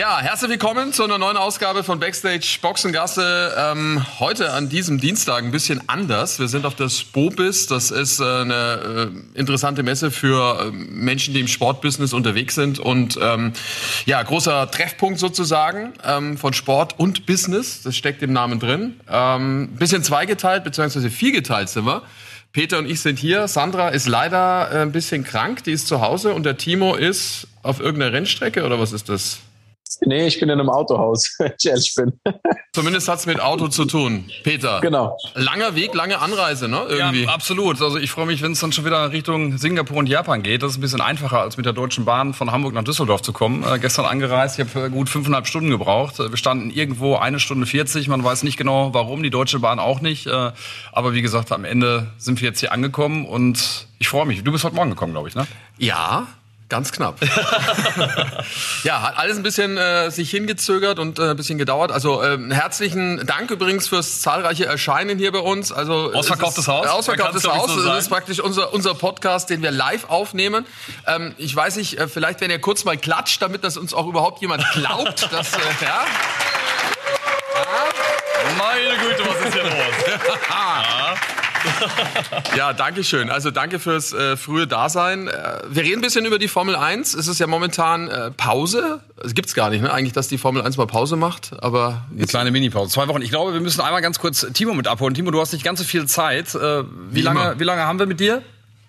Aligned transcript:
Ja, 0.00 0.18
herzlich 0.18 0.52
willkommen 0.52 0.94
zu 0.94 1.04
einer 1.04 1.18
neuen 1.18 1.36
Ausgabe 1.36 1.84
von 1.84 2.00
Backstage 2.00 2.56
Boxengasse. 2.62 3.54
Ähm, 3.54 4.02
heute 4.18 4.54
an 4.54 4.70
diesem 4.70 4.98
Dienstag 4.98 5.44
ein 5.44 5.50
bisschen 5.50 5.82
anders. 5.90 6.38
Wir 6.38 6.48
sind 6.48 6.64
auf 6.64 6.74
das 6.74 7.04
Bobis. 7.04 7.66
Das 7.66 7.90
ist 7.90 8.18
äh, 8.18 8.24
eine 8.24 9.10
äh, 9.34 9.38
interessante 9.38 9.82
Messe 9.82 10.10
für 10.10 10.58
äh, 10.58 10.70
Menschen, 10.70 11.34
die 11.34 11.40
im 11.40 11.48
Sportbusiness 11.48 12.14
unterwegs 12.14 12.54
sind. 12.54 12.78
Und 12.78 13.18
ähm, 13.20 13.52
ja, 14.06 14.22
großer 14.22 14.70
Treffpunkt 14.70 15.18
sozusagen 15.18 15.92
ähm, 16.02 16.38
von 16.38 16.54
Sport 16.54 16.98
und 16.98 17.26
Business. 17.26 17.82
Das 17.82 17.94
steckt 17.94 18.22
im 18.22 18.32
Namen 18.32 18.58
drin. 18.58 18.98
Ähm, 19.06 19.68
bisschen 19.74 20.02
zweigeteilt, 20.02 20.64
beziehungsweise 20.64 21.10
viergeteilt 21.10 21.68
sind 21.68 21.84
wir. 21.84 22.00
Peter 22.54 22.78
und 22.78 22.88
ich 22.88 23.00
sind 23.00 23.18
hier. 23.18 23.48
Sandra 23.48 23.90
ist 23.90 24.08
leider 24.08 24.72
äh, 24.72 24.78
ein 24.80 24.92
bisschen 24.92 25.24
krank. 25.24 25.62
Die 25.64 25.72
ist 25.72 25.88
zu 25.88 26.00
Hause. 26.00 26.32
Und 26.32 26.44
der 26.44 26.56
Timo 26.56 26.94
ist 26.94 27.48
auf 27.62 27.80
irgendeiner 27.80 28.14
Rennstrecke 28.14 28.64
oder 28.64 28.80
was 28.80 28.92
ist 28.92 29.10
das? 29.10 29.40
Nee, 30.02 30.26
ich 30.26 30.38
bin 30.40 30.48
in 30.48 30.60
einem 30.60 30.68
Autohaus, 30.68 31.34
wenn 31.38 31.52
ich 31.58 31.66
ehrlich 31.66 31.94
bin. 31.94 32.12
Zumindest 32.72 33.08
hat's 33.08 33.26
mit 33.26 33.40
Auto 33.40 33.68
zu 33.68 33.84
tun. 33.84 34.30
Peter. 34.44 34.80
Genau. 34.80 35.16
Langer 35.34 35.74
Weg, 35.74 35.94
lange 35.94 36.20
Anreise, 36.20 36.68
ne? 36.68 36.84
Irgendwie. 36.88 37.24
Ja, 37.24 37.30
absolut. 37.30 37.80
Also 37.82 37.98
ich 37.98 38.10
freue 38.10 38.26
mich, 38.26 38.42
wenn 38.42 38.52
es 38.52 38.60
dann 38.60 38.72
schon 38.72 38.84
wieder 38.84 39.12
Richtung 39.12 39.58
Singapur 39.58 39.96
und 39.96 40.08
Japan 40.08 40.42
geht. 40.42 40.62
Das 40.62 40.72
ist 40.72 40.78
ein 40.78 40.80
bisschen 40.80 41.00
einfacher, 41.00 41.40
als 41.40 41.56
mit 41.56 41.66
der 41.66 41.72
Deutschen 41.72 42.04
Bahn 42.04 42.34
von 42.34 42.52
Hamburg 42.52 42.74
nach 42.74 42.84
Düsseldorf 42.84 43.22
zu 43.22 43.32
kommen. 43.32 43.64
Äh, 43.64 43.78
gestern 43.78 44.06
angereist, 44.06 44.58
ich 44.58 44.66
habe 44.74 44.90
gut 44.90 45.08
fünfeinhalb 45.08 45.46
Stunden 45.46 45.70
gebraucht. 45.70 46.18
Wir 46.18 46.36
standen 46.36 46.70
irgendwo 46.70 47.16
eine 47.16 47.40
Stunde 47.40 47.66
40. 47.66 48.08
Man 48.08 48.22
weiß 48.22 48.42
nicht 48.42 48.56
genau, 48.56 48.94
warum, 48.94 49.22
die 49.22 49.30
Deutsche 49.30 49.58
Bahn 49.58 49.78
auch 49.78 50.00
nicht. 50.00 50.26
Äh, 50.26 50.52
aber 50.92 51.14
wie 51.14 51.22
gesagt, 51.22 51.52
am 51.52 51.64
Ende 51.64 52.08
sind 52.18 52.40
wir 52.40 52.48
jetzt 52.48 52.60
hier 52.60 52.72
angekommen 52.72 53.26
und 53.26 53.86
ich 53.98 54.08
freue 54.08 54.26
mich. 54.26 54.42
Du 54.44 54.52
bist 54.52 54.64
heute 54.64 54.76
Morgen 54.76 54.90
gekommen, 54.90 55.12
glaube 55.12 55.28
ich, 55.28 55.34
ne? 55.34 55.46
Ja, 55.78 56.28
Ganz 56.70 56.92
knapp. 56.92 57.16
ja, 58.84 59.02
hat 59.02 59.18
alles 59.18 59.36
ein 59.36 59.42
bisschen 59.42 59.76
äh, 59.76 60.08
sich 60.12 60.30
hingezögert 60.30 61.00
und 61.00 61.18
äh, 61.18 61.30
ein 61.30 61.36
bisschen 61.36 61.58
gedauert. 61.58 61.90
Also 61.90 62.22
äh, 62.22 62.38
herzlichen 62.50 63.26
Dank 63.26 63.50
übrigens 63.50 63.88
fürs 63.88 64.20
zahlreiche 64.20 64.66
Erscheinen 64.66 65.18
hier 65.18 65.32
bei 65.32 65.40
uns. 65.40 65.72
Also 65.72 66.12
ausverkauftes 66.14 66.68
Haus. 66.68 66.86
Ausverkauftes 66.86 67.44
Haus. 67.44 67.74
So 67.74 67.82
das 67.82 68.04
ist 68.04 68.08
praktisch 68.08 68.38
unser 68.38 68.72
unser 68.72 68.94
Podcast, 68.94 69.50
den 69.50 69.62
wir 69.62 69.72
live 69.72 70.08
aufnehmen. 70.08 70.64
Ähm, 71.08 71.34
ich 71.38 71.54
weiß 71.54 71.74
nicht, 71.74 71.98
äh, 71.98 72.06
vielleicht 72.06 72.40
wenn 72.40 72.52
ihr 72.52 72.60
kurz 72.60 72.84
mal 72.84 72.96
klatscht, 72.96 73.42
damit 73.42 73.64
das 73.64 73.76
uns 73.76 73.92
auch 73.92 74.06
überhaupt 74.06 74.40
jemand 74.40 74.64
glaubt, 74.72 75.28
dass 75.32 75.52
äh, 75.54 75.58
ja. 75.82 76.04
Meine 78.56 78.96
Güte, 79.02 79.28
was 79.28 79.44
ist 79.44 79.54
hier 79.54 79.64
los? 79.64 80.30
ja. 80.48 81.16
Ja, 82.56 82.72
danke 82.72 83.04
schön. 83.04 83.30
Also 83.30 83.50
danke 83.50 83.78
fürs 83.78 84.12
äh, 84.12 84.36
frühe 84.36 84.66
Dasein. 84.66 85.28
Äh, 85.28 85.32
wir 85.68 85.82
reden 85.82 85.98
ein 85.98 86.00
bisschen 86.00 86.26
über 86.26 86.38
die 86.38 86.48
Formel 86.48 86.76
1. 86.76 87.14
Es 87.14 87.28
ist 87.28 87.40
ja 87.40 87.46
momentan 87.46 88.08
äh, 88.08 88.30
Pause. 88.30 89.00
Es 89.22 89.34
gibt's 89.34 89.54
gar 89.54 89.70
nicht, 89.70 89.82
ne? 89.82 89.92
Eigentlich, 89.92 90.12
dass 90.12 90.28
die 90.28 90.38
Formel 90.38 90.62
1 90.62 90.76
mal 90.76 90.86
Pause 90.86 91.16
macht. 91.16 91.52
Aber 91.62 92.02
eine 92.14 92.26
kleine 92.26 92.50
Mini-Pause. 92.50 92.90
Zwei 92.90 93.08
Wochen. 93.08 93.22
Ich 93.22 93.30
glaube, 93.30 93.52
wir 93.52 93.60
müssen 93.60 93.80
einmal 93.80 94.02
ganz 94.02 94.18
kurz 94.18 94.46
Timo 94.52 94.74
mit 94.74 94.88
abholen. 94.88 95.14
Timo, 95.14 95.30
du 95.30 95.40
hast 95.40 95.52
nicht 95.52 95.64
ganz 95.64 95.78
so 95.78 95.84
viel 95.84 96.06
Zeit. 96.06 96.54
Äh, 96.54 96.82
wie, 96.82 96.86
wie 97.10 97.22
lange, 97.22 97.58
wie 97.58 97.64
lange 97.64 97.82
haben 97.82 97.98
wir 97.98 98.06
mit 98.06 98.20
dir? 98.20 98.42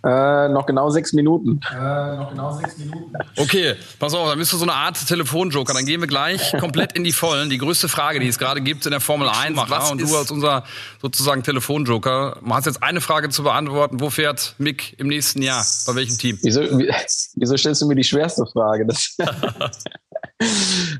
Äh, 0.03 0.49
noch 0.49 0.65
genau 0.65 0.89
sechs 0.89 1.13
Minuten. 1.13 1.59
Äh, 1.71 2.15
noch 2.17 2.31
genau 2.31 2.51
sechs 2.53 2.77
Minuten. 2.77 3.13
Okay, 3.37 3.75
pass 3.99 4.15
auf, 4.15 4.29
dann 4.29 4.39
bist 4.39 4.51
du 4.51 4.57
so 4.57 4.63
eine 4.63 4.73
Art 4.73 4.97
Telefonjoker. 5.07 5.73
Dann 5.73 5.85
gehen 5.85 6.01
wir 6.01 6.07
gleich 6.07 6.53
komplett 6.59 6.93
in 6.93 7.03
die 7.03 7.11
Vollen. 7.11 7.51
Die 7.51 7.59
größte 7.59 7.87
Frage, 7.87 8.19
die 8.19 8.27
es 8.27 8.39
gerade 8.39 8.61
gibt 8.61 8.85
in 8.85 8.91
der 8.91 8.99
Formel 8.99 9.29
1. 9.29 9.57
Was 9.67 9.91
und 9.91 10.01
du 10.01 10.17
als 10.17 10.31
unser 10.31 10.63
sozusagen 11.01 11.43
Telefonjoker. 11.43 12.37
Man 12.41 12.57
hat 12.57 12.65
jetzt 12.65 12.81
eine 12.81 12.99
Frage 12.99 13.29
zu 13.29 13.43
beantworten. 13.43 13.99
Wo 13.99 14.09
fährt 14.09 14.55
Mick 14.57 14.99
im 14.99 15.07
nächsten 15.07 15.43
Jahr? 15.43 15.63
Bei 15.85 15.93
welchem 15.93 16.17
Team? 16.17 16.39
Wieso, 16.41 16.61
wieso 16.61 17.57
stellst 17.57 17.83
du 17.83 17.87
mir 17.87 17.95
die 17.95 18.03
schwerste 18.03 18.45
Frage? 18.47 18.87
Das, 18.87 19.15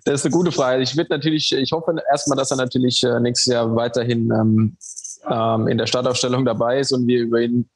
das 0.05 0.13
ist 0.13 0.25
eine 0.25 0.31
gute 0.31 0.51
Frage. 0.51 0.83
Ich 0.83 0.95
natürlich, 0.95 1.51
ich 1.53 1.71
hoffe 1.71 1.95
erstmal, 2.11 2.37
dass 2.37 2.51
er 2.51 2.57
natürlich 2.57 3.03
äh, 3.03 3.19
nächstes 3.19 3.51
Jahr 3.51 3.75
weiterhin 3.75 4.31
ähm, 4.31 4.77
ähm, 5.27 5.67
in 5.67 5.79
der 5.79 5.87
Startaufstellung 5.87 6.45
dabei 6.45 6.79
ist 6.79 6.91
und 6.91 7.07
wir 7.07 7.21
über 7.21 7.41
ihn 7.41 7.67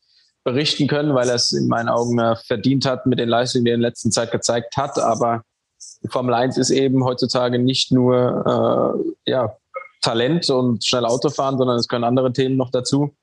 berichten 0.46 0.88
können, 0.88 1.14
weil 1.16 1.28
er 1.28 1.36
es 1.36 1.52
in 1.52 1.68
meinen 1.68 1.90
Augen 1.90 2.18
äh, 2.20 2.36
verdient 2.36 2.86
hat 2.86 3.06
mit 3.06 3.20
den 3.20 3.28
Leistungen, 3.28 3.66
die 3.66 3.72
er 3.72 3.76
in 3.76 3.82
letzter 3.82 4.12
Zeit 4.12 4.32
gezeigt 4.32 4.78
hat. 4.78 4.98
Aber 5.00 5.42
Formel 6.10 6.34
1 6.34 6.58
ist 6.58 6.70
eben 6.70 7.04
heutzutage 7.04 7.60
nicht 7.60 7.92
nur 7.92 9.04
äh, 9.26 9.32
ja, 9.32 9.58
Talent 10.02 10.50
und 10.52 10.86
schnell 10.86 11.04
Autofahren, 11.04 11.58
sondern 11.58 11.78
es 11.78 11.88
können 11.88 12.04
andere 12.04 12.32
Themen 12.32 12.58
noch 12.58 12.70
dazu, 12.70 13.16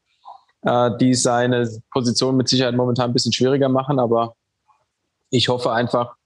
äh, 0.63 0.91
die 1.01 1.15
seine 1.15 1.71
Position 1.93 2.37
mit 2.37 2.49
Sicherheit 2.49 2.75
momentan 2.75 3.11
ein 3.11 3.13
bisschen 3.13 3.33
schwieriger 3.33 3.69
machen. 3.69 4.01
Aber 4.01 4.35
ich 5.31 5.49
hoffe 5.49 5.73
einfach, 5.73 6.17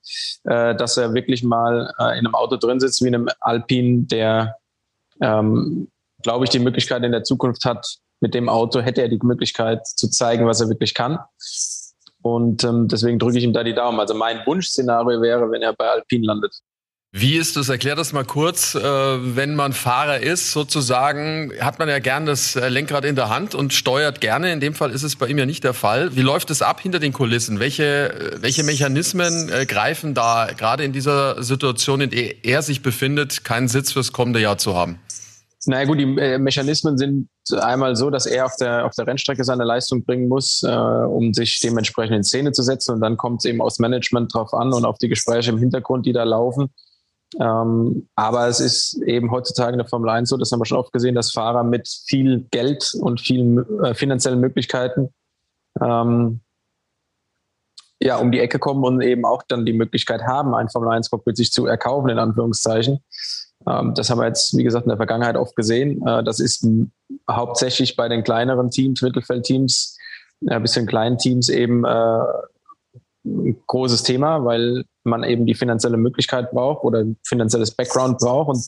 äh, 0.44 0.74
dass 0.74 0.96
er 0.96 1.12
wirklich 1.12 1.44
mal 1.44 1.92
äh, 1.98 2.18
in 2.18 2.26
einem 2.26 2.34
Auto 2.34 2.56
drin 2.56 2.80
sitzt 2.80 3.04
wie 3.04 3.08
in 3.08 3.14
einem 3.14 3.28
Alpine, 3.40 4.04
der, 4.04 4.56
ähm, 5.20 5.88
glaube 6.22 6.44
ich, 6.44 6.50
die 6.50 6.58
Möglichkeit 6.58 7.04
in 7.04 7.12
der 7.12 7.22
Zukunft 7.22 7.66
hat, 7.66 7.98
mit 8.20 8.34
dem 8.34 8.48
Auto 8.48 8.80
hätte 8.80 9.02
er 9.02 9.08
die 9.08 9.18
Möglichkeit 9.22 9.86
zu 9.86 10.08
zeigen, 10.08 10.46
was 10.46 10.60
er 10.60 10.68
wirklich 10.68 10.94
kann. 10.94 11.18
Und 12.22 12.64
ähm, 12.64 12.88
deswegen 12.88 13.18
drücke 13.18 13.38
ich 13.38 13.44
ihm 13.44 13.52
da 13.52 13.62
die 13.62 13.74
Daumen. 13.74 14.00
Also 14.00 14.14
mein 14.14 14.44
Wunschszenario 14.46 15.20
wäre, 15.22 15.50
wenn 15.50 15.62
er 15.62 15.74
bei 15.74 15.88
Alpine 15.88 16.26
landet. 16.26 16.60
Wie 17.18 17.36
ist 17.36 17.56
das? 17.56 17.70
Erklär 17.70 17.94
das 17.94 18.12
mal 18.12 18.24
kurz. 18.24 18.74
Äh, 18.74 18.80
wenn 18.82 19.54
man 19.54 19.72
Fahrer 19.72 20.20
ist, 20.20 20.52
sozusagen, 20.52 21.50
hat 21.60 21.78
man 21.78 21.88
ja 21.88 21.98
gern 21.98 22.26
das 22.26 22.56
äh, 22.56 22.68
Lenkrad 22.68 23.04
in 23.06 23.16
der 23.16 23.30
Hand 23.30 23.54
und 23.54 23.72
steuert 23.72 24.20
gerne. 24.20 24.52
In 24.52 24.60
dem 24.60 24.74
Fall 24.74 24.90
ist 24.90 25.02
es 25.02 25.16
bei 25.16 25.28
ihm 25.28 25.38
ja 25.38 25.46
nicht 25.46 25.64
der 25.64 25.72
Fall. 25.72 26.14
Wie 26.14 26.20
läuft 26.20 26.50
es 26.50 26.60
ab 26.60 26.80
hinter 26.80 26.98
den 26.98 27.14
Kulissen? 27.14 27.58
Welche, 27.58 28.12
äh, 28.12 28.42
welche 28.42 28.64
Mechanismen 28.64 29.48
äh, 29.48 29.64
greifen 29.64 30.12
da 30.12 30.48
gerade 30.54 30.84
in 30.84 30.92
dieser 30.92 31.42
Situation, 31.42 32.02
in 32.02 32.10
der 32.10 32.44
er 32.44 32.60
sich 32.60 32.82
befindet, 32.82 33.44
keinen 33.44 33.68
Sitz 33.68 33.92
fürs 33.92 34.12
kommende 34.12 34.40
Jahr 34.40 34.58
zu 34.58 34.74
haben? 34.74 34.98
Naja 35.64 35.86
gut, 35.86 35.98
die 35.98 36.18
äh, 36.18 36.38
Mechanismen 36.38 36.98
sind 36.98 37.28
einmal 37.52 37.96
so, 37.96 38.10
dass 38.10 38.26
er 38.26 38.46
auf 38.46 38.56
der, 38.56 38.86
auf 38.86 38.94
der 38.94 39.06
Rennstrecke 39.06 39.44
seine 39.44 39.64
Leistung 39.64 40.04
bringen 40.04 40.28
muss, 40.28 40.62
äh, 40.62 40.68
um 40.68 41.32
sich 41.32 41.60
dementsprechend 41.60 42.16
in 42.16 42.24
Szene 42.24 42.52
zu 42.52 42.62
setzen. 42.62 42.94
Und 42.94 43.00
dann 43.00 43.16
kommt 43.16 43.40
es 43.40 43.44
eben 43.44 43.60
aus 43.60 43.78
Management 43.78 44.34
drauf 44.34 44.52
an 44.54 44.72
und 44.72 44.84
auf 44.84 44.98
die 44.98 45.08
Gespräche 45.08 45.50
im 45.50 45.58
Hintergrund, 45.58 46.06
die 46.06 46.12
da 46.12 46.24
laufen. 46.24 46.70
Ähm, 47.40 48.08
aber 48.14 48.46
es 48.48 48.60
ist 48.60 49.02
eben 49.02 49.30
heutzutage 49.30 49.72
in 49.72 49.78
der 49.78 49.88
Formel 49.88 50.10
1 50.10 50.28
so, 50.28 50.36
das 50.36 50.52
haben 50.52 50.60
wir 50.60 50.66
schon 50.66 50.78
oft 50.78 50.92
gesehen, 50.92 51.14
dass 51.14 51.32
Fahrer 51.32 51.64
mit 51.64 51.88
viel 52.06 52.46
Geld 52.50 52.92
und 53.00 53.20
vielen 53.20 53.82
äh, 53.82 53.94
finanziellen 53.94 54.40
Möglichkeiten 54.40 55.10
ähm, 55.80 56.40
ja, 58.00 58.16
um 58.18 58.30
die 58.30 58.40
Ecke 58.40 58.58
kommen 58.58 58.84
und 58.84 59.00
eben 59.00 59.24
auch 59.24 59.42
dann 59.48 59.64
die 59.64 59.72
Möglichkeit 59.72 60.22
haben, 60.22 60.54
ein 60.54 60.68
Formel 60.68 60.90
1 60.90 61.10
Cockpit 61.10 61.36
sich 61.36 61.50
zu 61.50 61.66
erkaufen, 61.66 62.10
in 62.10 62.18
Anführungszeichen. 62.18 63.00
Ähm, 63.68 63.94
das 63.94 64.10
haben 64.10 64.18
wir 64.18 64.26
jetzt, 64.26 64.56
wie 64.56 64.64
gesagt, 64.64 64.86
in 64.86 64.90
der 64.90 64.96
Vergangenheit 64.96 65.36
oft 65.36 65.56
gesehen. 65.56 66.06
Äh, 66.06 66.22
das 66.24 66.40
ist 66.40 66.66
hauptsächlich 67.30 67.96
bei 67.96 68.08
den 68.08 68.22
kleineren 68.22 68.70
Teams, 68.70 69.02
Mittelfeldteams, 69.02 69.96
ein 70.48 70.62
bisschen 70.62 70.86
kleinen 70.86 71.18
Teams 71.18 71.48
eben 71.48 71.84
äh, 71.84 72.20
ein 73.24 73.60
großes 73.66 74.02
Thema, 74.02 74.44
weil 74.44 74.84
man 75.04 75.24
eben 75.24 75.46
die 75.46 75.54
finanzielle 75.54 75.96
Möglichkeit 75.96 76.50
braucht 76.50 76.84
oder 76.84 77.04
finanzielles 77.26 77.72
Background 77.72 78.18
braucht. 78.18 78.48
Und 78.50 78.66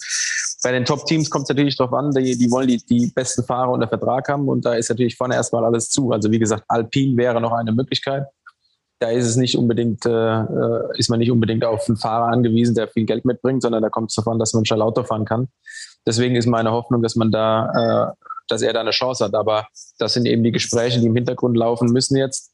bei 0.62 0.72
den 0.72 0.84
Top-Teams 0.84 1.31
kommt 1.31 1.44
es 1.44 1.50
natürlich 1.50 1.76
darauf 1.76 1.92
an, 1.92 2.10
die, 2.10 2.37
die 2.37 2.50
wollen 2.50 2.66
die, 2.66 2.78
die 2.78 3.12
besten 3.14 3.44
Fahrer 3.44 3.70
unter 3.70 3.87
Vertrag 3.87 4.28
haben 4.28 4.48
und 4.48 4.64
da 4.64 4.75
ist 4.75 4.88
natürlich 4.88 5.16
vorne 5.16 5.34
erstmal 5.34 5.64
alles 5.64 5.91
zu. 5.91 6.10
Also 6.10 6.31
wie 6.32 6.38
gesagt, 6.38 6.64
Alpine 6.66 7.16
wäre 7.16 7.41
noch 7.41 7.53
eine 7.53 7.72
Möglichkeit 7.72 8.26
da 8.99 9.11
ist 9.11 9.27
es 9.27 9.37
nicht 9.37 9.56
unbedingt, 9.56 10.05
äh, 10.06 10.11
äh, 10.11 10.99
ist 10.99 11.09
man 11.09 11.21
nicht 11.21 11.31
unbedingt 11.31 11.65
auf 11.65 11.89
einen 11.89 11.97
Fahrer 11.97 12.33
angewiesen, 12.33 12.75
der 12.75 12.89
viel 12.89 13.05
Geld 13.05 13.25
mitbringt, 13.25 13.62
sondern 13.62 13.83
da 13.83 13.91
kommt 13.91 14.11
es 14.11 14.17
davon, 14.17 14.39
dass 14.39 14.55
man 14.55 14.65
schnell 14.65 14.83
Auto 14.83 15.05
fahren 15.05 15.25
kann. 15.25 15.49
Deswegen 16.06 16.37
ist 16.37 16.47
meine 16.47 16.73
Hoffnung, 16.73 17.03
dass 17.03 17.15
man 17.15 17.31
da, 17.31 18.11
äh, 18.11 18.25
dass 18.49 18.62
er 18.62 18.73
da 18.73 18.81
eine 18.81 18.91
Chance 18.91 19.25
hat. 19.25 19.35
Aber 19.35 19.69
das 19.99 20.15
sind 20.15 20.27
eben 20.27 20.43
die 20.43 20.53
Gespräche, 20.53 21.00
die 21.00 21.06
im 21.06 21.15
Hintergrund 21.15 21.56
laufen 21.56 21.91
müssen 21.93 22.17
jetzt. 22.17 22.53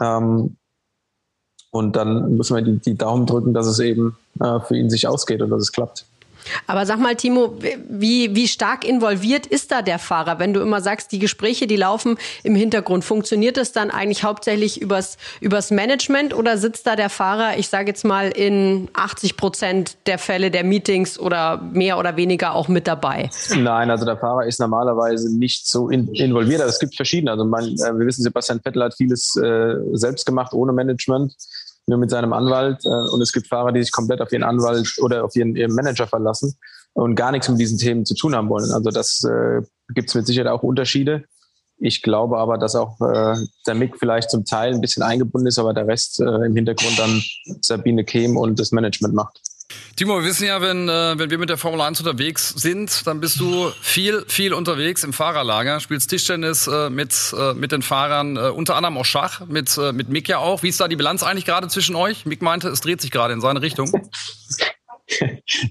Ähm, 0.00 0.56
und 1.70 1.94
dann 1.94 2.36
müssen 2.36 2.56
wir 2.56 2.62
die, 2.62 2.78
die 2.78 2.96
Daumen 2.96 3.26
drücken, 3.26 3.52
dass 3.52 3.66
es 3.66 3.78
eben 3.78 4.16
äh, 4.40 4.60
für 4.60 4.76
ihn 4.76 4.88
sich 4.88 5.06
ausgeht 5.06 5.42
und 5.42 5.50
dass 5.50 5.60
es 5.60 5.72
klappt. 5.72 6.06
Aber 6.66 6.86
sag 6.86 6.98
mal, 6.98 7.16
Timo, 7.16 7.56
wie, 7.88 8.34
wie 8.34 8.48
stark 8.48 8.84
involviert 8.84 9.46
ist 9.46 9.70
da 9.70 9.82
der 9.82 9.98
Fahrer? 9.98 10.38
Wenn 10.38 10.52
du 10.52 10.60
immer 10.60 10.80
sagst, 10.80 11.12
die 11.12 11.18
Gespräche, 11.18 11.66
die 11.66 11.76
laufen 11.76 12.16
im 12.42 12.54
Hintergrund, 12.54 13.04
funktioniert 13.04 13.56
das 13.56 13.72
dann 13.72 13.90
eigentlich 13.90 14.24
hauptsächlich 14.24 14.80
übers, 14.80 15.18
übers 15.40 15.70
Management 15.70 16.34
oder 16.34 16.58
sitzt 16.58 16.86
da 16.86 16.96
der 16.96 17.10
Fahrer, 17.10 17.58
ich 17.58 17.68
sage 17.68 17.88
jetzt 17.88 18.04
mal, 18.04 18.30
in 18.30 18.88
80 18.94 19.36
Prozent 19.36 19.96
der 20.06 20.18
Fälle 20.18 20.50
der 20.50 20.64
Meetings 20.64 21.18
oder 21.18 21.58
mehr 21.72 21.98
oder 21.98 22.16
weniger 22.16 22.54
auch 22.54 22.68
mit 22.68 22.86
dabei? 22.86 23.30
Nein, 23.56 23.90
also 23.90 24.04
der 24.04 24.16
Fahrer 24.16 24.46
ist 24.46 24.60
normalerweise 24.60 25.36
nicht 25.36 25.66
so 25.68 25.88
in, 25.88 26.08
involviert. 26.14 26.60
Also 26.60 26.72
es 26.72 26.78
gibt 26.78 26.96
verschiedene. 26.96 27.30
Also 27.30 27.44
man, 27.44 27.64
äh, 27.64 27.98
wir 27.98 28.06
wissen, 28.06 28.22
Sebastian 28.22 28.60
Vettel 28.60 28.82
hat 28.82 28.94
vieles 28.94 29.36
äh, 29.36 29.74
selbst 29.92 30.26
gemacht, 30.26 30.52
ohne 30.52 30.72
Management 30.72 31.34
nur 31.86 31.98
mit 31.98 32.10
seinem 32.10 32.32
Anwalt. 32.32 32.84
Äh, 32.84 32.88
und 33.12 33.20
es 33.20 33.32
gibt 33.32 33.48
Fahrer, 33.48 33.72
die 33.72 33.82
sich 33.82 33.92
komplett 33.92 34.20
auf 34.20 34.32
ihren 34.32 34.42
Anwalt 34.42 34.96
oder 35.00 35.24
auf 35.24 35.34
ihren, 35.36 35.56
ihren 35.56 35.74
Manager 35.74 36.06
verlassen 36.06 36.56
und 36.92 37.14
gar 37.14 37.32
nichts 37.32 37.48
mit 37.48 37.60
diesen 37.60 37.78
Themen 37.78 38.04
zu 38.04 38.14
tun 38.14 38.34
haben 38.34 38.48
wollen. 38.48 38.70
Also 38.72 38.90
das 38.90 39.22
äh, 39.24 39.62
gibt 39.94 40.08
es 40.08 40.14
mit 40.14 40.26
Sicherheit 40.26 40.50
auch 40.50 40.62
Unterschiede. 40.62 41.24
Ich 41.78 42.02
glaube 42.02 42.38
aber, 42.38 42.56
dass 42.56 42.74
auch 42.74 42.98
äh, 43.00 43.36
der 43.66 43.74
Mick 43.74 43.98
vielleicht 43.98 44.30
zum 44.30 44.44
Teil 44.44 44.72
ein 44.72 44.80
bisschen 44.80 45.02
eingebunden 45.02 45.46
ist, 45.46 45.58
aber 45.58 45.74
der 45.74 45.86
Rest 45.86 46.20
äh, 46.20 46.46
im 46.46 46.56
Hintergrund 46.56 46.98
dann 46.98 47.22
Sabine 47.60 48.04
Kehm 48.04 48.36
und 48.36 48.58
das 48.58 48.72
Management 48.72 49.14
macht. 49.14 49.40
Timo, 49.96 50.18
wir 50.18 50.24
wissen 50.24 50.46
ja, 50.46 50.60
wenn, 50.60 50.88
äh, 50.88 51.18
wenn 51.18 51.30
wir 51.30 51.38
mit 51.38 51.48
der 51.48 51.56
Formel 51.56 51.80
1 51.80 52.00
unterwegs 52.00 52.50
sind, 52.50 53.06
dann 53.06 53.20
bist 53.20 53.40
du 53.40 53.70
viel, 53.80 54.24
viel 54.28 54.52
unterwegs 54.52 55.02
im 55.04 55.12
Fahrerlager, 55.12 55.80
spielst 55.80 56.10
Tischtennis 56.10 56.66
äh, 56.66 56.90
mit, 56.90 57.34
äh, 57.36 57.54
mit 57.54 57.72
den 57.72 57.82
Fahrern, 57.82 58.36
äh, 58.36 58.50
unter 58.50 58.76
anderem 58.76 58.98
auch 58.98 59.04
Schach, 59.04 59.40
mit, 59.46 59.76
äh, 59.78 59.92
mit 59.92 60.08
Mick 60.08 60.28
ja 60.28 60.38
auch. 60.38 60.62
Wie 60.62 60.68
ist 60.68 60.80
da 60.80 60.88
die 60.88 60.96
Bilanz 60.96 61.22
eigentlich 61.22 61.46
gerade 61.46 61.68
zwischen 61.68 61.96
euch? 61.96 62.26
Mick 62.26 62.42
meinte, 62.42 62.68
es 62.68 62.80
dreht 62.80 63.00
sich 63.00 63.10
gerade 63.10 63.32
in 63.32 63.40
seine 63.40 63.62
Richtung. 63.62 63.90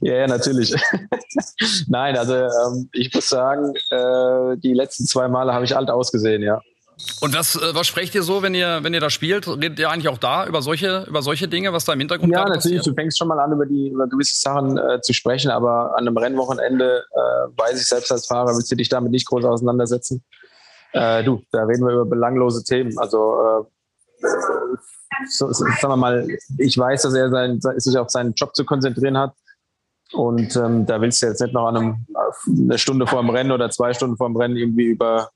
ja, 0.01 0.15
ja, 0.15 0.27
natürlich. 0.27 0.73
Nein, 1.87 2.17
also 2.17 2.33
ähm, 2.33 2.89
ich 2.93 3.13
muss 3.13 3.29
sagen, 3.29 3.73
äh, 3.91 4.57
die 4.57 4.73
letzten 4.73 5.05
zwei 5.05 5.27
Male 5.27 5.53
habe 5.53 5.65
ich 5.65 5.75
alt 5.75 5.89
ausgesehen, 5.89 6.41
ja. 6.41 6.61
Und 7.21 7.35
was, 7.35 7.55
äh, 7.55 7.73
was 7.73 7.87
sprecht 7.87 8.13
ihr 8.15 8.23
so, 8.23 8.41
wenn 8.41 8.53
ihr, 8.53 8.83
wenn 8.83 8.93
ihr 8.93 8.99
da 8.99 9.09
spielt? 9.09 9.47
Redet 9.47 9.79
ihr 9.79 9.89
eigentlich 9.89 10.09
auch 10.09 10.17
da 10.17 10.45
über 10.45 10.61
solche, 10.61 11.05
über 11.07 11.21
solche 11.21 11.47
Dinge, 11.47 11.73
was 11.73 11.85
da 11.85 11.93
im 11.93 11.99
Hintergrund 11.99 12.31
Ja, 12.31 12.39
natürlich. 12.39 12.77
Passiert? 12.77 12.87
Du 12.87 12.93
fängst 12.93 13.17
schon 13.17 13.27
mal 13.27 13.39
an, 13.39 13.51
über, 13.51 13.65
die, 13.65 13.89
über 13.89 14.07
gewisse 14.07 14.39
Sachen 14.39 14.77
äh, 14.77 15.01
zu 15.01 15.13
sprechen, 15.13 15.49
aber 15.51 15.95
an 15.97 16.07
einem 16.07 16.17
Rennwochenende 16.17 17.03
äh, 17.11 17.57
weiß 17.57 17.79
ich 17.79 17.87
selbst 17.87 18.11
als 18.11 18.27
Fahrer, 18.27 18.55
willst 18.55 18.71
du 18.71 18.75
dich 18.75 18.89
damit 18.89 19.11
nicht 19.11 19.27
groß 19.27 19.45
auseinandersetzen. 19.45 20.23
Äh, 20.93 21.23
du, 21.23 21.41
da 21.51 21.63
reden 21.63 21.85
wir 21.85 21.93
über 21.93 22.05
belanglose 22.05 22.63
Themen. 22.63 22.97
Also, 22.97 23.67
äh, 24.21 24.27
so, 25.29 25.51
so, 25.51 25.65
sagen 25.65 25.89
wir 25.89 25.97
mal, 25.97 26.27
ich 26.57 26.77
weiß, 26.77 27.03
dass 27.03 27.13
er 27.13 27.29
sein, 27.29 27.59
sich 27.77 27.97
auf 27.97 28.09
seinen 28.09 28.33
Job 28.33 28.55
zu 28.55 28.65
konzentrieren 28.65 29.17
hat. 29.17 29.33
Und 30.15 30.55
ähm, 30.55 30.85
da 30.85 31.01
willst 31.01 31.21
du 31.21 31.27
jetzt 31.27 31.41
nicht 31.41 31.53
noch 31.53 31.67
an 31.67 31.77
einem, 31.77 32.05
eine 32.47 32.77
Stunde 32.77 33.07
vor 33.07 33.21
dem 33.21 33.29
Rennen 33.29 33.51
oder 33.51 33.69
zwei 33.69 33.93
Stunden 33.93 34.17
vor 34.17 34.27
dem 34.27 34.37
Rennen 34.37 34.55
irgendwie 34.55 34.85
über, 34.85 35.29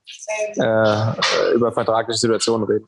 äh, 0.56 1.54
über 1.54 1.72
vertragliche 1.72 2.18
Situationen 2.18 2.66
reden. 2.66 2.86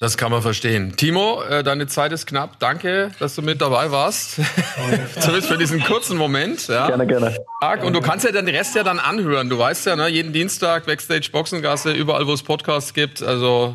Das 0.00 0.16
kann 0.16 0.30
man 0.30 0.42
verstehen. 0.42 0.94
Timo, 0.96 1.42
äh, 1.42 1.64
deine 1.64 1.88
Zeit 1.88 2.12
ist 2.12 2.26
knapp. 2.26 2.60
Danke, 2.60 3.10
dass 3.18 3.34
du 3.34 3.42
mit 3.42 3.60
dabei 3.60 3.90
warst. 3.90 4.36
Zumindest 5.20 5.48
für 5.48 5.58
diesen 5.58 5.82
kurzen 5.82 6.16
Moment. 6.16 6.68
Ja. 6.68 6.86
Gerne, 6.86 7.06
gerne. 7.06 7.36
Und 7.82 7.94
du 7.94 8.00
kannst 8.00 8.24
ja 8.24 8.30
den 8.30 8.46
Rest 8.46 8.76
ja 8.76 8.84
dann 8.84 9.00
anhören. 9.00 9.48
Du 9.48 9.58
weißt 9.58 9.86
ja, 9.86 9.96
ne, 9.96 10.06
jeden 10.06 10.32
Dienstag 10.32 10.86
Backstage 10.86 11.30
Boxengasse, 11.32 11.90
überall 11.90 12.28
wo 12.28 12.32
es 12.32 12.44
Podcasts 12.44 12.94
gibt. 12.94 13.24
Also 13.24 13.74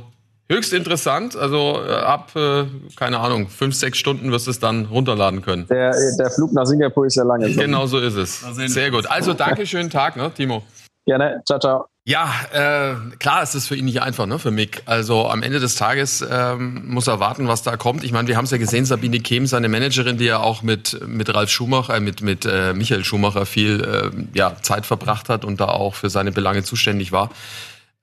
höchst 0.50 0.74
interessant. 0.74 1.36
Also 1.36 1.82
äh, 1.88 1.92
ab, 1.94 2.36
äh, 2.36 2.66
keine 2.96 3.20
Ahnung, 3.20 3.50
fünf, 3.50 3.76
sechs 3.76 3.98
Stunden 3.98 4.32
wirst 4.32 4.48
du 4.48 4.52
es 4.52 4.60
dann 4.60 4.86
runterladen 4.86 5.42
können. 5.42 5.68
Der, 5.68 5.94
der 6.18 6.30
Flug 6.32 6.54
nach 6.54 6.66
Singapur 6.66 7.06
ist 7.06 7.16
ja 7.16 7.24
lange. 7.24 7.52
Genau 7.54 7.86
so 7.86 8.00
ist 8.00 8.16
es. 8.16 8.42
Sehr 8.42 8.92
gut. 8.92 9.10
Also 9.10 9.34
danke, 9.34 9.66
schönen 9.66 9.90
Tag, 9.90 10.16
ne, 10.16 10.32
Timo. 10.34 10.64
Gerne. 11.06 11.42
Ciao, 11.46 11.60
ciao. 11.60 11.86
Ja, 12.06 12.30
äh, 12.52 12.96
klar 13.18 13.44
ist 13.44 13.56
es 13.56 13.68
für 13.68 13.78
ihn 13.78 13.86
nicht 13.86 14.02
einfach, 14.02 14.26
ne, 14.26 14.38
für 14.38 14.52
Mick. 14.52 14.84
Also 14.86 15.30
am 15.30 15.42
Ende 15.42 15.62
des 15.62 15.76
Tages 15.76 16.26
ähm, 16.30 16.84
muss 16.90 17.08
er 17.08 17.22
warten, 17.22 17.48
was 17.48 17.64
da 17.64 17.78
kommt. 17.78 18.04
Ich 18.04 18.12
meine, 18.12 18.28
wir 18.28 18.36
haben 18.36 18.44
es 18.44 18.52
ja 18.52 18.58
gesehen, 18.58 18.84
Sabine 18.84 19.22
Kehm, 19.22 19.48
seine 19.48 19.70
Managerin, 19.70 20.18
die 20.18 20.26
ja 20.26 20.40
auch 20.40 20.64
mit 20.64 21.00
mit 21.08 21.34
Ralf 21.34 21.50
Schumacher, 21.50 21.96
äh, 21.96 22.00
mit 22.02 22.22
mit 22.22 22.46
äh, 22.46 22.74
Michael 22.74 23.06
Schumacher 23.06 23.46
viel 23.46 23.82
äh, 23.82 24.38
ja 24.38 24.58
Zeit 24.62 24.86
verbracht 24.86 25.30
hat 25.30 25.46
und 25.46 25.62
da 25.62 25.68
auch 25.68 25.96
für 25.96 26.10
seine 26.10 26.34
Belange 26.34 26.64
zuständig 26.64 27.14
war, 27.14 27.30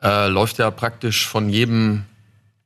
äh, 0.02 0.28
läuft 0.28 0.56
ja 0.56 0.70
praktisch 0.70 1.26
von 1.26 1.50
jedem 1.50 2.04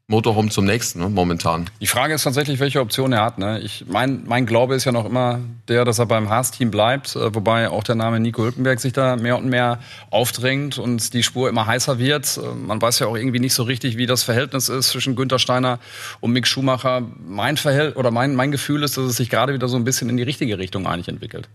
Motorhome 0.06 0.50
zum 0.50 0.66
nächsten, 0.66 1.00
ne, 1.00 1.08
momentan. 1.08 1.70
Die 1.80 1.86
Frage 1.86 2.12
ist 2.12 2.24
tatsächlich, 2.24 2.60
welche 2.60 2.80
Option 2.80 3.14
er 3.14 3.22
hat. 3.22 3.38
Ne? 3.38 3.60
Ich, 3.60 3.86
mein, 3.88 4.24
mein 4.26 4.44
Glaube 4.44 4.74
ist 4.74 4.84
ja 4.84 4.92
noch 4.92 5.06
immer 5.06 5.40
der, 5.68 5.86
dass 5.86 5.98
er 5.98 6.04
beim 6.04 6.28
Haas-Team 6.28 6.70
bleibt, 6.70 7.16
äh, 7.16 7.34
wobei 7.34 7.70
auch 7.70 7.82
der 7.82 7.94
Name 7.94 8.20
Nico 8.20 8.42
Hülkenberg 8.42 8.80
sich 8.80 8.92
da 8.92 9.16
mehr 9.16 9.38
und 9.38 9.46
mehr 9.46 9.80
aufdrängt 10.10 10.76
und 10.76 11.14
die 11.14 11.22
Spur 11.22 11.48
immer 11.48 11.66
heißer 11.66 11.98
wird. 11.98 12.36
Äh, 12.36 12.54
man 12.54 12.82
weiß 12.82 12.98
ja 12.98 13.06
auch 13.06 13.16
irgendwie 13.16 13.40
nicht 13.40 13.54
so 13.54 13.62
richtig, 13.62 13.96
wie 13.96 14.04
das 14.04 14.24
Verhältnis 14.24 14.68
ist 14.68 14.90
zwischen 14.90 15.16
Günter 15.16 15.38
Steiner 15.38 15.78
und 16.20 16.32
Mick 16.32 16.46
Schumacher. 16.46 17.02
Mein 17.26 17.56
Verhältnis 17.56 17.96
oder 17.96 18.10
mein, 18.10 18.34
mein 18.34 18.50
Gefühl 18.50 18.82
ist, 18.82 18.98
dass 18.98 19.04
es 19.04 19.16
sich 19.16 19.30
gerade 19.30 19.54
wieder 19.54 19.68
so 19.68 19.76
ein 19.76 19.84
bisschen 19.84 20.10
in 20.10 20.18
die 20.18 20.22
richtige 20.22 20.58
Richtung 20.58 20.86
eigentlich 20.86 21.08
entwickelt. 21.08 21.48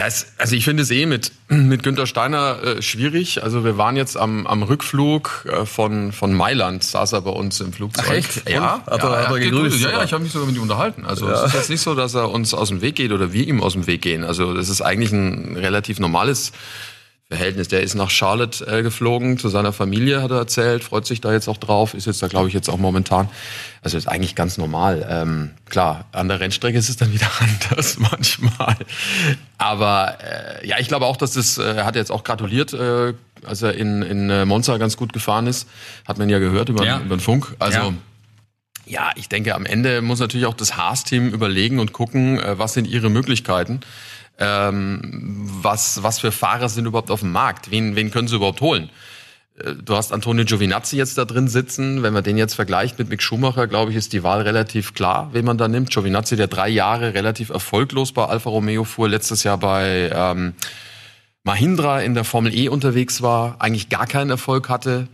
Ja, 0.00 0.06
es, 0.06 0.28
also 0.38 0.56
ich 0.56 0.64
finde 0.64 0.82
es 0.82 0.90
eh 0.90 1.04
mit, 1.04 1.30
mit 1.48 1.82
Günter 1.82 2.06
Steiner 2.06 2.62
äh, 2.62 2.80
schwierig. 2.80 3.42
Also 3.42 3.66
wir 3.66 3.76
waren 3.76 3.96
jetzt 3.96 4.16
am, 4.16 4.46
am 4.46 4.62
Rückflug 4.62 5.46
äh, 5.46 5.66
von, 5.66 6.12
von 6.12 6.32
Mailand, 6.32 6.82
saß 6.82 7.12
er 7.12 7.20
bei 7.20 7.30
uns 7.30 7.60
im 7.60 7.74
Flugzeug. 7.74 8.06
Ach 8.08 8.14
echt? 8.14 8.48
Ja, 8.48 8.82
hat 8.86 9.02
er, 9.02 9.28
hat 9.28 9.30
er 9.30 9.38
gegrüßt. 9.38 9.78
Ja, 9.78 9.90
ja, 9.90 10.04
ich 10.04 10.14
habe 10.14 10.22
mich 10.22 10.32
sogar 10.32 10.46
mit 10.46 10.56
ihm 10.56 10.62
unterhalten. 10.62 11.04
Also 11.04 11.28
ja. 11.28 11.34
es 11.34 11.48
ist 11.48 11.54
jetzt 11.54 11.68
nicht 11.68 11.82
so, 11.82 11.94
dass 11.94 12.14
er 12.14 12.30
uns 12.30 12.54
aus 12.54 12.70
dem 12.70 12.80
Weg 12.80 12.94
geht 12.94 13.12
oder 13.12 13.34
wir 13.34 13.46
ihm 13.46 13.62
aus 13.62 13.74
dem 13.74 13.86
Weg 13.86 14.00
gehen. 14.00 14.24
Also 14.24 14.54
das 14.54 14.70
ist 14.70 14.80
eigentlich 14.80 15.12
ein 15.12 15.58
relativ 15.58 16.00
normales 16.00 16.52
Verhältnis. 17.30 17.68
Der 17.68 17.80
ist 17.80 17.94
nach 17.94 18.10
Charlotte 18.10 18.66
äh, 18.66 18.82
geflogen, 18.82 19.38
zu 19.38 19.48
seiner 19.48 19.72
Familie, 19.72 20.20
hat 20.20 20.32
er 20.32 20.38
erzählt, 20.38 20.82
freut 20.82 21.06
sich 21.06 21.20
da 21.20 21.32
jetzt 21.32 21.46
auch 21.46 21.58
drauf, 21.58 21.94
ist 21.94 22.06
jetzt 22.06 22.20
da, 22.24 22.26
glaube 22.26 22.48
ich, 22.48 22.54
jetzt 22.54 22.68
auch 22.68 22.76
momentan. 22.76 23.28
Also 23.82 23.96
ist 23.96 24.08
eigentlich 24.08 24.34
ganz 24.34 24.58
normal. 24.58 25.06
Ähm, 25.08 25.50
klar, 25.66 26.06
an 26.10 26.26
der 26.26 26.40
Rennstrecke 26.40 26.76
ist 26.76 26.88
es 26.88 26.96
dann 26.96 27.12
wieder 27.12 27.30
anders 27.40 27.98
manchmal. 27.98 28.76
Aber 29.58 30.18
äh, 30.20 30.66
ja, 30.66 30.80
ich 30.80 30.88
glaube 30.88 31.06
auch, 31.06 31.16
dass 31.16 31.34
das, 31.34 31.56
äh, 31.56 31.62
er 31.62 31.84
hat 31.86 31.94
jetzt 31.94 32.10
auch 32.10 32.24
gratuliert, 32.24 32.72
äh, 32.72 33.14
als 33.46 33.62
er 33.62 33.74
in, 33.74 34.02
in 34.02 34.28
äh, 34.28 34.44
Monza 34.44 34.76
ganz 34.78 34.96
gut 34.96 35.12
gefahren 35.12 35.46
ist. 35.46 35.68
Hat 36.08 36.18
man 36.18 36.28
ja 36.28 36.40
gehört 36.40 36.68
über, 36.68 36.84
ja. 36.84 36.98
über 36.98 37.16
den 37.16 37.20
Funk. 37.20 37.54
Also 37.60 37.78
ja. 37.78 37.94
ja. 38.86 39.10
ich 39.14 39.28
denke, 39.28 39.54
am 39.54 39.66
Ende 39.66 40.02
muss 40.02 40.18
natürlich 40.18 40.46
auch 40.46 40.54
das 40.54 40.76
Haas-Team 40.76 41.28
überlegen 41.28 41.78
und 41.78 41.92
gucken, 41.92 42.40
äh, 42.40 42.58
was 42.58 42.72
sind 42.72 42.88
ihre 42.88 43.08
Möglichkeiten 43.08 43.82
ähm, 44.40 45.00
was, 45.62 46.02
was 46.02 46.18
für 46.18 46.32
Fahrer 46.32 46.68
sind 46.68 46.86
überhaupt 46.86 47.10
auf 47.10 47.20
dem 47.20 47.32
Markt? 47.32 47.70
Wen, 47.70 47.94
wen 47.94 48.10
können 48.10 48.26
sie 48.26 48.36
überhaupt 48.36 48.60
holen? 48.60 48.90
Äh, 49.58 49.74
du 49.74 49.94
hast 49.94 50.12
Antonio 50.12 50.44
Giovinazzi 50.44 50.96
jetzt 50.96 51.18
da 51.18 51.24
drin 51.24 51.48
sitzen. 51.48 52.02
Wenn 52.02 52.12
man 52.12 52.24
den 52.24 52.38
jetzt 52.38 52.54
vergleicht 52.54 52.98
mit 52.98 53.08
Mick 53.08 53.22
Schumacher, 53.22 53.66
glaube 53.66 53.90
ich, 53.90 53.96
ist 53.96 54.12
die 54.12 54.22
Wahl 54.22 54.42
relativ 54.42 54.94
klar, 54.94 55.28
wen 55.32 55.44
man 55.44 55.58
da 55.58 55.68
nimmt. 55.68 55.90
Giovinazzi, 55.90 56.36
der 56.36 56.48
drei 56.48 56.68
Jahre 56.68 57.14
relativ 57.14 57.50
erfolglos 57.50 58.12
bei 58.12 58.24
Alfa 58.24 58.50
Romeo 58.50 58.84
fuhr, 58.84 59.08
letztes 59.08 59.44
Jahr 59.44 59.58
bei 59.58 60.10
ähm, 60.12 60.54
Mahindra 61.44 62.00
in 62.00 62.14
der 62.14 62.24
Formel 62.24 62.54
E 62.54 62.68
unterwegs 62.68 63.22
war, 63.22 63.56
eigentlich 63.60 63.88
gar 63.88 64.06
keinen 64.06 64.30
Erfolg 64.30 64.68
hatte, 64.68 65.08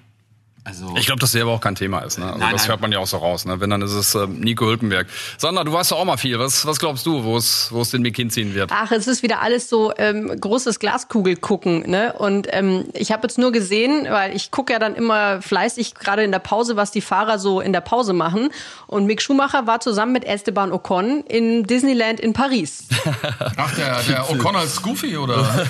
also 0.66 0.92
ich 0.96 1.06
glaube, 1.06 1.20
dass 1.20 1.30
der 1.30 1.42
aber 1.42 1.52
auch 1.52 1.60
kein 1.60 1.76
Thema 1.76 2.00
ist. 2.00 2.18
Ne? 2.18 2.26
Also 2.26 2.38
nein, 2.38 2.50
das 2.50 2.62
nein. 2.62 2.70
hört 2.70 2.80
man 2.80 2.90
ja 2.90 2.98
auch 2.98 3.06
so 3.06 3.18
raus. 3.18 3.44
Ne? 3.44 3.60
Wenn 3.60 3.70
dann 3.70 3.82
ist 3.82 3.92
es 3.92 4.16
äh, 4.16 4.26
Nico 4.26 4.66
Hülkenberg. 4.66 5.06
Sandra, 5.38 5.62
du 5.62 5.72
weißt 5.72 5.92
doch 5.92 6.00
auch 6.00 6.04
mal 6.04 6.16
viel. 6.16 6.40
Was, 6.40 6.66
was 6.66 6.80
glaubst 6.80 7.06
du, 7.06 7.22
wo 7.22 7.36
es 7.36 7.68
wo 7.70 7.82
es 7.82 7.90
den 7.90 8.02
Mick 8.02 8.16
hinziehen 8.16 8.52
wird? 8.52 8.72
Ach, 8.72 8.90
es 8.90 9.06
ist 9.06 9.22
wieder 9.22 9.42
alles 9.42 9.68
so 9.68 9.92
ähm, 9.96 10.28
großes 10.40 10.80
Glaskugel 10.80 11.36
gucken. 11.36 11.88
Ne? 11.88 12.14
Und 12.14 12.48
ähm, 12.50 12.86
ich 12.94 13.12
habe 13.12 13.22
jetzt 13.22 13.38
nur 13.38 13.52
gesehen, 13.52 14.08
weil 14.10 14.34
ich 14.34 14.50
gucke 14.50 14.72
ja 14.72 14.80
dann 14.80 14.96
immer 14.96 15.40
fleißig 15.40 15.94
gerade 15.94 16.24
in 16.24 16.32
der 16.32 16.40
Pause, 16.40 16.74
was 16.74 16.90
die 16.90 17.00
Fahrer 17.00 17.38
so 17.38 17.60
in 17.60 17.72
der 17.72 17.80
Pause 17.80 18.12
machen. 18.12 18.48
Und 18.88 19.06
Mick 19.06 19.22
Schumacher 19.22 19.68
war 19.68 19.78
zusammen 19.78 20.12
mit 20.12 20.24
Esteban 20.24 20.72
Ocon 20.72 21.22
in 21.28 21.62
Disneyland 21.62 22.18
in 22.18 22.32
Paris. 22.32 22.88
Ach, 23.56 23.72
der, 23.76 24.02
der 24.02 24.30
Ocon 24.30 24.56
als 24.56 24.82
Goofy 24.82 25.16
oder? 25.16 25.64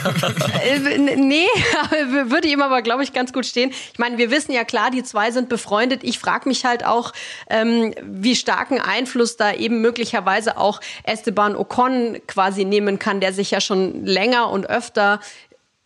äh, 0.65 0.99
nee, 1.17 1.45
würde 2.29 2.49
ihm 2.49 2.63
aber 2.63 2.81
glaube 2.81 3.03
ich 3.03 3.13
ganz 3.13 3.35
gut 3.35 3.45
stehen. 3.45 3.73
Ich 3.93 3.99
meine, 3.99 4.17
wir 4.17 4.31
wissen 4.31 4.53
ja 4.53 4.65
klar 4.65 4.86
klar, 4.87 4.91
die 4.91 5.03
zwei 5.03 5.31
sind 5.31 5.49
befreundet. 5.49 6.03
Ich 6.05 6.19
frage 6.19 6.49
mich 6.49 6.65
halt 6.65 6.85
auch, 6.85 7.13
ähm, 7.49 7.95
wie 8.03 8.37
starken 8.37 8.81
Einfluss 8.81 9.37
da 9.37 9.53
eben 9.53 9.81
möglicherweise 9.81 10.59
auch 10.59 10.81
Esteban 11.05 11.57
Ocon 11.57 12.19
quasi 12.27 12.65
nehmen 12.65 12.99
kann, 12.99 13.21
der 13.21 13.33
sich 13.33 13.51
ja 13.51 13.61
schon 13.61 14.05
länger 14.05 14.51
und 14.51 14.69
öfter 14.69 15.21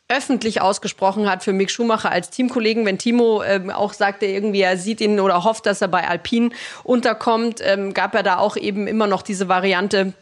öffentlich 0.09 0.61
ausgesprochen 0.61 1.30
hat 1.30 1.45
für 1.45 1.52
Mick 1.52 1.71
Schumacher 1.71 2.11
als 2.11 2.30
Teamkollegen. 2.30 2.85
Wenn 2.85 2.99
Timo 2.99 3.45
ähm, 3.45 3.71
auch 3.71 3.92
sagte, 3.92 4.26
irgendwie 4.26 4.61
er 4.61 4.76
sieht 4.76 5.00
ihn 5.00 5.21
oder 5.21 5.45
hofft, 5.45 5.66
dass 5.66 5.80
er 5.80 5.87
bei 5.87 6.09
Alpine 6.09 6.50
unterkommt, 6.83 7.61
ähm, 7.62 7.95
gab 7.95 8.16
er 8.16 8.25
da 8.25 8.38
auch 8.38 8.57
eben 8.57 8.88
immer 8.88 9.07
noch 9.07 9.23
diese 9.23 9.47
Variante, 9.47 10.12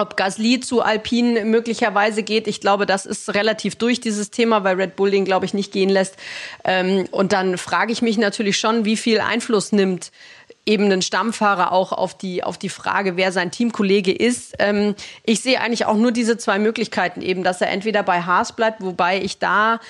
ob 0.00 0.16
Gasly 0.16 0.60
zu 0.60 0.82
Alpine 0.82 1.44
möglicherweise 1.44 2.22
geht. 2.22 2.48
Ich 2.48 2.60
glaube, 2.60 2.86
das 2.86 3.06
ist 3.06 3.34
relativ 3.34 3.76
durch 3.76 4.00
dieses 4.00 4.30
Thema, 4.30 4.64
weil 4.64 4.76
Red 4.76 4.96
Bull 4.96 5.10
den, 5.10 5.24
glaube 5.24 5.46
ich, 5.46 5.54
nicht 5.54 5.72
gehen 5.72 5.90
lässt. 5.90 6.16
Ähm, 6.64 7.06
und 7.10 7.32
dann 7.32 7.58
frage 7.58 7.92
ich 7.92 8.02
mich 8.02 8.18
natürlich 8.18 8.58
schon, 8.58 8.84
wie 8.84 8.96
viel 8.96 9.20
Einfluss 9.20 9.72
nimmt 9.72 10.10
eben 10.66 10.84
einen 10.84 11.02
Stammfahrer 11.02 11.72
auch 11.72 11.92
auf 11.92 12.16
die, 12.16 12.44
auf 12.44 12.58
die 12.58 12.68
Frage, 12.68 13.16
wer 13.16 13.32
sein 13.32 13.50
Teamkollege 13.50 14.12
ist. 14.12 14.54
Ähm, 14.58 14.94
ich 15.24 15.40
sehe 15.40 15.60
eigentlich 15.60 15.86
auch 15.86 15.96
nur 15.96 16.12
diese 16.12 16.36
zwei 16.36 16.58
Möglichkeiten 16.58 17.22
eben, 17.22 17.42
dass 17.42 17.60
er 17.60 17.70
entweder 17.70 18.02
bei 18.02 18.22
Haas 18.22 18.54
bleibt, 18.54 18.80
wobei 18.82 19.20
ich 19.20 19.38
da 19.38 19.80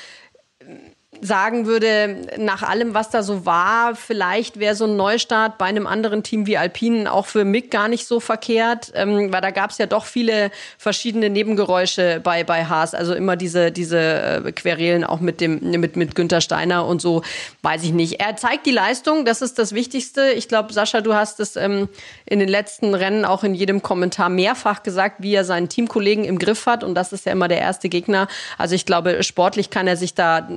sagen 1.20 1.66
würde, 1.66 2.16
nach 2.38 2.62
allem, 2.62 2.94
was 2.94 3.10
da 3.10 3.24
so 3.24 3.44
war, 3.44 3.96
vielleicht 3.96 4.60
wäre 4.60 4.76
so 4.76 4.84
ein 4.84 4.96
Neustart 4.96 5.58
bei 5.58 5.66
einem 5.66 5.88
anderen 5.88 6.22
Team 6.22 6.46
wie 6.46 6.56
Alpine 6.56 7.12
auch 7.12 7.26
für 7.26 7.44
Mick 7.44 7.70
gar 7.72 7.88
nicht 7.88 8.06
so 8.06 8.20
verkehrt, 8.20 8.92
ähm, 8.94 9.32
weil 9.32 9.40
da 9.40 9.50
gab 9.50 9.70
es 9.70 9.78
ja 9.78 9.86
doch 9.86 10.04
viele 10.04 10.52
verschiedene 10.78 11.28
Nebengeräusche 11.28 12.20
bei, 12.22 12.44
bei 12.44 12.64
Haas. 12.64 12.94
Also 12.94 13.14
immer 13.14 13.36
diese, 13.36 13.72
diese 13.72 13.98
äh, 13.98 14.52
Querelen 14.52 15.02
auch 15.02 15.18
mit 15.18 15.40
dem, 15.40 15.58
mit, 15.80 15.96
mit 15.96 16.14
Günther 16.14 16.40
Steiner 16.40 16.86
und 16.86 17.02
so, 17.02 17.22
weiß 17.62 17.82
ich 17.82 17.92
nicht. 17.92 18.20
Er 18.20 18.36
zeigt 18.36 18.64
die 18.64 18.70
Leistung, 18.70 19.24
das 19.24 19.42
ist 19.42 19.58
das 19.58 19.74
Wichtigste. 19.74 20.30
Ich 20.30 20.46
glaube, 20.46 20.72
Sascha, 20.72 21.00
du 21.00 21.14
hast 21.14 21.40
es 21.40 21.56
ähm, 21.56 21.88
in 22.24 22.38
den 22.38 22.48
letzten 22.48 22.94
Rennen 22.94 23.24
auch 23.24 23.42
in 23.42 23.54
jedem 23.54 23.82
Kommentar 23.82 24.28
mehrfach 24.28 24.84
gesagt, 24.84 25.16
wie 25.18 25.34
er 25.34 25.44
seinen 25.44 25.68
Teamkollegen 25.68 26.24
im 26.24 26.38
Griff 26.38 26.66
hat 26.66 26.84
und 26.84 26.94
das 26.94 27.12
ist 27.12 27.26
ja 27.26 27.32
immer 27.32 27.48
der 27.48 27.58
erste 27.58 27.88
Gegner. 27.88 28.28
Also 28.58 28.76
ich 28.76 28.86
glaube, 28.86 29.24
sportlich 29.24 29.70
kann 29.70 29.88
er 29.88 29.96
sich 29.96 30.14
da 30.14 30.48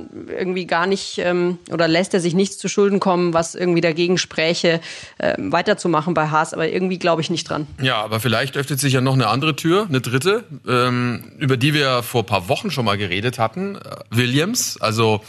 irgendwie 0.44 0.66
gar 0.66 0.86
nicht 0.86 1.18
ähm, 1.18 1.58
oder 1.72 1.88
lässt 1.88 2.12
er 2.12 2.20
sich 2.20 2.34
nichts 2.34 2.58
zu 2.58 2.68
Schulden 2.68 3.00
kommen, 3.00 3.32
was 3.32 3.54
irgendwie 3.54 3.80
dagegen 3.80 4.18
spräche, 4.18 4.80
äh, 5.16 5.34
weiterzumachen 5.38 6.12
bei 6.12 6.28
Haas. 6.28 6.52
Aber 6.52 6.68
irgendwie 6.68 6.98
glaube 6.98 7.22
ich 7.22 7.30
nicht 7.30 7.48
dran. 7.48 7.66
Ja, 7.80 7.96
aber 7.96 8.20
vielleicht 8.20 8.58
öffnet 8.58 8.78
sich 8.78 8.92
ja 8.92 9.00
noch 9.00 9.14
eine 9.14 9.28
andere 9.28 9.56
Tür, 9.56 9.86
eine 9.88 10.02
dritte, 10.02 10.44
ähm, 10.68 11.32
über 11.38 11.56
die 11.56 11.72
wir 11.72 12.02
vor 12.02 12.22
ein 12.22 12.26
paar 12.26 12.48
Wochen 12.50 12.70
schon 12.70 12.84
mal 12.84 12.98
geredet 12.98 13.38
hatten. 13.38 13.76
Äh, 13.76 13.80
Williams, 14.10 14.78
also 14.80 15.22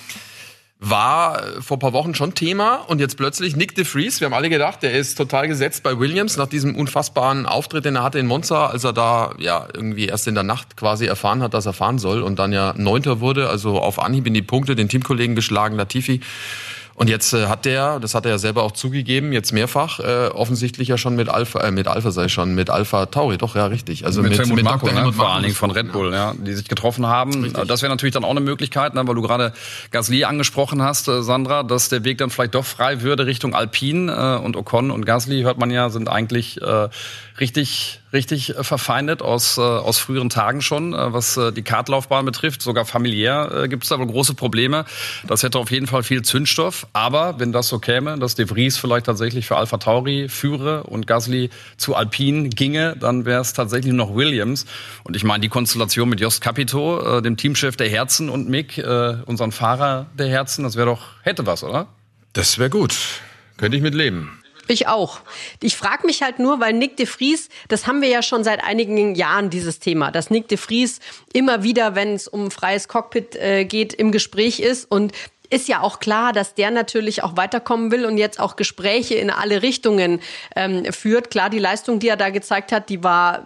war 0.79 1.41
vor 1.61 1.79
paar 1.79 1.93
Wochen 1.93 2.13
schon 2.15 2.35
Thema 2.35 2.75
und 2.75 2.99
jetzt 2.99 3.15
plötzlich 3.15 3.55
Nick 3.55 3.75
de 3.75 3.85
Vries. 3.85 4.19
Wir 4.19 4.25
haben 4.25 4.33
alle 4.33 4.49
gedacht, 4.49 4.83
der 4.83 4.93
ist 4.93 5.15
total 5.15 5.47
gesetzt 5.47 5.83
bei 5.83 5.97
Williams 5.99 6.35
nach 6.37 6.47
diesem 6.47 6.75
unfassbaren 6.75 7.45
Auftritt, 7.45 7.85
den 7.85 7.95
er 7.95 8.03
hatte 8.03 8.19
in 8.19 8.27
Monza, 8.27 8.67
als 8.67 8.83
er 8.83 8.93
da 8.93 9.33
ja 9.37 9.67
irgendwie 9.73 10.05
erst 10.07 10.27
in 10.27 10.35
der 10.35 10.43
Nacht 10.43 10.75
quasi 10.75 11.05
erfahren 11.05 11.41
hat, 11.41 11.53
dass 11.53 11.65
er 11.65 11.73
fahren 11.73 11.97
soll 11.97 12.21
und 12.21 12.39
dann 12.39 12.51
ja 12.51 12.73
Neunter 12.77 13.21
wurde, 13.21 13.49
also 13.49 13.79
auf 13.79 13.99
Anhieb 13.99 14.27
in 14.27 14.33
die 14.33 14.41
Punkte 14.41 14.75
den 14.75 14.89
Teamkollegen 14.89 15.35
geschlagen, 15.35 15.77
Latifi. 15.77 16.19
Und 16.97 17.09
jetzt 17.09 17.33
äh, 17.33 17.47
hat 17.47 17.65
der, 17.65 17.99
das 17.99 18.15
hat 18.15 18.23
er 18.25 18.31
ja 18.31 18.37
selber 18.37 18.63
auch 18.63 18.71
zugegeben, 18.71 19.33
jetzt 19.33 19.51
mehrfach, 19.51 19.99
äh, 19.99 20.29
offensichtlich 20.29 20.87
ja 20.87 20.97
schon 20.97 21.17
mit 21.17 21.27
Alpha, 21.27 21.59
äh, 21.59 21.71
mit 21.71 21.87
Alpha 21.87 22.09
sei 22.11 22.29
schon, 22.29 22.55
mit 22.55 22.69
Alpha 22.69 23.07
Tauri, 23.07 23.37
doch, 23.37 23.55
ja, 23.57 23.65
richtig. 23.65 24.05
Also 24.05 24.21
mit, 24.21 24.31
mit, 24.31 24.39
Helmut 24.39 24.55
mit 24.55 24.63
Marco, 24.63 24.89
ne? 24.89 25.11
vor 25.11 25.29
allen 25.29 25.43
Dingen 25.43 25.55
von 25.55 25.71
Red 25.71 25.91
Bull, 25.91 26.13
ja, 26.13 26.33
die 26.37 26.53
sich 26.53 26.69
getroffen 26.69 27.05
haben. 27.05 27.43
Richtig. 27.43 27.67
Das 27.67 27.81
wäre 27.81 27.91
natürlich 27.91 28.13
dann 28.13 28.23
auch 28.23 28.29
eine 28.29 28.39
Möglichkeit, 28.39 28.93
ne, 28.93 29.05
weil 29.05 29.15
du 29.15 29.21
gerade 29.21 29.51
Gasly 29.91 30.23
angesprochen 30.23 30.81
hast, 30.81 31.09
äh, 31.09 31.21
Sandra, 31.21 31.63
dass 31.63 31.89
der 31.89 32.05
Weg 32.05 32.17
dann 32.19 32.29
vielleicht 32.29 32.55
doch 32.55 32.65
frei 32.65 33.01
würde 33.01 33.25
Richtung 33.25 33.53
Alpine 33.55 34.39
äh, 34.39 34.45
und 34.45 34.55
Ocon 34.55 34.89
und 34.89 35.05
Gasly, 35.05 35.41
hört 35.41 35.57
man 35.57 35.71
ja, 35.71 35.89
sind 35.89 36.07
eigentlich 36.07 36.61
äh, 36.61 36.87
richtig, 37.41 37.99
richtig 38.15 38.57
äh, 38.57 38.63
verfeindet 38.63 39.21
aus, 39.21 39.59
äh, 39.59 39.61
aus 39.61 39.99
früheren 39.99 40.29
Tagen 40.29 40.63
schon, 40.63 40.93
äh, 40.93 41.13
was 41.13 41.39
die 41.55 41.61
Kartlaufbahn 41.61 42.25
betrifft. 42.25 42.63
Sogar 42.63 42.85
familiär 42.85 43.67
gibt 43.69 43.83
es 43.83 43.89
da 43.89 43.99
wohl 43.99 44.07
große 44.07 44.33
Probleme. 44.33 44.85
Das 45.27 45.43
hätte 45.43 45.59
auf 45.59 45.69
jeden 45.69 45.85
Fall 45.85 46.01
viel 46.01 46.23
Zündstoff. 46.23 46.87
Aber 46.93 47.39
wenn 47.39 47.51
das 47.51 47.67
so 47.67 47.77
käme, 47.77 48.17
dass 48.17 48.35
De 48.35 48.47
Vries 48.47 48.77
vielleicht 48.77 49.05
tatsächlich 49.05 49.45
für 49.45 49.57
Alpha 49.57 49.77
Tauri 49.77 50.29
führe 50.29 50.83
und 50.83 51.05
Gasly 51.05 51.49
zu 51.77 51.95
Alpine 51.95 52.49
ginge, 52.49 52.95
dann 52.97 53.25
wäre 53.25 53.41
es 53.41 53.53
tatsächlich 53.53 53.93
noch 53.93 54.15
Williams. 54.15 54.65
Und 55.03 55.15
ich 55.15 55.23
meine, 55.23 55.41
die 55.41 55.49
Konstellation 55.49 56.09
mit 56.09 56.21
Jost 56.21 56.41
Capito, 56.41 57.21
dem 57.21 57.37
Teamchef 57.37 57.75
der 57.75 57.89
Herzen 57.89 58.29
und 58.29 58.49
Mick, 58.49 58.81
unseren 59.25 59.51
Fahrer 59.51 60.07
der 60.17 60.29
Herzen, 60.29 60.63
das 60.63 60.75
wäre 60.75 60.87
doch, 60.87 61.01
hätte 61.23 61.45
was, 61.45 61.63
oder? 61.63 61.87
Das 62.33 62.57
wäre 62.57 62.69
gut. 62.69 62.95
Könnte 63.57 63.77
ich 63.77 63.83
mit 63.83 63.93
leben. 63.93 64.39
Ich 64.67 64.87
auch. 64.87 65.19
Ich 65.61 65.75
frage 65.75 66.05
mich 66.05 66.21
halt 66.21 66.39
nur, 66.39 66.59
weil 66.59 66.73
Nick 66.73 66.97
de 66.97 67.05
Vries, 67.05 67.49
das 67.67 67.85
haben 67.87 68.01
wir 68.01 68.09
ja 68.09 68.21
schon 68.21 68.43
seit 68.43 68.63
einigen 68.63 69.15
Jahren, 69.15 69.49
dieses 69.49 69.79
Thema, 69.79 70.11
dass 70.11 70.29
Nick 70.29 70.47
de 70.47 70.57
Vries 70.57 70.99
immer 71.33 71.63
wieder, 71.63 71.95
wenn 71.95 72.13
es 72.13 72.27
um 72.27 72.51
freies 72.51 72.87
Cockpit 72.87 73.35
äh, 73.35 73.65
geht, 73.65 73.93
im 73.93 74.11
Gespräch 74.11 74.59
ist 74.59 74.89
und 74.89 75.13
ist 75.49 75.67
ja 75.67 75.81
auch 75.81 75.99
klar, 75.99 76.33
dass 76.33 76.55
der 76.55 76.71
natürlich 76.71 77.23
auch 77.23 77.37
weiterkommen 77.37 77.91
will 77.91 78.05
und 78.05 78.17
jetzt 78.17 78.39
auch 78.39 78.55
Gespräche 78.55 79.15
in 79.15 79.29
alle 79.29 79.61
Richtungen 79.61 80.19
ähm, 80.55 80.91
führt. 80.91 81.29
Klar, 81.29 81.49
die 81.49 81.59
Leistung, 81.59 81.99
die 81.99 82.07
er 82.07 82.17
da 82.17 82.29
gezeigt 82.29 82.71
hat, 82.71 82.89
die 82.89 83.03
war 83.03 83.45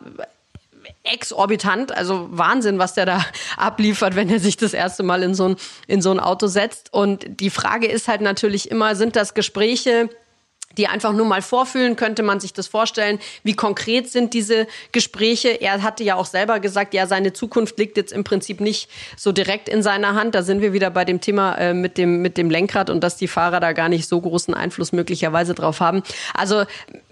exorbitant, 1.03 1.91
also 1.91 2.27
Wahnsinn, 2.31 2.79
was 2.79 2.93
der 2.93 3.05
da 3.05 3.25
abliefert, 3.57 4.15
wenn 4.15 4.29
er 4.29 4.39
sich 4.39 4.57
das 4.57 4.73
erste 4.73 5.03
Mal 5.03 5.23
in 5.23 5.33
so 5.35 5.49
ein, 5.49 5.55
in 5.87 6.01
so 6.01 6.11
ein 6.11 6.19
Auto 6.19 6.47
setzt. 6.47 6.93
Und 6.93 7.25
die 7.39 7.49
Frage 7.49 7.87
ist 7.87 8.07
halt 8.07 8.21
natürlich 8.21 8.71
immer, 8.71 8.95
sind 8.95 9.15
das 9.15 9.33
Gespräche, 9.33 10.09
die 10.79 10.87
einfach 10.87 11.11
nur 11.11 11.25
mal 11.25 11.41
vorfühlen, 11.41 11.97
könnte 11.97 12.23
man 12.23 12.39
sich 12.39 12.53
das 12.53 12.67
vorstellen. 12.67 13.19
Wie 13.43 13.53
konkret 13.53 14.09
sind 14.09 14.33
diese 14.33 14.65
Gespräche? 14.93 15.49
Er 15.61 15.83
hatte 15.83 16.05
ja 16.05 16.15
auch 16.15 16.25
selber 16.25 16.61
gesagt, 16.61 16.93
ja, 16.93 17.05
seine 17.05 17.33
Zukunft 17.33 17.77
liegt 17.77 17.97
jetzt 17.97 18.13
im 18.13 18.23
Prinzip 18.23 18.61
nicht 18.61 18.89
so 19.17 19.33
direkt 19.33 19.67
in 19.67 19.83
seiner 19.83 20.15
Hand. 20.15 20.35
Da 20.35 20.41
sind 20.41 20.61
wir 20.61 20.71
wieder 20.71 20.89
bei 20.89 21.03
dem 21.03 21.19
Thema 21.19 21.55
äh, 21.55 21.73
mit, 21.73 21.97
dem, 21.97 22.21
mit 22.21 22.37
dem 22.37 22.49
Lenkrad 22.49 22.89
und 22.89 23.03
dass 23.03 23.17
die 23.17 23.27
Fahrer 23.27 23.59
da 23.59 23.73
gar 23.73 23.89
nicht 23.89 24.07
so 24.07 24.21
großen 24.21 24.53
Einfluss 24.53 24.93
möglicherweise 24.93 25.53
drauf 25.53 25.81
haben. 25.81 26.01
Also 26.33 26.63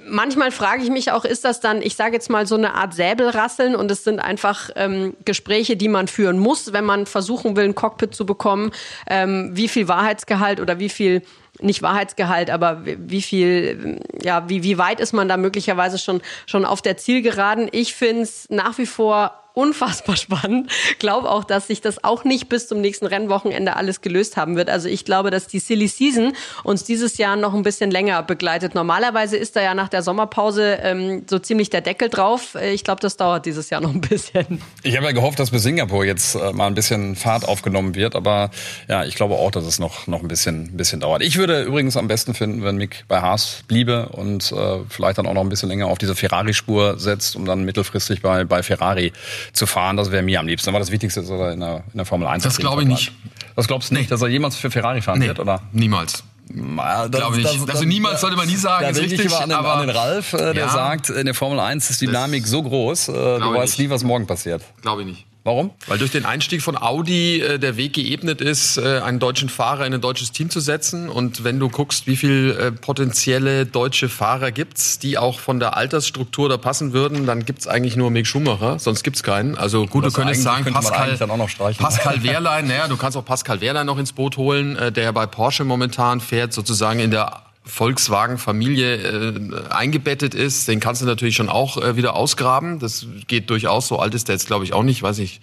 manchmal 0.08 0.52
frage 0.52 0.82
ich 0.82 0.90
mich 0.90 1.12
auch, 1.12 1.26
ist 1.26 1.44
das 1.44 1.60
dann, 1.60 1.82
ich 1.82 1.98
sage 1.98 2.14
jetzt 2.14 2.30
mal 2.30 2.48
so 2.48 2.56
eine 2.56 2.74
Art 2.74 2.94
Säbelrasseln 2.94 3.76
und 3.76 3.92
es 3.92 4.06
sind 4.06 4.22
einfach 4.22 4.70
ähm, 4.78 5.14
Gespräche, 5.26 5.76
die 5.76 5.90
man 5.90 6.08
führen 6.08 6.40
muss, 6.40 6.72
wenn 6.72 6.86
man 6.86 7.06
versuchen 7.06 7.58
will, 7.58 7.66
ein 7.66 7.76
Cockpit 7.76 8.16
zu 8.16 8.26
bekommen. 8.26 8.72
Ähm, 9.10 9.52
wie 9.54 9.68
viel 9.68 9.90
Wahrheitsgehalt 9.90 10.62
oder 10.62 10.80
wie 10.80 10.90
viel 10.90 11.22
nicht 11.60 11.82
Wahrheitsgehalt, 11.82 12.50
aber 12.50 12.84
wie 12.86 13.22
viel, 13.22 14.02
ja, 14.22 14.48
wie, 14.50 14.64
wie 14.64 14.78
weit 14.78 15.00
ist 15.00 15.14
man 15.14 15.28
da 15.28 15.38
möglicherweise 15.38 15.98
schon, 15.98 16.22
schon 16.46 16.66
auf 16.66 16.82
der 16.82 16.98
Zielgeraden? 16.98 17.70
Ich 17.72 17.94
finde 17.96 18.24
es 18.24 18.50
nach 18.50 18.78
wie 18.78 18.86
vor 18.86 19.34
unfassbar 19.58 20.16
spannend. 20.16 20.72
Glaube 21.00 21.30
auch, 21.30 21.44
dass 21.44 21.68
sich 21.68 21.82
das 21.82 22.04
auch 22.04 22.24
nicht 22.24 22.48
bis 22.48 22.68
zum 22.68 22.80
nächsten 22.80 23.08
Rennwochenende 23.08 23.76
alles 23.76 24.02
gelöst 24.02 24.38
haben 24.38 24.56
wird. 24.56 24.70
Also 24.70 24.88
ich 24.88 25.04
glaube, 25.04 25.32
dass 25.32 25.48
die 25.48 25.60
Silly 25.60 25.88
Season 25.88 26.34
uns 26.64 26.84
dieses 26.84 27.18
Jahr 27.18 27.36
noch 27.36 27.54
ein 27.54 27.64
bisschen 27.64 27.90
länger 27.90 28.22
begleitet. 28.24 28.76
Normalerweise 28.76 29.36
ist 29.36 29.56
da 29.56 29.62
ja 29.62 29.74
nach 29.74 29.90
der 29.90 30.04
Sommerpause 30.04 30.78
ähm, 30.82 31.24
so 31.28 31.40
ziemlich 31.40 31.70
der 31.70 31.82
Deckel 31.82 32.10
drauf. 32.10 32.56
Äh, 32.56 32.74
ich 32.74 32.84
glaube, 32.84 33.02
das 33.02 33.18
dauert 33.18 33.46
dieses 33.46 33.70
Jahr 33.70 33.82
noch 33.82 33.94
ein 33.94 34.02
bisschen. 34.08 34.62
Ich 34.84 34.96
habe 34.96 35.08
ja 35.08 35.12
gehofft, 35.12 35.40
dass 35.40 35.50
bis 35.50 35.64
Singapur 35.64 36.06
jetzt 36.06 36.36
äh, 36.36 36.54
mal 36.54 36.68
ein 36.68 36.76
bisschen 36.76 37.16
Fahrt 37.16 37.48
aufgenommen 37.48 37.96
wird, 37.96 38.16
aber 38.16 38.52
ja, 38.88 39.06
ich 39.06 39.16
glaube 39.16 39.36
auch, 39.36 39.50
dass 39.50 39.66
es 39.66 39.80
noch, 39.80 40.06
noch 40.06 40.22
ein 40.22 40.28
bisschen, 40.28 40.78
bisschen 40.78 41.00
dauert. 41.00 41.24
Ich 41.24 41.38
würde 41.38 41.64
übrigens 41.64 41.98
am 41.98 42.08
besten 42.08 42.36
finden, 42.36 42.64
wenn 42.64 42.78
Mick 42.78 43.06
bei 43.08 43.22
Haas 43.22 43.64
bliebe 43.68 44.10
und 44.10 44.52
äh, 44.52 44.80
vielleicht 44.88 45.18
dann 45.18 45.26
auch 45.26 45.34
noch 45.34 45.42
ein 45.42 45.50
bisschen 45.50 45.70
länger 45.70 45.88
auf 45.88 45.98
diese 45.98 46.16
Ferrari-Spur 46.16 47.00
setzt, 47.00 47.36
um 47.36 47.46
dann 47.46 47.64
mittelfristig 47.64 48.22
bei, 48.22 48.44
bei 48.44 48.62
Ferrari 48.62 49.14
zu 49.54 49.66
fahren, 49.66 49.98
das 49.98 50.12
wäre 50.12 50.24
mir 50.24 50.40
am 50.40 50.48
liebsten. 50.48 50.70
Aber 50.70 50.80
das 50.80 50.92
Wichtigste 50.92 51.22
ist, 51.22 51.30
dass 51.30 51.40
er 51.40 51.54
in 51.54 51.60
der, 51.60 51.84
in 51.92 51.98
der 51.98 52.06
Formel 52.06 52.28
1 52.28 52.44
Das 52.44 52.58
glaube 52.58 52.84
ich 52.84 52.88
nicht. 52.88 53.12
Das 53.56 53.68
glaubst 53.68 53.90
du 53.90 53.96
nicht, 53.96 54.12
dass 54.12 54.22
er 54.22 54.28
jemals 54.28 54.56
für 54.56 54.70
Ferrari 54.70 55.02
fahren 55.02 55.20
nee, 55.20 55.28
wird, 55.28 55.40
oder? 55.40 55.62
Niemals. 55.72 56.24
Das, 56.50 57.12
glaube 57.12 57.40
ich 57.40 57.44
nicht. 57.44 57.64
Das, 57.64 57.76
also 57.76 57.86
niemals 57.86 58.22
sollte 58.22 58.38
man 58.38 58.48
nie 58.48 58.56
sagen. 58.56 58.84
Da 58.84 58.90
ist 58.90 59.02
richtig, 59.02 59.26
ich 59.26 59.36
an 59.36 59.50
den, 59.50 59.58
aber 59.58 59.74
an 59.74 59.88
den 59.88 59.96
Ralf, 59.96 60.34
äh, 60.34 60.54
der 60.54 60.66
ja, 60.66 60.70
sagt, 60.70 61.10
in 61.10 61.26
der 61.26 61.36
Formel 61.36 61.60
1 61.60 61.90
ist 61.90 62.00
die 62.02 62.06
Dynamik 62.06 62.48
so 62.48 62.64
groß, 62.64 63.10
äh, 63.10 63.12
du 63.12 63.54
weißt 63.54 63.80
nie, 63.80 63.90
was 63.90 64.04
morgen 64.04 64.28
passiert. 64.28 64.64
Glaube 64.82 65.02
ich 65.02 65.08
nicht. 65.08 65.27
Warum? 65.48 65.72
Weil 65.88 65.98
durch 65.98 66.12
den 66.12 66.26
Einstieg 66.26 66.62
von 66.62 66.78
Audi 66.78 67.40
äh, 67.40 67.58
der 67.58 67.78
Weg 67.78 67.94
geebnet 67.94 68.42
ist, 68.42 68.76
äh, 68.76 69.00
einen 69.00 69.20
deutschen 69.20 69.48
Fahrer 69.48 69.86
in 69.86 69.94
ein 69.94 70.02
deutsches 70.02 70.34
Team 70.34 70.50
zu 70.50 70.60
setzen. 70.60 71.08
Und 71.08 71.46
wenn 71.46 71.58
du 71.58 71.70
guckst, 71.70 72.06
wie 72.06 72.18
viel 72.18 72.54
äh, 72.60 72.72
potenzielle 72.74 73.66
deutsche 73.66 74.10
Fahrer 74.10 74.52
gibt's, 74.52 75.00
die 75.00 75.18
auch 75.18 75.40
von 75.40 75.62
der 75.62 75.78
Altersstruktur 75.78 76.50
da 76.50 76.58
passen 76.58 76.92
würden, 76.92 77.26
dann 77.26 77.46
gibt's 77.46 77.66
eigentlich 77.66 77.96
nur 77.96 78.12
Mick 78.12 78.28
Schumacher, 78.28 78.78
sonst 78.78 79.04
gibt's 79.04 79.24
keinen. 79.24 79.58
Also 79.58 79.86
gut, 79.86 80.04
du 80.04 80.12
könntest 80.12 80.44
sagen, 80.44 80.66
Pascal, 80.74 81.16
dann 81.16 81.32
auch 81.32 81.38
noch 81.38 81.50
Pascal 81.78 82.24
Wehrlein, 82.24 82.68
naja, 82.68 82.90
du 82.90 82.98
kannst 82.98 83.16
auch 83.16 83.24
Pascal 83.24 83.62
Wehrlein 83.62 83.86
noch 83.86 83.98
ins 83.98 84.12
Boot 84.12 84.36
holen, 84.36 84.76
äh, 84.76 84.92
der 84.92 85.14
bei 85.14 85.28
Porsche 85.28 85.64
momentan 85.64 86.20
fährt, 86.20 86.52
sozusagen 86.52 87.00
in 87.00 87.12
der 87.12 87.47
Volkswagen-Familie 87.68 88.96
äh, 88.96 89.70
eingebettet 89.70 90.34
ist, 90.34 90.68
den 90.68 90.80
kannst 90.80 91.02
du 91.02 91.06
natürlich 91.06 91.36
schon 91.36 91.50
auch 91.50 91.78
äh, 91.78 91.96
wieder 91.96 92.16
ausgraben. 92.16 92.80
Das 92.80 93.06
geht 93.28 93.50
durchaus. 93.50 93.88
So 93.88 94.00
alt 94.00 94.16
ist 94.16 94.30
der 94.30 94.36
jetzt, 94.36 94.48
glaube 94.48 94.64
ich, 94.66 94.74
auch 94.74 94.84
nicht, 94.84 95.04
weiß 95.04 95.20
ich, 95.20 95.42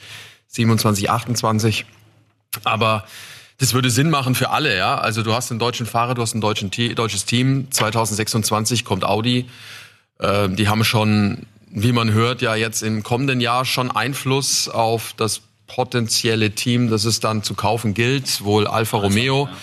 27, 0.48 1.10
28. 1.10 1.86
Aber 2.64 3.04
das 3.58 3.74
würde 3.74 3.90
Sinn 3.90 4.10
machen 4.10 4.34
für 4.34 4.50
alle, 4.50 4.76
ja. 4.76 4.96
Also 4.96 5.22
du 5.22 5.32
hast 5.34 5.50
einen 5.50 5.60
deutschen 5.60 5.86
Fahrer, 5.86 6.14
du 6.14 6.22
hast 6.22 6.34
ein 6.34 6.40
deutsches 6.40 7.24
Team. 7.24 7.70
2026 7.70 8.84
kommt 8.84 9.04
Audi. 9.04 9.46
Äh, 10.18 10.48
die 10.48 10.68
haben 10.68 10.84
schon, 10.84 11.46
wie 11.70 11.92
man 11.92 12.12
hört, 12.12 12.42
ja 12.42 12.54
jetzt 12.54 12.82
im 12.82 13.02
kommenden 13.02 13.40
Jahr 13.40 13.64
schon 13.64 13.90
Einfluss 13.90 14.68
auf 14.68 15.14
das 15.16 15.42
potenzielle 15.66 16.52
Team, 16.52 16.90
das 16.90 17.04
es 17.04 17.20
dann 17.20 17.42
zu 17.42 17.54
kaufen 17.54 17.94
gilt, 17.94 18.44
wohl 18.44 18.66
Alfa 18.66 18.98
Romeo. 18.98 19.48
Ja. 19.50 19.56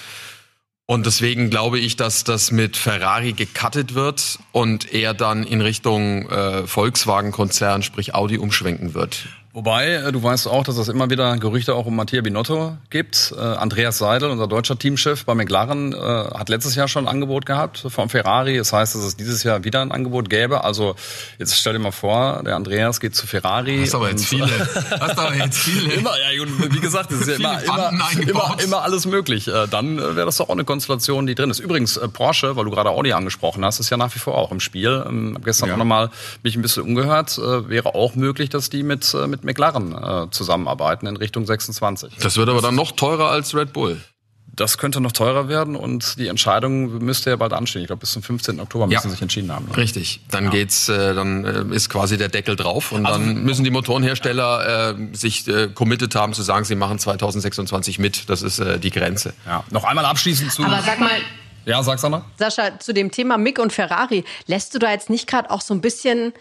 Und 0.86 1.06
deswegen 1.06 1.50
glaube 1.50 1.80
ich, 1.80 1.96
dass 1.96 2.24
das 2.24 2.52
mit 2.52 2.76
Ferrari 2.76 3.34
gecuttet 3.34 3.94
wird 3.94 4.40
und 4.52 4.94
er 4.94 5.14
dann 5.14 5.44
in 5.44 5.62
Richtung 5.62 6.30
äh, 6.30 6.68
Volkswagen-Konzern, 6.68 7.82
sprich 7.82 8.14
Audi, 8.14 8.38
umschwenken 8.38 8.94
wird. 8.94 9.28
Wobei, 9.53 9.96
äh, 9.96 10.12
du 10.13 10.24
weißt 10.24 10.48
auch, 10.48 10.63
dass 10.63 10.77
es 10.77 10.88
immer 10.88 11.10
wieder 11.10 11.36
Gerüchte 11.36 11.75
auch 11.75 11.86
um 11.86 11.98
Mattia 11.98 12.22
Binotto 12.22 12.77
gibt. 12.89 13.34
Äh, 13.38 13.41
Andreas 13.41 13.98
Seidel, 13.98 14.29
unser 14.29 14.48
deutscher 14.48 14.79
Teamchef 14.79 15.25
bei 15.25 15.36
McLaren, 15.36 15.91
äh, 15.91 15.98
hat 15.98 16.48
letztes 16.48 16.75
Jahr 16.75 16.88
schon 16.88 17.05
ein 17.05 17.08
Angebot 17.10 17.46
gehabt 17.46 17.86
vom 17.89 18.08
Ferrari. 18.08 18.58
Das 18.58 18.72
heißt, 18.72 18.96
dass 18.96 19.03
es 19.03 19.17
dieses 19.17 19.43
Jahr 19.43 19.65
wieder 19.65 19.81
ein 19.81 19.91
Angebot 19.91 20.29
gäbe. 20.29 20.63
Also 20.63 20.96
jetzt 21.38 21.58
stell 21.58 21.74
dir 21.74 21.79
mal 21.79 21.91
vor, 21.91 22.43
der 22.46 22.55
Andreas 22.55 23.01
geht 23.01 23.13
zu 23.13 23.27
Ferrari. 23.27 23.79
Das 23.79 23.89
ist 23.89 23.96
aber 23.96 24.10
jetzt 24.10 24.25
viele. 24.25 24.48
Das 25.01 25.13
ist 25.13 25.20
aber 25.20 25.36
jetzt 25.36 25.58
viele. 25.58 25.93
immer, 25.93 26.12
ja, 26.12 26.46
wie 26.72 26.79
gesagt, 26.79 27.12
es 27.12 27.22
ist 27.22 27.27
ja 27.27 27.36
immer, 27.36 27.63
immer, 27.63 27.91
immer, 28.22 28.58
immer, 28.63 28.81
alles 28.84 29.05
möglich. 29.05 29.50
Dann 29.70 29.98
wäre 29.98 30.25
das 30.25 30.38
doch 30.38 30.50
auch 30.50 30.53
eine 30.53 30.63
Konstellation, 30.63 31.25
die 31.25 31.36
drin 31.36 31.50
ist. 31.50 31.60
Übrigens, 31.60 32.00
Porsche, 32.13 32.55
weil 32.55 32.65
du 32.65 32.72
gerade 32.72 32.89
Audi 32.89 33.13
angesprochen 33.13 33.65
hast, 33.65 33.79
ist 33.79 33.89
ja 33.89 33.98
nach 33.98 34.13
wie 34.13 34.20
vor 34.20 34.38
auch 34.38 34.51
im 34.51 34.60
Spiel. 34.60 35.03
Ähm, 35.08 35.34
hab 35.36 35.46
gestern 35.46 35.70
ja. 35.70 35.75
auch 35.75 35.79
nochmal 35.79 36.10
mich 36.43 36.55
ein 36.55 36.62
bisschen 36.62 36.84
umgehört. 36.84 37.38
Wäre 37.38 37.96
auch 37.96 38.15
möglich, 38.15 38.50
dass 38.50 38.70
die 38.70 38.84
mit, 38.84 39.13
mit 39.27 39.40
mit 39.43 39.57
McLaren 39.57 39.93
äh, 39.93 40.29
zusammenarbeiten 40.31 41.07
in 41.07 41.17
Richtung 41.17 41.45
26. 41.45 42.15
Das 42.17 42.38
wird 42.38 42.50
aber 42.50 42.62
dann 42.62 42.75
noch 42.75 42.91
teurer 42.91 43.29
als 43.29 43.55
Red 43.55 43.74
Bull. 43.74 44.01
Das 44.53 44.77
könnte 44.77 45.00
noch 45.00 45.13
teurer 45.13 45.48
werden 45.48 45.77
und 45.77 46.19
die 46.19 46.27
Entscheidung 46.27 46.98
müsste 46.98 47.29
ja 47.29 47.38
bald 47.38 47.53
anstehen. 47.53 47.83
Ich 47.83 47.88
glaube, 47.88 48.01
bis 48.01 48.12
zum 48.12 48.21
15. 48.21 48.60
Oktober 48.60 48.86
müssen 48.86 48.95
ja. 48.95 49.01
sie 49.01 49.10
sich 49.12 49.21
entschieden 49.21 49.50
haben. 49.50 49.67
Ne? 49.69 49.77
Richtig. 49.77 50.19
Dann 50.29 50.45
ja. 50.45 50.50
geht's, 50.51 50.89
äh, 50.89 51.15
dann 51.15 51.45
äh, 51.45 51.74
ist 51.74 51.89
quasi 51.89 52.17
der 52.17 52.27
Deckel 52.27 52.57
drauf 52.57 52.91
und 52.91 53.05
also, 53.05 53.17
dann 53.17 53.43
müssen 53.43 53.63
die 53.63 53.71
Motorenhersteller 53.71 54.98
äh, 54.98 55.15
sich 55.15 55.48
äh, 55.48 55.69
committed 55.69 56.13
haben 56.15 56.33
zu 56.33 56.41
sagen, 56.41 56.65
sie 56.65 56.75
machen 56.75 57.00
2026 57.00 57.98
mit. 57.98 58.29
Das 58.29 58.41
ist 58.41 58.60
äh, 58.60 58.77
die 58.77 58.89
Grenze. 58.89 59.33
Ja. 59.45 59.63
Noch 59.71 59.86
einmal 59.86 60.03
abschließend 60.03 60.51
zu. 60.51 60.63
Aber 60.65 60.81
sag 60.81 61.00
mal, 61.00 61.12
ja, 61.65 61.81
sag 61.83 62.00
Sandra. 62.00 62.25
Sascha, 62.38 62.79
zu 62.79 62.93
dem 62.93 63.12
Thema 63.12 63.38
Mick 63.38 63.57
und 63.57 63.71
Ferrari, 63.71 64.25
lässt 64.48 64.74
du 64.74 64.79
da 64.79 64.91
jetzt 64.91 65.10
nicht 65.10 65.27
gerade 65.27 65.50
auch 65.50 65.62
so 65.62 65.74
ein 65.74 65.79
bisschen 65.79 66.33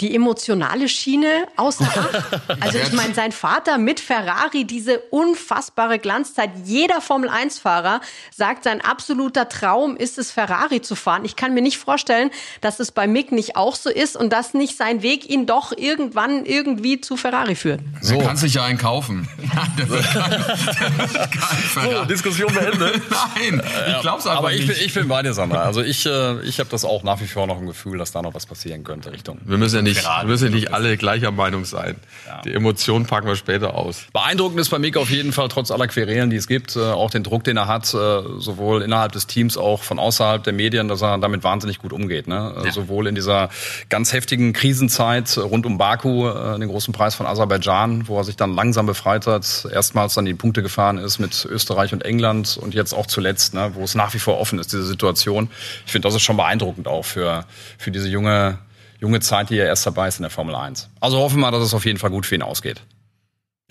die 0.00 0.14
emotionale 0.14 0.88
Schiene 0.88 1.46
außer 1.56 1.84
Acht. 1.84 2.40
Also 2.60 2.78
ich 2.78 2.92
meine, 2.92 3.14
sein 3.14 3.32
Vater 3.32 3.78
mit 3.78 4.00
Ferrari, 4.00 4.64
diese 4.64 4.98
unfassbare 5.10 5.98
Glanzzeit. 5.98 6.50
Jeder 6.64 7.00
Formel-1-Fahrer 7.00 8.00
sagt, 8.34 8.64
sein 8.64 8.80
absoluter 8.80 9.48
Traum 9.48 9.96
ist 9.96 10.18
es, 10.18 10.30
Ferrari 10.30 10.82
zu 10.82 10.94
fahren. 10.94 11.24
Ich 11.24 11.36
kann 11.36 11.54
mir 11.54 11.62
nicht 11.62 11.78
vorstellen, 11.78 12.30
dass 12.60 12.80
es 12.80 12.92
bei 12.92 13.06
Mick 13.06 13.32
nicht 13.32 13.56
auch 13.56 13.74
so 13.74 13.90
ist 13.90 14.16
und 14.16 14.32
dass 14.32 14.54
nicht 14.54 14.76
sein 14.76 15.02
Weg 15.02 15.28
ihn 15.28 15.46
doch 15.46 15.72
irgendwann 15.76 16.44
irgendwie 16.44 17.00
zu 17.00 17.16
Ferrari 17.16 17.54
führt. 17.54 17.80
So. 18.00 18.16
Er 18.16 18.26
kann 18.26 18.36
sich 18.36 18.54
ja 18.54 18.64
einen 18.64 18.78
kaufen. 18.78 19.28
so, 21.74 22.04
Diskussion 22.04 22.52
beendet. 22.52 23.02
Nein, 23.10 23.62
ich 23.88 24.00
glaub's 24.00 24.26
aber, 24.26 24.38
aber 24.38 24.52
ich, 24.52 24.66
nicht. 24.66 24.82
ich 24.82 24.94
bin 24.94 25.08
bei 25.08 25.22
dir, 25.22 25.34
Sandra. 25.34 25.64
Also 25.64 25.82
ich, 25.82 26.06
äh, 26.06 26.40
ich 26.42 26.60
habe 26.60 26.70
das 26.70 26.84
auch 26.84 27.02
nach 27.02 27.20
wie 27.20 27.26
vor 27.26 27.46
noch 27.46 27.58
ein 27.58 27.66
Gefühl, 27.66 27.98
dass 27.98 28.12
da 28.12 28.22
noch 28.22 28.34
was 28.34 28.46
passieren 28.46 28.84
könnte 28.84 29.12
Richtung. 29.12 29.40
Wir 29.44 29.58
müssen 29.58 29.76
ja 29.76 29.82
nicht 29.82 29.89
nicht, 29.96 30.04
wir 30.04 30.26
müssen 30.26 30.52
nicht 30.52 30.72
alle 30.72 30.96
gleicher 30.96 31.30
Meinung 31.30 31.64
sein. 31.64 31.96
Ja. 32.26 32.40
Die 32.42 32.52
Emotionen 32.52 33.06
packen 33.06 33.26
wir 33.26 33.36
später 33.36 33.74
aus. 33.74 34.06
Beeindruckend 34.12 34.60
ist 34.60 34.70
bei 34.70 34.78
Mick 34.78 34.96
auf 34.96 35.10
jeden 35.10 35.32
Fall, 35.32 35.48
trotz 35.48 35.70
aller 35.70 35.88
Querelen, 35.88 36.30
die 36.30 36.36
es 36.36 36.46
gibt, 36.46 36.76
äh, 36.76 36.80
auch 36.80 37.10
den 37.10 37.22
Druck, 37.22 37.44
den 37.44 37.56
er 37.56 37.66
hat, 37.66 37.92
äh, 37.92 38.22
sowohl 38.38 38.82
innerhalb 38.82 39.12
des 39.12 39.26
Teams, 39.26 39.56
auch 39.56 39.82
von 39.82 39.98
außerhalb 39.98 40.42
der 40.42 40.52
Medien, 40.52 40.88
dass 40.88 41.02
er 41.02 41.18
damit 41.18 41.44
wahnsinnig 41.44 41.78
gut 41.78 41.92
umgeht. 41.92 42.28
Ne? 42.28 42.54
Äh, 42.56 42.66
ja. 42.66 42.72
Sowohl 42.72 43.06
in 43.06 43.14
dieser 43.14 43.50
ganz 43.88 44.12
heftigen 44.12 44.52
Krisenzeit 44.52 45.36
rund 45.38 45.66
um 45.66 45.78
Baku, 45.78 46.30
den 46.30 46.68
großen 46.68 46.92
Preis 46.92 47.14
von 47.14 47.26
Aserbaidschan, 47.26 48.08
wo 48.08 48.18
er 48.18 48.24
sich 48.24 48.36
dann 48.36 48.54
langsam 48.54 48.86
befreit 48.86 49.26
hat, 49.26 49.66
erstmals 49.72 50.14
dann 50.14 50.24
die 50.24 50.34
Punkte 50.34 50.62
gefahren 50.62 50.98
ist 50.98 51.18
mit 51.18 51.44
Österreich 51.44 51.92
und 51.92 52.04
England 52.04 52.58
und 52.60 52.74
jetzt 52.74 52.92
auch 52.92 53.06
zuletzt, 53.06 53.54
ne, 53.54 53.72
wo 53.74 53.84
es 53.84 53.94
nach 53.94 54.14
wie 54.14 54.18
vor 54.18 54.38
offen 54.38 54.58
ist, 54.58 54.72
diese 54.72 54.84
Situation. 54.84 55.48
Ich 55.86 55.92
finde, 55.92 56.06
das 56.08 56.14
ist 56.14 56.22
schon 56.22 56.36
beeindruckend 56.36 56.88
auch 56.88 57.04
für, 57.04 57.44
für 57.78 57.90
diese 57.90 58.08
junge 58.08 58.58
junge 59.00 59.20
Zeit, 59.20 59.50
die 59.50 59.58
er 59.58 59.66
erst 59.66 59.86
dabei 59.86 60.08
ist 60.08 60.18
in 60.18 60.22
der 60.22 60.30
Formel 60.30 60.54
1. 60.54 60.90
Also 61.00 61.18
hoffen 61.18 61.36
wir 61.36 61.40
mal, 61.42 61.50
dass 61.50 61.62
es 61.64 61.74
auf 61.74 61.84
jeden 61.84 61.98
Fall 61.98 62.10
gut 62.10 62.26
für 62.26 62.34
ihn 62.34 62.42
ausgeht. 62.42 62.82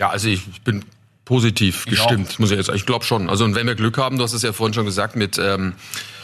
Ja, 0.00 0.10
also 0.10 0.28
ich, 0.28 0.46
ich 0.48 0.62
bin 0.62 0.84
positiv 1.24 1.84
ich 1.86 1.92
gestimmt, 1.92 2.32
auch. 2.32 2.38
muss 2.40 2.50
ich 2.50 2.56
jetzt 2.56 2.66
sagen. 2.66 2.76
Ich 2.76 2.86
glaube 2.86 3.04
schon. 3.04 3.30
Also 3.30 3.44
und 3.44 3.54
wenn 3.54 3.66
wir 3.66 3.76
Glück 3.76 3.96
haben, 3.98 4.18
du 4.18 4.24
hast 4.24 4.32
es 4.32 4.42
ja 4.42 4.52
vorhin 4.52 4.74
schon 4.74 4.86
gesagt, 4.86 5.14
mit 5.14 5.38
ähm, 5.38 5.74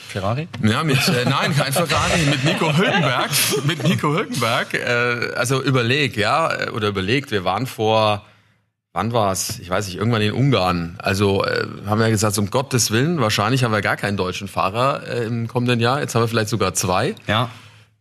Ferrari? 0.09 0.49
Ja, 0.63 0.83
mit, 0.83 0.97
äh, 1.09 1.25
nein, 1.29 1.55
kein 1.55 1.73
Ferrari, 1.73 2.23
mit 2.29 2.45
Nico 2.45 2.77
Hülkenberg. 2.77 3.31
mit 3.65 3.85
Nico 3.85 4.15
Hülkenberg. 4.15 4.75
Äh, 4.75 5.35
also 5.37 5.63
überleg, 5.63 6.17
ja, 6.17 6.71
oder 6.73 6.89
überlegt, 6.89 7.31
wir 7.31 7.45
waren 7.45 7.67
vor, 7.67 8.25
wann 8.93 9.13
war 9.13 9.31
es? 9.31 9.59
Ich 9.59 9.69
weiß 9.69 9.87
nicht, 9.87 9.99
irgendwann 9.99 10.23
in 10.23 10.33
Ungarn. 10.33 10.97
Also 10.99 11.45
äh, 11.45 11.67
haben 11.87 12.01
wir 12.01 12.09
gesagt, 12.11 12.39
um 12.39 12.51
Gottes 12.51 12.91
Willen, 12.91 13.21
wahrscheinlich 13.21 13.63
haben 13.63 13.73
wir 13.73 13.83
gar 13.83 13.97
keinen 13.97 14.17
deutschen 14.17 14.49
Fahrer 14.49 15.07
äh, 15.07 15.27
im 15.27 15.47
kommenden 15.49 15.81
Jahr. 15.81 16.01
Jetzt 16.01 16.15
haben 16.15 16.23
wir 16.23 16.29
vielleicht 16.29 16.49
sogar 16.49 16.75
zwei. 16.75 17.15
Ja 17.27 17.51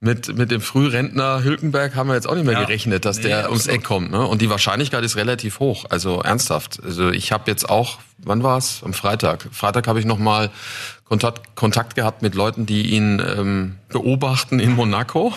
mit, 0.05 0.38
mit 0.38 0.51
dem 0.51 0.62
Frührentner 0.62 1.43
Hülkenberg 1.43 1.95
haben 1.95 2.07
wir 2.07 2.13
jetzt 2.13 2.29
auch 2.29 2.35
nicht 2.35 2.45
mehr 2.45 2.53
ja. 2.53 2.63
gerechnet, 2.63 3.05
dass 3.05 3.17
nee, 3.17 3.24
der 3.24 3.50
ums 3.50 3.65
Eck 3.65 3.83
kommt. 3.83 4.12
Ne? 4.12 4.25
Und 4.25 4.41
die 4.41 4.50
Wahrscheinlichkeit 4.51 5.03
ist 5.03 5.15
relativ 5.15 5.59
hoch. 5.59 5.85
Also 5.89 6.21
ernsthaft. 6.21 6.79
Also 6.83 7.09
ich 7.09 7.31
habe 7.31 7.50
jetzt 7.50 7.67
auch, 7.67 7.97
wann 8.19 8.43
war 8.43 8.59
es? 8.59 8.83
Am 8.83 8.93
Freitag. 8.93 9.47
Freitag 9.51 9.88
habe 9.88 10.00
ich 10.00 10.05
nochmal 10.05 10.51
Kontakt, 11.05 11.55
Kontakt 11.55 11.95
gehabt 11.95 12.21
mit 12.21 12.35
Leuten, 12.35 12.67
die 12.67 12.93
ihn 12.93 13.19
ähm, 13.19 13.75
beobachten 13.89 14.59
in 14.59 14.75
Monaco. 14.75 15.33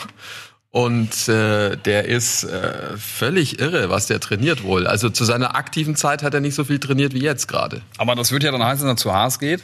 Und 0.70 1.28
äh, 1.28 1.76
der 1.76 2.04
ist 2.04 2.44
äh, 2.44 2.98
völlig 2.98 3.58
irre, 3.60 3.88
was 3.88 4.06
der 4.06 4.20
trainiert 4.20 4.62
wohl. 4.64 4.86
Also 4.86 5.08
zu 5.08 5.24
seiner 5.24 5.56
aktiven 5.56 5.96
Zeit 5.96 6.22
hat 6.22 6.34
er 6.34 6.40
nicht 6.40 6.54
so 6.54 6.64
viel 6.64 6.78
trainiert 6.78 7.14
wie 7.14 7.22
jetzt 7.22 7.48
gerade. 7.48 7.80
Aber 7.96 8.14
das 8.14 8.32
wird 8.32 8.42
ja 8.42 8.52
dann 8.52 8.62
heißen, 8.62 8.86
dass 8.86 8.92
er 8.92 8.96
zu 8.98 9.14
Haas 9.14 9.38
geht. 9.38 9.62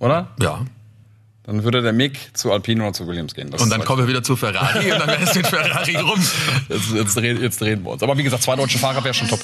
Oder? 0.00 0.28
Ja. 0.38 0.66
Dann 1.46 1.62
würde 1.62 1.82
der 1.82 1.92
Mick 1.92 2.30
zu 2.32 2.52
Alpine 2.52 2.82
oder 2.82 2.92
zu 2.94 3.06
Williams 3.06 3.34
gehen. 3.34 3.50
Das 3.50 3.60
und 3.60 3.70
dann 3.70 3.84
kommen 3.84 4.02
wir 4.02 4.08
wieder 4.08 4.22
zu 4.22 4.34
Ferrari 4.34 4.90
und 4.92 4.98
dann 4.98 5.08
wäre 5.08 5.22
es 5.22 5.34
mit 5.34 5.46
Ferrari 5.46 5.96
rum. 5.96 6.18
Jetzt, 6.68 6.92
jetzt, 6.92 7.16
jetzt 7.16 7.60
drehen 7.60 7.84
wir 7.84 7.90
uns. 7.92 8.02
Aber 8.02 8.16
wie 8.16 8.22
gesagt, 8.22 8.42
zwei 8.42 8.56
deutsche 8.56 8.78
Fahrer 8.78 9.04
wäre 9.04 9.12
schon 9.12 9.28
top. 9.28 9.40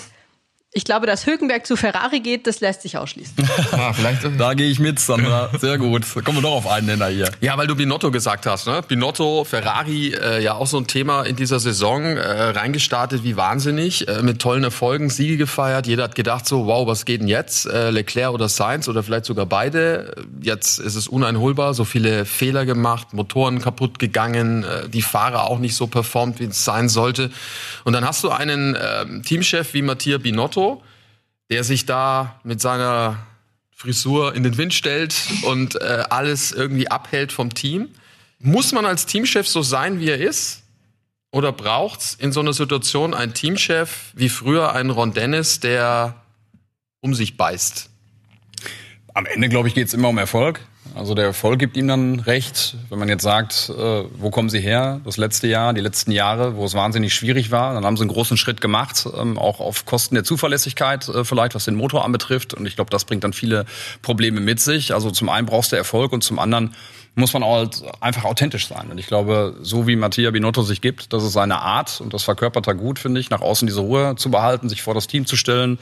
Ich 0.73 0.85
glaube, 0.85 1.05
dass 1.09 1.27
Hülkenberg 1.27 1.67
zu 1.67 1.75
Ferrari 1.75 2.21
geht, 2.21 2.47
das 2.47 2.61
lässt 2.61 2.83
sich 2.83 2.97
ausschließen. 2.97 3.35
ah, 3.73 3.93
vielleicht. 3.93 4.21
Da 4.39 4.55
gehe 4.55 4.71
ich 4.71 4.79
mit, 4.79 5.01
Sandra. 5.01 5.51
Sehr 5.59 5.79
gut. 5.79 6.05
Da 6.15 6.21
kommen 6.21 6.39
wir 6.39 6.43
doch 6.43 6.53
auf 6.53 6.69
einen 6.69 6.87
Nenner 6.87 7.09
hier. 7.09 7.29
Ja, 7.41 7.59
weil 7.59 7.67
du 7.67 7.75
Binotto 7.75 8.13
gesagt 8.13 8.47
hast. 8.47 8.69
Ne? 8.69 8.81
Binotto, 8.87 9.43
Ferrari, 9.43 10.15
äh, 10.15 10.41
ja 10.41 10.55
auch 10.55 10.69
so 10.69 10.79
ein 10.79 10.87
Thema 10.87 11.25
in 11.25 11.35
dieser 11.35 11.59
Saison. 11.59 12.17
Äh, 12.17 12.51
reingestartet 12.51 13.25
wie 13.25 13.37
wahnsinnig, 13.37 14.07
äh, 14.07 14.23
mit 14.23 14.41
tollen 14.41 14.63
Erfolgen, 14.63 15.11
Siege 15.11 15.37
gefeiert. 15.37 15.89
Jeder 15.89 16.05
hat 16.05 16.15
gedacht 16.15 16.47
so, 16.47 16.67
wow, 16.67 16.87
was 16.87 17.05
geht 17.05 17.21
denn 17.21 17.27
jetzt? 17.27 17.67
Äh, 17.67 17.91
Leclerc 17.91 18.33
oder 18.33 18.49
Sainz 18.49 18.87
oder 18.87 19.03
vielleicht 19.03 19.25
sogar 19.25 19.47
beide. 19.47 20.15
Jetzt 20.41 20.79
ist 20.79 20.95
es 20.95 21.09
uneinholbar. 21.09 21.75
So 21.75 21.85
viele 21.85 22.25
Fehler 22.25 22.65
gemacht, 22.65 23.13
Motoren 23.13 23.61
kaputt 23.61 23.99
gegangen, 23.99 24.63
äh, 24.63 24.89
die 24.89 25.03
Fahrer 25.03 25.49
auch 25.49 25.59
nicht 25.59 25.75
so 25.75 25.89
performt, 25.89 26.39
wie 26.39 26.45
es 26.45 26.65
sein 26.65 26.89
sollte. 26.89 27.33
Und 27.83 27.93
dann 27.93 28.07
hast 28.07 28.23
du 28.23 28.31
einen 28.31 28.77
äh, 28.77 29.21
Teamchef 29.23 29.75
wie 29.75 29.83
Mattia 29.83 30.19
Binotto, 30.19 30.60
Otto, 30.61 30.83
der 31.49 31.65
sich 31.65 31.87
da 31.87 32.41
mit 32.45 32.61
seiner 32.61 33.27
Frisur 33.71 34.35
in 34.35 34.43
den 34.43 34.59
Wind 34.59 34.75
stellt 34.75 35.15
und 35.43 35.81
äh, 35.81 36.05
alles 36.11 36.53
irgendwie 36.53 36.91
abhält 36.91 37.33
vom 37.33 37.55
Team. 37.55 37.89
Muss 38.39 38.73
man 38.73 38.85
als 38.85 39.07
Teamchef 39.07 39.49
so 39.49 39.63
sein, 39.63 40.01
wie 40.01 40.11
er 40.11 40.19
ist? 40.19 40.63
Oder 41.33 41.53
braucht 41.53 42.01
es 42.01 42.15
in 42.15 42.33
so 42.33 42.41
einer 42.41 42.53
Situation 42.53 43.15
einen 43.15 43.35
Teamchef 43.35 44.13
wie 44.15 44.29
früher 44.29 44.75
einen 44.75 44.91
Ron 44.91 45.13
Dennis, 45.13 45.61
der 45.61 46.15
um 47.01 47.15
sich 47.15 47.37
beißt? 47.37 47.89
Am 49.15 49.27
Ende, 49.27 49.49
glaube 49.49 49.69
ich, 49.69 49.75
geht 49.75 49.89
es 49.89 49.95
immer 49.95 50.09
um 50.09 50.19
Erfolg. 50.19 50.61
Also 50.95 51.15
der 51.15 51.27
Erfolg 51.27 51.59
gibt 51.59 51.77
ihm 51.77 51.89
dann 51.89 52.21
recht. 52.21 52.77
Wenn 52.89 52.99
man 52.99 53.09
jetzt 53.09 53.23
sagt, 53.23 53.71
äh, 53.71 54.05
wo 54.19 54.31
kommen 54.31 54.51
Sie 54.51 54.61
her? 54.61 55.01
Das 55.05 55.17
letzte 55.17 55.47
Jahr, 55.47 55.73
die 55.73 55.81
letzten 55.81 56.11
Jahre, 56.11 56.57
wo 56.57 56.65
es 56.65 56.75
wahnsinnig 56.75 57.15
schwierig 57.15 57.51
war, 57.51 57.75
dann 57.75 57.85
haben 57.85 57.97
Sie 57.97 58.03
einen 58.03 58.11
großen 58.11 58.37
Schritt 58.37 58.61
gemacht, 58.61 59.07
ähm, 59.19 59.39
auch 59.39 59.61
auf 59.61 59.87
Kosten 59.87 60.15
der 60.17 60.25
Zuverlässigkeit 60.25 61.09
äh, 61.09 61.25
vielleicht, 61.25 61.55
was 61.55 61.65
den 61.65 61.77
Motor 61.77 62.05
anbetrifft. 62.05 62.55
Und 62.55 62.67
ich 62.67 62.75
glaube, 62.75 62.91
das 62.91 63.05
bringt 63.05 63.25
dann 63.25 63.33
viele 63.33 63.67
Probleme 64.03 64.41
mit 64.41 64.61
sich. 64.61 64.93
Also 64.93 65.11
zum 65.11 65.29
einen 65.29 65.47
brauchst 65.47 65.73
du 65.73 65.77
Erfolg 65.77 66.13
und 66.13 66.23
zum 66.23 66.39
anderen 66.39 66.75
muss 67.17 67.33
man 67.33 67.45
halt 67.45 67.83
einfach 68.01 68.25
authentisch 68.25 68.69
sein. 68.69 68.89
Und 68.91 68.99
ich 68.99 69.07
glaube, 69.07 69.57
so 69.61 69.87
wie 69.87 69.97
Mattia 69.97 70.31
Binotto 70.31 70.63
sich 70.63 70.81
gibt, 70.81 71.13
das 71.13 71.25
ist 71.25 71.33
seine 71.33 71.61
Art 71.61 72.01
und 72.01 72.15
das 72.15 72.23
verkörpert 72.23 72.67
er 72.69 72.75
gut, 72.75 72.99
finde 72.99 73.21
ich, 73.21 73.31
nach 73.31 73.41
außen 73.41 73.67
diese 73.67 73.81
Ruhe 73.81 74.15
zu 74.17 74.31
behalten, 74.31 74.69
sich 74.69 74.83
vor 74.83 74.95
das 74.95 75.09
Team 75.09 75.27
zu 75.27 75.37
stellen, 75.37 75.79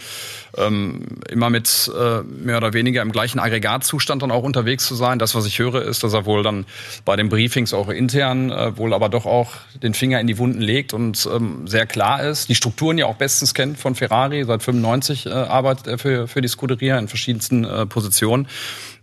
ähm, 0.56 1.06
immer 1.30 1.50
mit 1.50 1.90
äh, 1.94 2.22
mehr 2.22 2.56
oder 2.56 2.72
weniger 2.72 3.02
im 3.02 3.12
gleichen 3.12 3.38
Aggregatzustand 3.38 4.22
dann 4.22 4.30
auch 4.30 4.42
unterwegs 4.42 4.86
zu 4.86 4.94
sein. 4.94 5.18
Das, 5.18 5.34
was 5.34 5.46
ich 5.46 5.58
höre, 5.58 5.82
ist, 5.82 6.02
dass 6.02 6.14
er 6.14 6.24
wohl 6.24 6.42
dann 6.42 6.64
bei 7.04 7.14
den 7.16 7.28
Briefings 7.28 7.74
auch 7.74 7.88
intern 7.88 8.50
äh, 8.50 8.76
wohl 8.78 8.94
aber 8.94 9.08
doch 9.08 9.26
auch 9.26 9.52
den 9.82 9.94
Finger 9.94 10.20
in 10.20 10.26
die 10.26 10.38
Wunden 10.38 10.60
legt 10.60 10.94
und 10.94 11.28
ähm, 11.32 11.66
sehr 11.66 11.86
klar 11.86 12.22
ist, 12.22 12.48
die 12.48 12.54
Strukturen 12.54 12.96
ja 12.96 13.06
auch 13.06 13.16
bestens 13.16 13.54
kennt 13.54 13.78
von 13.78 13.94
Ferrari. 13.94 14.44
Seit 14.44 14.62
95 14.62 15.26
äh, 15.26 15.30
arbeitet 15.30 15.86
er 15.86 15.98
für, 15.98 16.26
für 16.26 16.40
die 16.40 16.48
Scuderia 16.48 16.98
in 16.98 17.08
verschiedensten 17.08 17.64
äh, 17.64 17.86
Positionen 17.86 18.48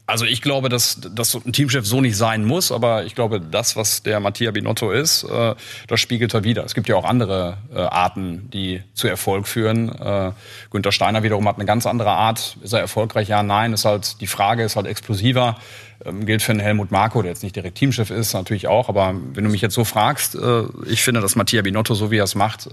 Also 0.07 0.25
ich 0.25 0.43
glaube, 0.43 0.69
dass, 0.69 0.99
dass 1.01 1.33
ein 1.33 1.51
Teamchef 1.51 1.85
so 1.87 1.99
nicht 1.99 2.15
sein 2.15 2.45
muss, 2.45 2.71
aber 2.71 3.05
ich 3.05 3.15
glaube, 3.15 3.41
das, 3.41 3.75
was 3.75 4.03
der 4.03 4.19
Mattia 4.19 4.51
Binotto 4.51 4.91
ist, 4.91 5.23
äh, 5.23 5.55
das 5.87 5.99
spiegelt 5.99 6.31
er 6.35 6.43
wieder. 6.43 6.63
Es 6.63 6.75
gibt 6.75 6.87
ja 6.87 6.95
auch 6.95 7.05
andere 7.05 7.57
äh, 7.73 7.79
Arten, 7.79 8.47
die 8.51 8.83
zu 8.93 9.07
Erfolg 9.07 9.47
führen. 9.47 9.89
Äh, 9.89 10.31
Günter 10.69 10.91
Steiner 10.91 11.23
wiederum 11.23 11.47
hat 11.47 11.55
eine 11.55 11.65
ganz 11.65 11.87
andere 11.87 12.11
Art. 12.11 12.57
Ist 12.61 12.73
er 12.73 12.81
erfolgreich? 12.81 13.29
Ja, 13.29 13.41
nein. 13.41 13.73
Ist 13.73 13.85
halt 13.85 14.21
die 14.21 14.27
Frage 14.27 14.63
ist 14.63 14.75
halt 14.75 14.85
explosiver. 14.85 15.57
Ähm, 16.05 16.27
gilt 16.27 16.43
für 16.43 16.51
einen 16.51 16.59
Helmut 16.59 16.91
Marko, 16.91 17.23
der 17.23 17.31
jetzt 17.31 17.41
nicht 17.41 17.55
direkt 17.55 17.79
Teamchef 17.79 18.11
ist, 18.11 18.33
natürlich 18.33 18.67
auch. 18.67 18.89
Aber 18.89 19.15
wenn 19.33 19.43
du 19.43 19.49
mich 19.49 19.61
jetzt 19.61 19.73
so 19.73 19.85
fragst, 19.85 20.37
ich 20.85 21.01
finde, 21.01 21.21
dass 21.21 21.35
Mattia 21.35 21.63
Binotto, 21.63 21.95
so 21.95 22.11
wie 22.11 22.17
er 22.17 22.25
es 22.25 22.35
macht, 22.35 22.69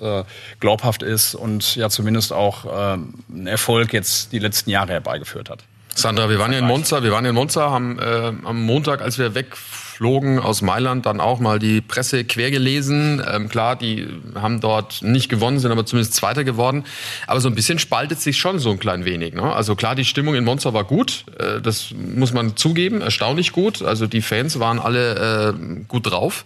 glaubhaft 0.60 1.02
ist 1.02 1.34
und 1.34 1.76
ja 1.76 1.88
zumindest 1.88 2.32
auch 2.32 2.66
äh, 2.66 2.98
einen 3.32 3.46
Erfolg 3.46 3.92
jetzt 3.94 4.32
die 4.32 4.38
letzten 4.38 4.68
Jahre 4.68 4.92
herbeigeführt 4.92 5.48
hat. 5.48 5.64
Sandra, 5.94 6.31
wir 6.31 6.38
waren 6.38 6.52
ja 6.52 6.59
in 6.59 6.66
Monza, 6.66 7.02
wir 7.02 7.12
waren 7.12 7.24
in 7.24 7.35
Monza, 7.35 7.70
haben 7.70 7.98
äh, 7.98 8.33
am 8.44 8.62
Montag, 8.62 9.02
als 9.02 9.18
wir 9.18 9.35
wegflogen 9.35 10.38
aus 10.38 10.62
Mailand, 10.62 11.05
dann 11.07 11.20
auch 11.20 11.38
mal 11.38 11.59
die 11.59 11.81
Presse 11.81 12.24
quer 12.24 12.50
gelesen. 12.50 13.22
Ähm, 13.31 13.48
klar, 13.48 13.76
die 13.76 14.09
haben 14.35 14.61
dort 14.61 15.02
nicht 15.02 15.28
gewonnen, 15.28 15.59
sind 15.59 15.70
aber 15.70 15.85
zumindest 15.85 16.14
Zweiter 16.14 16.44
geworden. 16.44 16.85
Aber 17.26 17.40
so 17.40 17.48
ein 17.48 17.55
bisschen 17.55 17.78
spaltet 17.78 18.20
sich 18.20 18.38
schon 18.38 18.59
so 18.59 18.70
ein 18.70 18.78
klein 18.78 19.05
wenig. 19.05 19.35
Ne? 19.35 19.42
Also 19.42 19.76
klar, 19.76 19.94
die 19.94 20.05
Stimmung 20.05 20.35
in 20.35 20.44
Monza 20.44 20.72
war 20.72 20.85
gut, 20.85 21.24
äh, 21.38 21.61
das 21.61 21.92
muss 21.92 22.33
man 22.33 22.57
zugeben, 22.57 23.02
erstaunlich 23.02 23.52
gut. 23.52 23.83
Also 23.83 24.07
die 24.07 24.22
Fans 24.22 24.59
waren 24.59 24.78
alle 24.78 25.55
äh, 25.55 25.85
gut 25.88 26.11
drauf. 26.11 26.44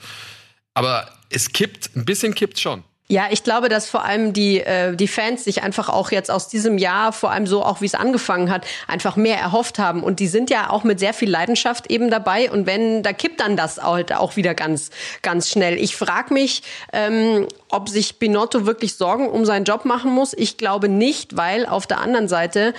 Aber 0.74 1.08
es 1.30 1.52
kippt, 1.52 1.96
ein 1.96 2.04
bisschen 2.04 2.34
kippt 2.34 2.60
schon. 2.60 2.82
Ja, 3.08 3.28
ich 3.30 3.44
glaube, 3.44 3.68
dass 3.68 3.88
vor 3.88 4.04
allem 4.04 4.32
die, 4.32 4.60
äh, 4.60 4.96
die 4.96 5.06
Fans 5.06 5.44
sich 5.44 5.62
einfach 5.62 5.88
auch 5.88 6.10
jetzt 6.10 6.28
aus 6.28 6.48
diesem 6.48 6.76
Jahr, 6.76 7.12
vor 7.12 7.30
allem 7.30 7.46
so 7.46 7.64
auch 7.64 7.80
wie 7.80 7.86
es 7.86 7.94
angefangen 7.94 8.50
hat, 8.50 8.66
einfach 8.88 9.14
mehr 9.14 9.38
erhofft 9.38 9.78
haben. 9.78 10.02
Und 10.02 10.18
die 10.18 10.26
sind 10.26 10.50
ja 10.50 10.70
auch 10.70 10.82
mit 10.82 10.98
sehr 10.98 11.14
viel 11.14 11.30
Leidenschaft 11.30 11.88
eben 11.88 12.10
dabei. 12.10 12.50
Und 12.50 12.66
wenn, 12.66 13.04
da 13.04 13.12
kippt 13.12 13.38
dann 13.38 13.56
das 13.56 13.80
halt 13.80 14.12
auch 14.12 14.34
wieder 14.34 14.54
ganz, 14.54 14.90
ganz 15.22 15.48
schnell. 15.48 15.78
Ich 15.78 15.94
frage 15.94 16.34
mich, 16.34 16.64
ähm, 16.92 17.46
ob 17.68 17.88
sich 17.88 18.18
Binotto 18.18 18.66
wirklich 18.66 18.94
Sorgen 18.96 19.28
um 19.28 19.44
seinen 19.44 19.64
Job 19.64 19.84
machen 19.84 20.10
muss. 20.10 20.34
Ich 20.36 20.58
glaube 20.58 20.88
nicht, 20.88 21.36
weil 21.36 21.64
auf 21.64 21.86
der 21.86 22.00
anderen 22.00 22.26
Seite 22.26 22.74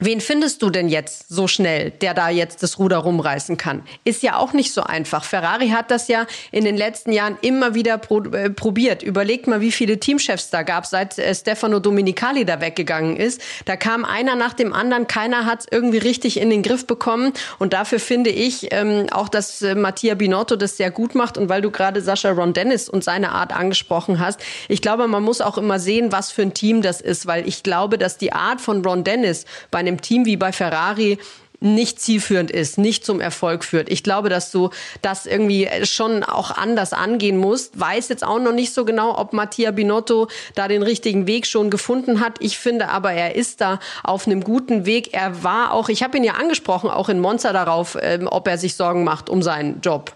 Wen 0.00 0.20
findest 0.20 0.62
du 0.62 0.70
denn 0.70 0.88
jetzt 0.88 1.28
so 1.28 1.48
schnell, 1.48 1.90
der 1.90 2.14
da 2.14 2.28
jetzt 2.28 2.62
das 2.62 2.78
Ruder 2.78 2.98
rumreißen 2.98 3.56
kann? 3.56 3.82
Ist 4.04 4.22
ja 4.22 4.36
auch 4.36 4.52
nicht 4.52 4.72
so 4.72 4.82
einfach. 4.82 5.24
Ferrari 5.24 5.70
hat 5.70 5.90
das 5.90 6.06
ja 6.06 6.26
in 6.52 6.64
den 6.64 6.76
letzten 6.76 7.10
Jahren 7.10 7.36
immer 7.42 7.74
wieder 7.74 7.98
pro, 7.98 8.20
äh, 8.22 8.50
probiert. 8.50 9.02
Überlegt 9.02 9.48
mal, 9.48 9.60
wie 9.60 9.72
viele 9.72 9.98
Teamchefs 9.98 10.50
da 10.50 10.62
gab, 10.62 10.86
seit 10.86 11.18
äh, 11.18 11.34
Stefano 11.34 11.80
Dominicali 11.80 12.44
da 12.44 12.60
weggegangen 12.60 13.16
ist. 13.16 13.40
Da 13.64 13.76
kam 13.76 14.04
einer 14.04 14.36
nach 14.36 14.54
dem 14.54 14.72
anderen, 14.72 15.08
keiner 15.08 15.44
hat 15.44 15.60
es 15.60 15.66
irgendwie 15.70 15.98
richtig 15.98 16.38
in 16.38 16.50
den 16.50 16.62
Griff 16.62 16.86
bekommen. 16.86 17.32
Und 17.58 17.72
dafür 17.72 17.98
finde 17.98 18.30
ich 18.30 18.68
ähm, 18.72 19.06
auch, 19.10 19.28
dass 19.28 19.62
äh, 19.62 19.74
Mattia 19.74 20.14
Binotto 20.14 20.54
das 20.54 20.76
sehr 20.76 20.92
gut 20.92 21.16
macht. 21.16 21.36
Und 21.36 21.48
weil 21.48 21.62
du 21.62 21.72
gerade 21.72 22.00
Sascha 22.02 22.30
Ron 22.30 22.52
Dennis 22.52 22.88
und 22.88 23.02
seine 23.02 23.32
Art 23.32 23.52
angesprochen 23.52 24.20
hast, 24.20 24.40
ich 24.68 24.80
glaube, 24.80 25.08
man 25.08 25.24
muss 25.24 25.40
auch 25.40 25.58
immer 25.58 25.80
sehen, 25.80 26.12
was 26.12 26.30
für 26.30 26.42
ein 26.42 26.54
Team 26.54 26.82
das 26.82 27.00
ist, 27.00 27.26
weil 27.26 27.48
ich 27.48 27.64
glaube, 27.64 27.98
dass 27.98 28.16
die 28.16 28.32
Art 28.32 28.60
von 28.60 28.84
Ron 28.84 29.02
Dennis 29.02 29.44
bei 29.72 29.87
einem 29.88 30.00
Team 30.00 30.24
wie 30.24 30.36
bei 30.36 30.52
Ferrari 30.52 31.18
nicht 31.60 32.00
zielführend 32.00 32.50
ist, 32.50 32.78
nicht 32.78 33.04
zum 33.04 33.20
Erfolg 33.20 33.64
führt. 33.64 33.90
Ich 33.90 34.02
glaube, 34.02 34.28
dass 34.28 34.50
du 34.50 34.70
das 35.02 35.26
irgendwie 35.26 35.68
schon 35.82 36.22
auch 36.22 36.52
anders 36.52 36.92
angehen 36.92 37.36
musst. 37.36 37.78
Weiß 37.78 38.08
jetzt 38.08 38.24
auch 38.24 38.38
noch 38.38 38.52
nicht 38.52 38.72
so 38.72 38.84
genau, 38.84 39.18
ob 39.18 39.32
Mattia 39.32 39.70
Binotto 39.72 40.28
da 40.54 40.68
den 40.68 40.82
richtigen 40.82 41.26
Weg 41.26 41.46
schon 41.46 41.70
gefunden 41.70 42.20
hat. 42.20 42.36
Ich 42.40 42.58
finde 42.58 42.88
aber, 42.88 43.12
er 43.12 43.34
ist 43.34 43.60
da 43.60 43.80
auf 44.04 44.26
einem 44.26 44.44
guten 44.44 44.86
Weg. 44.86 45.14
Er 45.14 45.42
war 45.42 45.72
auch, 45.72 45.88
ich 45.88 46.02
habe 46.02 46.16
ihn 46.16 46.24
ja 46.24 46.34
angesprochen, 46.34 46.90
auch 46.90 47.08
in 47.08 47.20
Monza 47.20 47.52
darauf, 47.52 47.98
ähm, 48.00 48.28
ob 48.30 48.46
er 48.46 48.58
sich 48.58 48.76
Sorgen 48.76 49.02
macht 49.02 49.28
um 49.28 49.42
seinen 49.42 49.80
Job. 49.80 50.12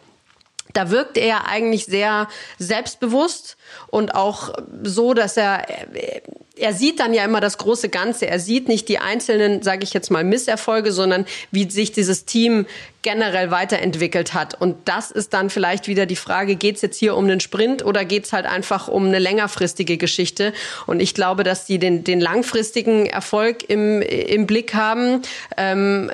Da 0.72 0.90
wirkt 0.90 1.16
er 1.16 1.48
eigentlich 1.48 1.87
sehr 1.87 2.28
selbstbewusst 2.58 3.56
und 3.88 4.14
auch 4.14 4.52
so, 4.82 5.14
dass 5.14 5.37
er 5.37 5.66
er 6.56 6.74
sieht 6.74 7.00
dann 7.00 7.14
ja 7.14 7.24
immer 7.24 7.40
das 7.40 7.58
große 7.58 7.88
Ganze. 7.88 8.26
Er 8.26 8.38
sieht 8.38 8.68
nicht 8.68 8.88
die 8.88 8.98
einzelnen, 8.98 9.62
sage 9.62 9.85
ich 9.85 9.94
jetzt 9.94 10.11
mal, 10.11 10.22
Misserfolge, 10.22 10.92
sondern 10.92 11.24
wie 11.50 11.68
sich 11.68 11.92
dieses 11.92 12.24
Team 12.24 12.66
generell 13.00 13.50
weiterentwickelt 13.50 14.35
hat. 14.35 14.61
Und 14.61 14.76
das 14.85 15.11
ist 15.11 15.32
dann 15.32 15.50
vielleicht 15.50 15.88
wieder 15.88 16.06
die 16.06 16.16
Frage, 16.16 16.56
geht 16.56 16.76
es 16.76 16.82
jetzt 16.82 16.98
hier 16.98 17.16
um 17.16 17.24
einen 17.24 17.40
Sprint 17.40 17.85
oder 17.85 18.04
geht 18.04 18.26
es 18.26 18.32
halt 18.32 18.46
einfach 18.46 18.88
um 18.88 19.06
eine 19.06 19.18
längerfristige 19.18 19.96
Geschichte? 19.96 20.52
Und 20.87 21.00
ich 21.00 21.14
glaube, 21.14 21.42
dass 21.42 21.64
die 21.64 21.78
den, 21.78 22.04
den 22.04 22.20
langfristigen 22.20 23.06
Erfolg 23.06 23.68
im, 23.68 24.02
im 24.02 24.46
Blick 24.46 24.74
haben. 24.74 25.22
Ähm, 25.56 26.12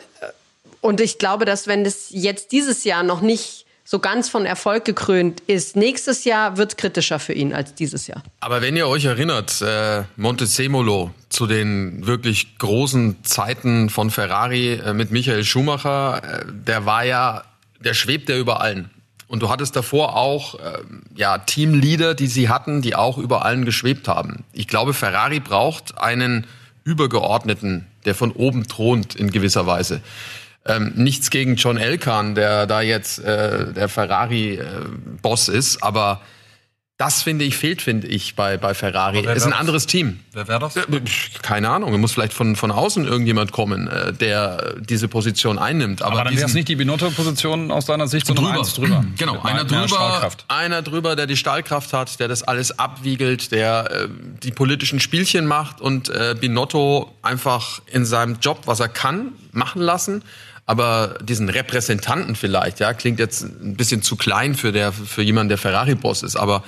und 0.81 1.01
ich 1.01 1.19
glaube, 1.19 1.45
dass 1.45 1.67
wenn 1.67 1.85
das 1.85 2.07
jetzt 2.11 2.53
dieses 2.53 2.85
Jahr 2.85 3.03
noch 3.03 3.21
nicht 3.21 3.67
so 3.91 4.01
ganz 4.01 4.29
von 4.29 4.45
Erfolg 4.45 4.85
gekrönt 4.85 5.41
ist. 5.47 5.75
Nächstes 5.75 6.25
Jahr 6.25 6.59
wird 6.59 6.77
kritischer 6.77 7.19
für 7.19 7.33
ihn 7.33 7.55
als 7.55 7.73
dieses 7.73 8.07
Jahr. 8.07 8.23
Aber 8.39 8.61
wenn 8.61 8.77
ihr 8.77 8.87
euch 8.87 9.07
erinnert, 9.07 9.63
äh, 9.63 10.03
Montezemolo 10.17 11.11
zu 11.31 11.47
den 11.47 12.07
wirklich 12.07 12.59
großen 12.59 13.25
Zeiten 13.25 13.89
von 13.89 14.11
Ferrari 14.11 14.75
äh, 14.75 14.93
mit 14.93 15.11
Michael 15.11 15.43
Schumacher, 15.43 16.23
äh, 16.23 16.45
der 16.53 16.85
war 16.85 17.07
ja, 17.07 17.45
der 17.81 17.95
schwebt 17.95 18.29
ja 18.29 18.37
über 18.37 18.61
allen. 18.61 18.91
Und 19.27 19.41
du 19.43 19.49
hattest 19.49 19.75
davor 19.75 20.17
auch 20.17 20.57
äh, 20.57 20.81
ja, 21.17 21.39
Teamleader, 21.39 22.15
die 22.15 22.27
sie 22.27 22.51
hatten, 22.51 22.83
die 22.83 22.95
auch 22.95 23.17
über 23.17 23.47
allen 23.47 23.65
geschwebt 23.65 24.07
haben. 24.07 24.45
Ich 24.53 24.69
glaube, 24.69 24.93
Ferrari 24.93 25.41
braucht 25.41 25.97
einen 25.97 26.47
Übergeordneten, 26.85 27.87
der 28.05 28.15
von 28.15 28.33
oben 28.33 28.69
thront 28.69 29.15
in 29.15 29.31
gewisser 29.31 29.67
Weise. 29.67 30.03
Ähm, 30.69 30.93
nichts 30.97 31.31
gegen 31.31 31.57
John 31.57 31.79
Elkan, 31.79 32.35
der 32.35 32.67
da 32.67 32.83
jetzt 32.83 33.19
äh, 33.21 33.73
der 33.73 33.89
Ferrari-Boss 33.89 35.49
äh, 35.49 35.57
ist, 35.57 35.83
aber 35.83 36.21
das 36.99 37.23
finde 37.23 37.45
ich 37.45 37.57
fehlt, 37.57 37.81
finde 37.81 38.09
ich, 38.09 38.35
bei, 38.35 38.57
bei 38.57 38.75
Ferrari. 38.75 39.21
Ist 39.21 39.47
ein 39.47 39.53
anderes 39.53 39.87
Team. 39.87 40.19
Wer 40.33 40.49
wäre 40.49 40.59
das? 40.59 40.75
Äh, 40.75 40.83
keine 41.43 41.71
Ahnung. 41.71 41.99
Muss 42.01 42.13
vielleicht 42.13 42.33
von, 42.33 42.57
von 42.57 42.73
außen 42.73 43.07
irgendjemand 43.07 43.53
kommen, 43.53 43.87
äh, 43.87 44.13
der 44.13 44.75
diese 44.81 45.07
Position 45.07 45.61
einnimmt. 45.61 46.03
Aber, 46.03 46.17
Aber 46.17 46.25
dann 46.25 46.37
wäre 46.37 46.47
es 46.47 46.55
nicht 46.55 46.67
die 46.67 46.75
Binotto-Position 46.75 47.71
aus 47.71 47.87
deiner 47.87 48.09
Sicht, 48.09 48.27
sondern 48.27 48.47
drüber. 48.47 48.67
drüber. 48.67 49.05
Genau, 49.17 49.41
einer 49.43 49.65
drüber, 49.65 50.29
einer 50.49 50.83
drüber, 50.83 51.15
der 51.15 51.29
die 51.29 51.37
Stahlkraft 51.37 51.93
hat, 51.93 52.19
der 52.19 52.27
das 52.27 52.43
alles 52.43 52.81
abwiegelt, 52.81 53.53
der 53.53 53.91
äh, 53.91 54.09
die 54.43 54.51
politischen 54.51 54.99
Spielchen 54.99 55.47
macht 55.47 55.81
und 55.81 56.09
äh, 56.09 56.35
Binotto 56.39 57.13
einfach 57.23 57.81
in 57.87 58.05
seinem 58.05 58.39
Job, 58.41 58.63
was 58.65 58.81
er 58.81 58.89
kann, 58.89 59.35
machen 59.53 59.83
lassen 59.83 60.25
aber 60.69 61.15
diesen 61.23 61.49
Repräsentanten 61.49 62.37
vielleicht, 62.37 62.79
ja, 62.79 62.93
klingt 62.93 63.19
jetzt 63.19 63.43
ein 63.43 63.75
bisschen 63.75 64.03
zu 64.03 64.17
klein 64.17 64.55
für 64.55 64.71
der 64.71 64.93
für 64.93 65.23
jemanden, 65.23 65.49
der 65.49 65.59
Ferrari-Boss 65.59 66.23
ist, 66.23 66.37
aber 66.37 66.63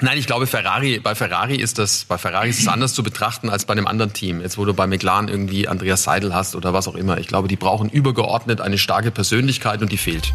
Nein, 0.00 0.18
ich 0.18 0.26
glaube, 0.26 0.48
Ferrari, 0.48 0.98
bei 0.98 1.14
Ferrari 1.14 1.54
ist 1.54 1.78
das, 1.78 2.04
bei 2.04 2.18
Ferrari 2.18 2.50
ist 2.50 2.58
es 2.58 2.68
anders 2.68 2.94
zu 2.94 3.04
betrachten 3.04 3.48
als 3.48 3.64
bei 3.64 3.72
einem 3.72 3.86
anderen 3.86 4.12
Team. 4.12 4.40
Jetzt, 4.40 4.58
wo 4.58 4.64
du 4.64 4.74
bei 4.74 4.88
McLaren 4.88 5.28
irgendwie 5.28 5.68
Andreas 5.68 6.02
Seidel 6.02 6.34
hast 6.34 6.56
oder 6.56 6.72
was 6.72 6.88
auch 6.88 6.96
immer. 6.96 7.18
Ich 7.18 7.28
glaube, 7.28 7.46
die 7.46 7.56
brauchen 7.56 7.88
übergeordnet 7.90 8.60
eine 8.60 8.76
starke 8.76 9.12
Persönlichkeit 9.12 9.82
und 9.82 9.92
die 9.92 9.96
fehlt. 9.96 10.34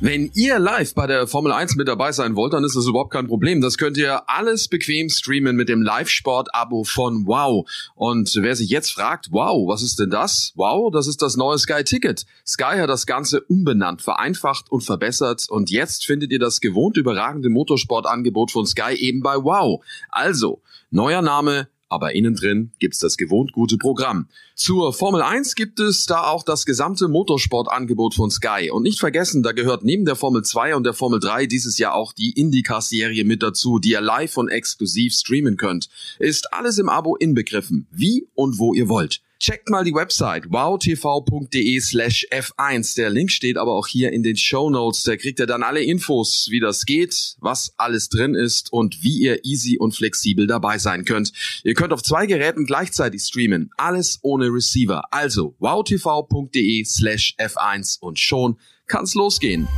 Wenn 0.00 0.32
ihr 0.34 0.58
live 0.58 0.92
bei 0.94 1.06
der 1.06 1.28
Formel 1.28 1.52
1 1.52 1.76
mit 1.76 1.86
dabei 1.86 2.10
sein 2.10 2.34
wollt, 2.34 2.52
dann 2.52 2.64
ist 2.64 2.74
das 2.74 2.86
überhaupt 2.86 3.12
kein 3.12 3.28
Problem. 3.28 3.60
Das 3.60 3.78
könnt 3.78 3.96
ihr 3.96 4.28
alles 4.28 4.66
bequem 4.66 5.08
streamen 5.08 5.54
mit 5.54 5.68
dem 5.68 5.82
Live-Sport-Abo 5.82 6.82
von 6.82 7.26
Wow. 7.26 7.70
Und 7.94 8.34
wer 8.34 8.56
sich 8.56 8.70
jetzt 8.70 8.90
fragt, 8.90 9.28
wow, 9.30 9.68
was 9.68 9.82
ist 9.82 10.00
denn 10.00 10.10
das? 10.10 10.52
Wow, 10.56 10.90
das 10.92 11.06
ist 11.06 11.22
das 11.22 11.36
neue 11.36 11.58
Sky 11.58 11.84
Ticket. 11.84 12.26
Sky 12.44 12.80
hat 12.80 12.90
das 12.90 13.06
Ganze 13.06 13.42
umbenannt, 13.42 14.02
vereinfacht 14.02 14.70
und 14.70 14.82
verbessert. 14.82 15.46
Und 15.48 15.70
jetzt 15.70 16.04
findet 16.04 16.32
ihr 16.32 16.40
das 16.40 16.60
gewohnt 16.60 16.96
überragende 16.96 17.48
Motorsportangebot 17.48 18.50
von 18.50 18.66
Sky 18.66 18.94
eben 18.96 19.22
bei 19.22 19.36
Wow. 19.36 19.82
Also, 20.10 20.60
neuer 20.90 21.22
Name, 21.22 21.68
aber 21.94 22.14
innen 22.14 22.34
drin 22.34 22.72
gibt's 22.78 22.98
das 22.98 23.16
gewohnt 23.16 23.52
gute 23.52 23.78
Programm. 23.78 24.28
Zur 24.54 24.92
Formel 24.92 25.22
1 25.22 25.54
gibt 25.54 25.80
es 25.80 26.06
da 26.06 26.24
auch 26.24 26.42
das 26.42 26.66
gesamte 26.66 27.08
Motorsportangebot 27.08 28.14
von 28.14 28.30
Sky. 28.30 28.70
Und 28.70 28.82
nicht 28.82 29.00
vergessen, 29.00 29.42
da 29.42 29.52
gehört 29.52 29.84
neben 29.84 30.04
der 30.04 30.16
Formel 30.16 30.42
2 30.42 30.76
und 30.76 30.84
der 30.84 30.94
Formel 30.94 31.20
3 31.20 31.46
dieses 31.46 31.78
Jahr 31.78 31.94
auch 31.94 32.12
die 32.12 32.38
IndyCar-Serie 32.38 33.24
mit 33.24 33.42
dazu, 33.42 33.78
die 33.78 33.92
ihr 33.92 34.00
live 34.00 34.36
und 34.36 34.48
exklusiv 34.48 35.14
streamen 35.14 35.56
könnt. 35.56 35.88
Ist 36.18 36.52
alles 36.52 36.78
im 36.78 36.88
Abo 36.88 37.16
inbegriffen, 37.16 37.86
wie 37.90 38.28
und 38.34 38.58
wo 38.58 38.74
ihr 38.74 38.88
wollt. 38.88 39.22
Checkt 39.40 39.68
mal 39.68 39.84
die 39.84 39.94
Website 39.94 40.50
wowtv.de 40.50 41.80
slash 41.80 42.26
F1. 42.30 42.96
Der 42.96 43.10
Link 43.10 43.30
steht 43.30 43.56
aber 43.56 43.72
auch 43.72 43.86
hier 43.86 44.12
in 44.12 44.22
den 44.22 44.36
Show 44.36 44.70
Notes. 44.70 45.02
Da 45.02 45.16
kriegt 45.16 45.38
ihr 45.38 45.46
dann 45.46 45.62
alle 45.62 45.82
Infos, 45.82 46.46
wie 46.50 46.60
das 46.60 46.86
geht, 46.86 47.36
was 47.40 47.74
alles 47.76 48.08
drin 48.08 48.34
ist 48.34 48.72
und 48.72 49.02
wie 49.02 49.18
ihr 49.18 49.44
easy 49.44 49.76
und 49.78 49.94
flexibel 49.94 50.46
dabei 50.46 50.78
sein 50.78 51.04
könnt. 51.04 51.32
Ihr 51.62 51.74
könnt 51.74 51.92
auf 51.92 52.02
zwei 52.02 52.26
Geräten 52.26 52.64
gleichzeitig 52.64 53.22
streamen. 53.22 53.70
Alles 53.76 54.18
ohne 54.22 54.46
Receiver. 54.46 55.02
Also 55.12 55.54
wowtv.de 55.58 56.84
slash 56.84 57.34
F1 57.38 57.98
und 58.00 58.18
schon 58.18 58.58
kann's 58.86 59.14
losgehen. 59.14 59.68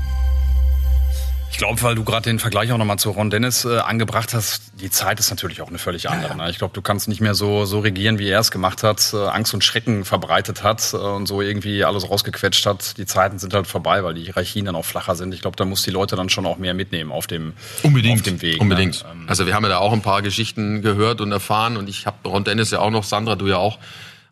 Ich 1.51 1.59
glaube, 1.59 1.81
weil 1.83 1.95
du 1.95 2.05
gerade 2.05 2.29
den 2.29 2.39
Vergleich 2.39 2.71
auch 2.73 2.77
nochmal 2.77 2.99
zu 2.99 3.11
Ron 3.11 3.31
Dennis 3.31 3.65
äh, 3.65 3.79
angebracht 3.79 4.35
hast, 4.35 4.73
die 4.81 4.91
Zeit 4.91 5.19
ist 5.21 5.31
natürlich 5.31 5.63
auch 5.63 5.69
eine 5.69 5.79
völlig 5.79 6.11
andere. 6.11 6.33
Ja, 6.33 6.37
ja. 6.37 6.45
Ne? 6.45 6.51
Ich 6.51 6.59
glaube, 6.59 6.75
du 6.75 6.83
kannst 6.83 7.09
nicht 7.09 7.21
mehr 7.21 7.35
so, 7.35 7.65
so 7.65 7.81
regieren, 7.81 8.19
wie 8.19 8.29
er 8.29 8.41
es 8.41 8.51
gemacht 8.51 8.83
hat, 8.83 9.13
äh, 9.15 9.17
Angst 9.17 9.55
und 9.55 9.65
Schrecken 9.65 10.05
verbreitet 10.05 10.63
hat 10.63 10.93
äh, 10.93 10.97
und 10.97 11.27
so 11.27 11.41
irgendwie 11.41 11.85
alles 11.85 12.11
rausgequetscht 12.11 12.67
hat. 12.67 12.99
Die 12.99 13.07
Zeiten 13.07 13.39
sind 13.39 13.55
halt 13.55 13.67
vorbei, 13.67 14.05
weil 14.05 14.15
die 14.15 14.25
Hierarchien 14.25 14.67
dann 14.67 14.77
auch 14.77 14.85
flacher 14.85 15.17
sind. 15.17 15.33
Ich 15.33 15.41
glaube, 15.41 15.57
da 15.57 15.65
muss 15.65 15.83
die 15.83 15.91
Leute 15.91 16.15
dann 16.15 16.29
schon 16.29 16.45
auch 16.45 16.59
mehr 16.59 16.75
mitnehmen 16.75 17.11
auf 17.11 17.27
dem, 17.27 17.55
unbedingt, 17.83 18.19
auf 18.19 18.23
dem 18.23 18.43
Weg. 18.43 18.57
Ne? 18.57 18.61
Unbedingt. 18.61 19.05
Ne? 19.05 19.25
Also 19.27 19.47
wir 19.47 19.55
haben 19.55 19.63
ja 19.63 19.71
da 19.71 19.79
auch 19.79 19.93
ein 19.93 20.03
paar 20.03 20.21
Geschichten 20.21 20.83
gehört 20.83 21.21
und 21.21 21.33
erfahren 21.33 21.77
und 21.77 21.89
ich 21.89 22.07
habe 22.07 22.29
Ron 22.29 22.45
Dennis 22.45 22.71
ja 22.71 22.81
auch 22.81 22.91
noch, 22.91 23.05
Sandra, 23.05 23.37
du 23.37 23.47
ja 23.47 23.57
auch, 23.57 23.79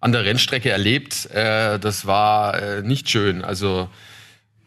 an 0.01 0.13
der 0.13 0.27
Rennstrecke 0.27 0.69
erlebt. 0.69 1.31
Äh, 1.31 1.79
das 1.79 2.05
war 2.05 2.61
äh, 2.61 2.83
nicht 2.83 3.09
schön. 3.09 3.43
Also 3.43 3.89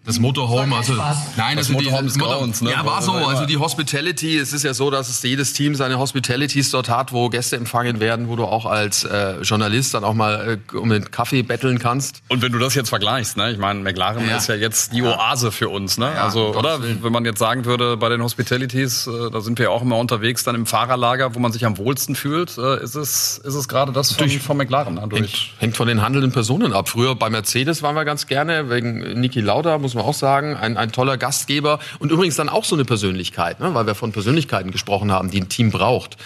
das 0.08 0.20
Motorhome, 0.20 0.74
also 0.74 0.94
nein, 0.94 1.58
das 1.58 1.68
also 1.68 1.74
Motorhome 1.74 2.04
des 2.08 2.18
Grauens, 2.18 2.62
ne? 2.62 2.72
Ja, 2.72 2.86
war 2.86 3.02
so. 3.02 3.12
Also 3.12 3.46
die 3.46 3.58
Hospitality, 3.58 4.38
es 4.38 4.54
ist 4.54 4.64
ja 4.64 4.74
so, 4.74 4.90
dass 4.90 5.10
es 5.10 5.22
jedes 5.22 5.52
Team 5.52 5.76
seine 5.76 6.00
Hospitalities 6.00 6.72
dort 6.72 6.88
hat, 6.88 7.12
wo 7.12 7.28
Gäste 7.28 7.58
empfangen 7.58 8.00
werden, 8.00 8.30
wo 8.30 8.38
du 8.38 8.46
auch 8.46 8.66
als 8.66 9.04
äh, 9.04 9.42
Journalist 9.42 9.94
dann 9.94 10.06
auch 10.06 10.14
mal 10.14 10.60
äh, 10.72 10.78
um 10.78 10.90
den 10.90 11.12
Kaffee 11.12 11.42
betteln 11.42 11.78
kannst. 11.78 12.22
Und 12.30 12.42
wenn 12.42 12.54
du 12.54 12.58
das 12.58 12.74
jetzt 12.74 12.88
vergleichst, 12.88 13.36
ne? 13.36 13.52
Ich 13.52 13.58
meine, 13.58 13.82
McLaren 13.82 14.26
ja. 14.30 14.38
ist 14.38 14.48
ja 14.48 14.56
jetzt 14.56 14.94
die 14.94 15.04
Oase 15.04 15.52
für 15.52 15.68
uns, 15.68 15.98
ne? 15.98 16.06
Ja, 16.16 16.24
also, 16.24 16.56
oder? 16.56 16.80
Wenn 16.82 17.12
man 17.12 17.26
jetzt 17.26 17.40
sagen 17.40 17.66
würde, 17.66 17.98
bei 17.98 18.08
den 18.08 18.24
Hospitalities, 18.24 19.08
äh, 19.08 19.30
da 19.30 19.42
sind 19.42 19.60
wir 19.60 19.66
ja 19.66 19.72
auch 19.72 19.82
immer 19.82 19.98
unterwegs, 19.98 20.46
dann 20.46 20.56
im 20.56 20.66
Fahrerlager, 20.66 21.36
wo 21.36 21.40
man 21.40 21.52
sich 21.52 21.66
am 21.66 21.78
wohlsten 21.78 22.16
fühlt, 22.16 22.58
äh, 22.58 22.82
ist 22.82 22.96
es, 22.96 23.40
ist 23.40 23.56
es 23.56 23.68
gerade 23.68 23.92
das 23.92 24.14
von, 24.14 24.30
von 24.30 24.56
McLaren. 24.56 24.94
Ne? 24.94 25.10
Hängt, 25.12 25.52
hängt 25.58 25.76
von 25.76 25.90
den 25.90 26.02
handelnden 26.02 26.32
Personen 26.32 26.72
ab. 26.72 26.88
Früher 26.88 27.14
bei 27.16 27.30
Mercedes 27.30 27.82
waren 27.82 27.96
wir 27.96 28.06
ganz 28.06 28.26
gerne, 28.28 28.70
wegen 28.70 29.20
Niki 29.20 29.42
Lauda, 29.42 29.78
muss 29.78 29.97
man 29.98 30.06
auch 30.06 30.14
sagen, 30.14 30.56
ein, 30.56 30.78
ein 30.78 30.92
toller 30.92 31.18
Gastgeber 31.18 31.80
und 32.00 32.12
übrigens 32.12 32.36
dann 32.36 32.50
auch 32.50 32.64
so 32.64 32.76
eine 32.76 32.86
Persönlichkeit, 32.86 33.60
ne? 33.60 33.74
weil 33.74 33.86
wir 33.86 33.96
von 33.96 34.12
Persönlichkeiten 34.12 34.72
gesprochen 34.72 35.12
haben, 35.12 35.32
die 35.32 35.42
ein 35.42 35.50
Team 35.50 35.72
braucht. 35.72 36.18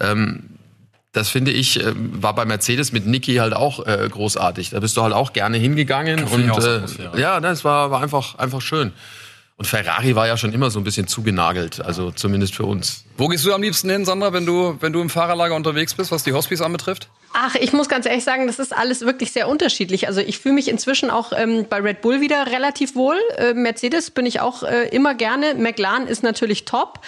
Ähm, 0.00 0.50
das 1.12 1.30
finde 1.30 1.50
ich, 1.50 1.80
äh, 1.84 1.92
war 1.94 2.34
bei 2.34 2.44
Mercedes 2.44 2.92
mit 2.92 3.06
Niki 3.06 3.36
halt 3.36 3.54
auch 3.54 3.86
äh, 3.86 4.08
großartig. 4.10 4.70
Da 4.70 4.80
bist 4.80 4.96
du 4.96 5.02
halt 5.02 5.14
auch 5.14 5.32
gerne 5.32 5.56
hingegangen. 5.56 6.24
und 6.24 6.48
äh, 6.64 7.20
ja, 7.20 7.40
das 7.40 7.64
war, 7.64 7.90
war 7.90 8.02
einfach, 8.02 8.36
einfach 8.36 8.60
schön. 8.60 8.92
Und 9.58 9.64
Ferrari 9.64 10.14
war 10.14 10.28
ja 10.28 10.36
schon 10.36 10.52
immer 10.52 10.70
so 10.70 10.78
ein 10.78 10.84
bisschen 10.84 11.08
zugenagelt, 11.08 11.84
also 11.84 12.12
zumindest 12.12 12.54
für 12.54 12.64
uns. 12.64 13.04
Wo 13.16 13.26
gehst 13.26 13.44
du 13.44 13.52
am 13.52 13.60
liebsten 13.60 13.90
hin, 13.90 14.04
Sandra, 14.04 14.32
wenn 14.32 14.46
du, 14.46 14.76
wenn 14.78 14.92
du 14.92 15.00
im 15.00 15.10
Fahrerlager 15.10 15.56
unterwegs 15.56 15.94
bist, 15.94 16.12
was 16.12 16.22
die 16.22 16.32
Hospice 16.32 16.60
anbetrifft? 16.60 17.08
Ach, 17.32 17.56
ich 17.56 17.72
muss 17.72 17.88
ganz 17.88 18.06
ehrlich 18.06 18.22
sagen, 18.22 18.46
das 18.46 18.60
ist 18.60 18.72
alles 18.72 19.00
wirklich 19.00 19.32
sehr 19.32 19.48
unterschiedlich. 19.48 20.06
Also 20.06 20.20
ich 20.20 20.38
fühle 20.38 20.54
mich 20.54 20.68
inzwischen 20.68 21.10
auch 21.10 21.32
ähm, 21.36 21.66
bei 21.68 21.80
Red 21.80 22.02
Bull 22.02 22.20
wieder 22.20 22.46
relativ 22.46 22.94
wohl. 22.94 23.18
Äh, 23.36 23.52
Mercedes 23.54 24.12
bin 24.12 24.26
ich 24.26 24.38
auch 24.38 24.62
äh, 24.62 24.90
immer 24.90 25.16
gerne. 25.16 25.56
McLaren 25.56 26.06
ist 26.06 26.22
natürlich 26.22 26.64
top. 26.64 27.00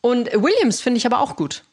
Und 0.00 0.32
Williams 0.32 0.80
finde 0.80 0.96
ich 0.96 1.04
aber 1.04 1.20
auch 1.20 1.36
gut. 1.36 1.64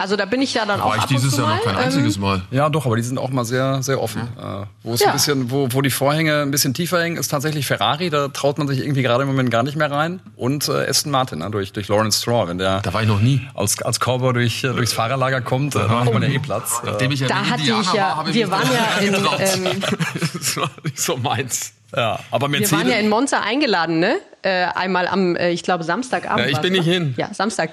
Also 0.00 0.16
da 0.16 0.24
bin 0.24 0.40
ich 0.40 0.54
ja 0.54 0.64
dann 0.64 0.78
da 0.78 0.84
auch. 0.84 0.90
War 0.90 0.96
ich 0.96 1.04
dieses 1.04 1.36
Jahr 1.36 1.56
noch 1.56 1.62
kein 1.62 1.76
einziges 1.76 2.16
ähm, 2.16 2.22
Mal. 2.22 2.42
Ja, 2.50 2.70
doch, 2.70 2.86
aber 2.86 2.96
die 2.96 3.02
sind 3.02 3.18
auch 3.18 3.28
mal 3.28 3.44
sehr, 3.44 3.82
sehr 3.82 4.00
offen. 4.00 4.22
Ja. 4.38 4.62
Äh, 4.62 4.66
wo 4.82 4.94
es 4.94 5.00
ja. 5.00 5.08
ein 5.08 5.12
bisschen, 5.12 5.50
wo, 5.50 5.68
wo 5.70 5.82
die 5.82 5.90
Vorhänge 5.90 6.40
ein 6.40 6.50
bisschen 6.50 6.72
tiefer 6.72 7.02
hängen, 7.02 7.18
ist 7.18 7.28
tatsächlich 7.28 7.66
Ferrari. 7.66 8.08
Da 8.08 8.28
traut 8.28 8.56
man 8.56 8.66
sich 8.66 8.80
irgendwie 8.80 9.02
gerade 9.02 9.22
im 9.22 9.28
Moment 9.28 9.50
gar 9.50 9.62
nicht 9.62 9.76
mehr 9.76 9.90
rein. 9.90 10.20
Und 10.36 10.68
äh, 10.68 10.88
Aston 10.88 11.12
Martin 11.12 11.40
ne, 11.40 11.50
durch, 11.50 11.72
durch 11.72 11.88
Lawrence 11.88 12.22
Straw, 12.22 12.48
wenn 12.48 12.56
der. 12.56 12.80
Da 12.80 12.94
war 12.94 13.02
ich 13.02 13.08
noch 13.08 13.20
nie. 13.20 13.46
Als, 13.54 13.82
als 13.82 14.00
Cowboy 14.00 14.32
durch, 14.32 14.64
äh, 14.64 14.68
durchs 14.68 14.94
Fahrerlager 14.94 15.42
kommt, 15.42 15.74
äh, 15.74 15.80
macht 15.80 16.14
man 16.14 16.22
ja 16.22 16.30
eh 16.30 16.38
Platz. 16.38 16.80
Nachdem 16.82 17.10
ich 17.10 17.20
ja 17.20 17.28
da 17.28 17.50
hatte 17.50 17.62
ich 17.62 17.68
ja. 17.68 18.16
War, 18.16 18.32
wir 18.32 18.50
waren 18.50 18.68
ja 18.72 19.06
in. 19.06 19.14
Ähm, 19.14 19.82
das 20.32 20.56
war 20.56 20.70
nicht 20.82 20.98
so 20.98 21.18
meins. 21.18 21.74
Ja, 21.94 22.20
aber 22.30 22.48
Mercedes. 22.48 22.72
Wir 22.72 22.78
waren 22.78 22.88
ja 22.88 22.96
in 22.96 23.08
Monza 23.10 23.40
eingeladen, 23.40 23.98
ne? 23.98 24.16
Äh, 24.42 24.64
einmal 24.74 25.06
am, 25.08 25.36
äh, 25.36 25.50
ich 25.50 25.62
glaube, 25.62 25.84
Samstagabend. 25.84 26.46
Ja, 26.46 26.52
ich 26.52 26.58
bin 26.58 26.72
nicht 26.72 26.86
hin. 26.86 27.14
Ja, 27.18 27.34
Samstag 27.34 27.70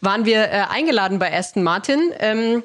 waren 0.00 0.24
wir 0.24 0.44
äh, 0.44 0.64
eingeladen 0.68 1.18
bei 1.18 1.36
Aston 1.36 1.62
Martin. 1.62 2.12
Ähm, 2.20 2.62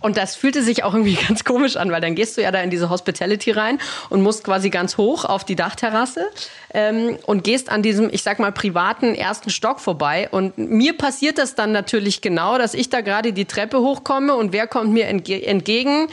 und 0.00 0.16
das 0.16 0.36
fühlte 0.36 0.62
sich 0.62 0.84
auch 0.84 0.92
irgendwie 0.94 1.14
ganz 1.28 1.44
komisch 1.44 1.76
an, 1.76 1.90
weil 1.90 2.00
dann 2.00 2.14
gehst 2.14 2.36
du 2.36 2.42
ja 2.42 2.50
da 2.50 2.60
in 2.60 2.70
diese 2.70 2.90
Hospitality 2.90 3.50
rein 3.50 3.78
und 4.10 4.22
musst 4.22 4.44
quasi 4.44 4.70
ganz 4.70 4.98
hoch 4.98 5.24
auf 5.24 5.44
die 5.44 5.56
Dachterrasse 5.56 6.28
ähm, 6.74 7.18
und 7.26 7.44
gehst 7.44 7.70
an 7.70 7.82
diesem, 7.82 8.10
ich 8.12 8.22
sag 8.22 8.38
mal, 8.38 8.52
privaten 8.52 9.14
ersten 9.14 9.50
Stock 9.50 9.80
vorbei. 9.80 10.28
Und 10.30 10.58
mir 10.58 10.96
passiert 10.96 11.38
das 11.38 11.54
dann 11.54 11.72
natürlich 11.72 12.20
genau, 12.20 12.58
dass 12.58 12.74
ich 12.74 12.90
da 12.90 13.00
gerade 13.00 13.32
die 13.32 13.46
Treppe 13.46 13.80
hochkomme 13.80 14.34
und 14.34 14.52
wer 14.52 14.66
kommt 14.66 14.92
mir 14.92 15.06
entge 15.06 15.44
entgegen? 15.44 16.08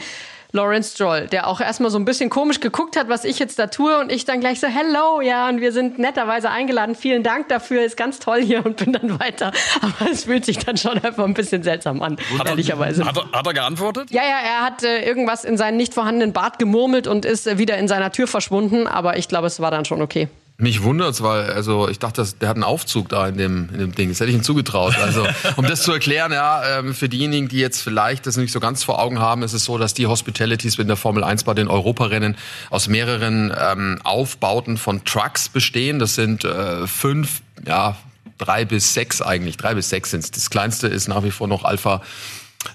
Lawrence 0.54 0.92
Stroll, 0.92 1.26
der 1.26 1.48
auch 1.48 1.60
erstmal 1.60 1.90
so 1.90 1.98
ein 1.98 2.04
bisschen 2.04 2.30
komisch 2.30 2.60
geguckt 2.60 2.96
hat, 2.96 3.08
was 3.08 3.24
ich 3.24 3.40
jetzt 3.40 3.58
da 3.58 3.66
tue 3.66 3.98
und 3.98 4.10
ich 4.10 4.24
dann 4.24 4.38
gleich 4.38 4.60
so, 4.60 4.68
hello, 4.68 5.20
ja, 5.20 5.48
und 5.48 5.60
wir 5.60 5.72
sind 5.72 5.98
netterweise 5.98 6.48
eingeladen, 6.48 6.94
vielen 6.94 7.24
Dank 7.24 7.48
dafür, 7.48 7.84
ist 7.84 7.96
ganz 7.96 8.20
toll 8.20 8.40
hier 8.40 8.64
und 8.64 8.76
bin 8.76 8.92
dann 8.92 9.18
weiter. 9.18 9.50
Aber 9.80 10.10
es 10.10 10.24
fühlt 10.24 10.44
sich 10.44 10.58
dann 10.58 10.76
schon 10.76 10.92
einfach 11.04 11.24
ein 11.24 11.34
bisschen 11.34 11.64
seltsam 11.64 12.00
an, 12.02 12.16
hat 12.38 12.48
ehrlicherweise. 12.48 13.02
Er, 13.02 13.08
hat, 13.08 13.16
er, 13.16 13.38
hat 13.38 13.46
er 13.46 13.52
geantwortet? 13.52 14.12
Ja, 14.12 14.22
ja, 14.22 14.38
er 14.44 14.60
hat 14.64 14.84
äh, 14.84 15.04
irgendwas 15.04 15.44
in 15.44 15.56
seinen 15.56 15.76
nicht 15.76 15.92
vorhandenen 15.92 16.32
Bart 16.32 16.60
gemurmelt 16.60 17.08
und 17.08 17.24
ist 17.24 17.48
äh, 17.48 17.58
wieder 17.58 17.76
in 17.76 17.88
seiner 17.88 18.12
Tür 18.12 18.28
verschwunden, 18.28 18.86
aber 18.86 19.18
ich 19.18 19.26
glaube, 19.26 19.48
es 19.48 19.58
war 19.58 19.72
dann 19.72 19.84
schon 19.84 20.00
okay. 20.00 20.28
Mich 20.56 20.84
wundert's, 20.84 21.20
weil 21.20 21.50
also 21.50 21.88
ich 21.88 21.98
dachte, 21.98 22.24
der 22.40 22.48
hat 22.48 22.56
einen 22.56 22.62
Aufzug 22.62 23.08
da 23.08 23.26
in 23.26 23.36
dem, 23.36 23.68
in 23.72 23.78
dem 23.80 23.94
Ding. 23.94 24.10
Das 24.10 24.20
hätte 24.20 24.30
ich 24.30 24.36
ihm 24.36 24.44
zugetraut. 24.44 24.96
Also 25.02 25.26
um 25.56 25.66
das 25.66 25.82
zu 25.82 25.90
erklären, 25.90 26.30
ja, 26.30 26.78
ähm, 26.78 26.94
für 26.94 27.08
diejenigen, 27.08 27.48
die 27.48 27.58
jetzt 27.58 27.82
vielleicht 27.82 28.24
das 28.26 28.36
nicht 28.36 28.52
so 28.52 28.60
ganz 28.60 28.84
vor 28.84 29.00
Augen 29.00 29.18
haben, 29.18 29.42
ist 29.42 29.52
es 29.52 29.64
so, 29.64 29.78
dass 29.78 29.94
die 29.94 30.06
Hospitalities 30.06 30.78
in 30.78 30.86
der 30.86 30.96
Formel 30.96 31.24
1 31.24 31.42
bei 31.42 31.54
den 31.54 31.66
Europarennen 31.66 32.36
aus 32.70 32.86
mehreren 32.86 33.52
ähm, 33.58 33.98
Aufbauten 34.04 34.76
von 34.76 35.04
Trucks 35.04 35.48
bestehen. 35.48 35.98
Das 35.98 36.14
sind 36.14 36.44
äh, 36.44 36.86
fünf, 36.86 37.42
ja 37.66 37.96
drei 38.38 38.64
bis 38.64 38.94
sechs 38.94 39.22
eigentlich, 39.22 39.56
drei 39.56 39.74
bis 39.74 39.88
sechs 39.88 40.10
sind's. 40.10 40.30
Das 40.30 40.50
kleinste 40.50 40.86
ist 40.86 41.08
nach 41.08 41.24
wie 41.24 41.32
vor 41.32 41.48
noch 41.48 41.64
Alpha 41.64 42.00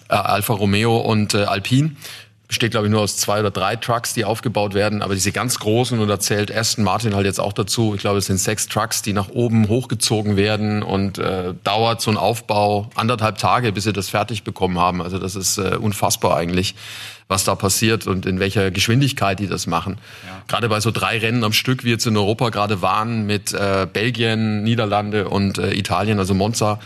äh, 0.09 0.15
Alfa 0.15 0.53
Romeo 0.53 0.97
und 0.97 1.33
äh, 1.33 1.43
Alpine 1.43 1.95
besteht, 2.49 2.71
glaube 2.71 2.87
ich, 2.87 2.91
nur 2.91 3.01
aus 3.01 3.15
zwei 3.15 3.39
oder 3.39 3.51
drei 3.51 3.75
Trucks, 3.75 4.15
die 4.15 4.25
aufgebaut 4.25 4.73
werden. 4.73 5.03
Aber 5.03 5.13
diese 5.13 5.31
ganz 5.31 5.59
großen, 5.59 5.99
und 5.99 6.07
da 6.07 6.19
zählt 6.19 6.53
Aston 6.53 6.83
Martin 6.83 7.13
halt 7.13 7.27
jetzt 7.27 7.39
auch 7.39 7.53
dazu, 7.53 7.93
ich 7.93 8.01
glaube, 8.01 8.17
es 8.17 8.25
sind 8.25 8.39
sechs 8.39 8.67
Trucks, 8.67 9.03
die 9.03 9.13
nach 9.13 9.29
oben 9.29 9.67
hochgezogen 9.67 10.35
werden 10.35 10.81
und 10.81 11.19
äh, 11.19 11.53
dauert 11.63 12.01
so 12.01 12.09
ein 12.09 12.17
Aufbau 12.17 12.89
anderthalb 12.95 13.37
Tage, 13.37 13.71
bis 13.71 13.83
sie 13.83 13.93
das 13.93 14.09
fertig 14.09 14.43
bekommen 14.43 14.79
haben. 14.79 15.03
Also 15.03 15.19
das 15.19 15.35
ist 15.35 15.59
äh, 15.59 15.77
unfassbar 15.79 16.37
eigentlich, 16.37 16.73
was 17.27 17.43
da 17.43 17.53
passiert 17.53 18.07
und 18.07 18.25
in 18.25 18.39
welcher 18.39 18.71
Geschwindigkeit 18.71 19.39
die 19.39 19.47
das 19.47 19.67
machen. 19.67 19.99
Ja. 20.25 20.41
Gerade 20.47 20.69
bei 20.69 20.79
so 20.79 20.89
drei 20.89 21.19
Rennen 21.19 21.43
am 21.43 21.53
Stück, 21.53 21.83
wie 21.83 21.91
jetzt 21.91 22.07
in 22.07 22.17
Europa 22.17 22.49
gerade 22.49 22.81
waren, 22.81 23.27
mit 23.27 23.53
äh, 23.53 23.85
Belgien, 23.93 24.63
Niederlande 24.63 25.29
und 25.29 25.59
äh, 25.59 25.75
Italien, 25.75 26.17
also 26.17 26.33
Monza. 26.33 26.79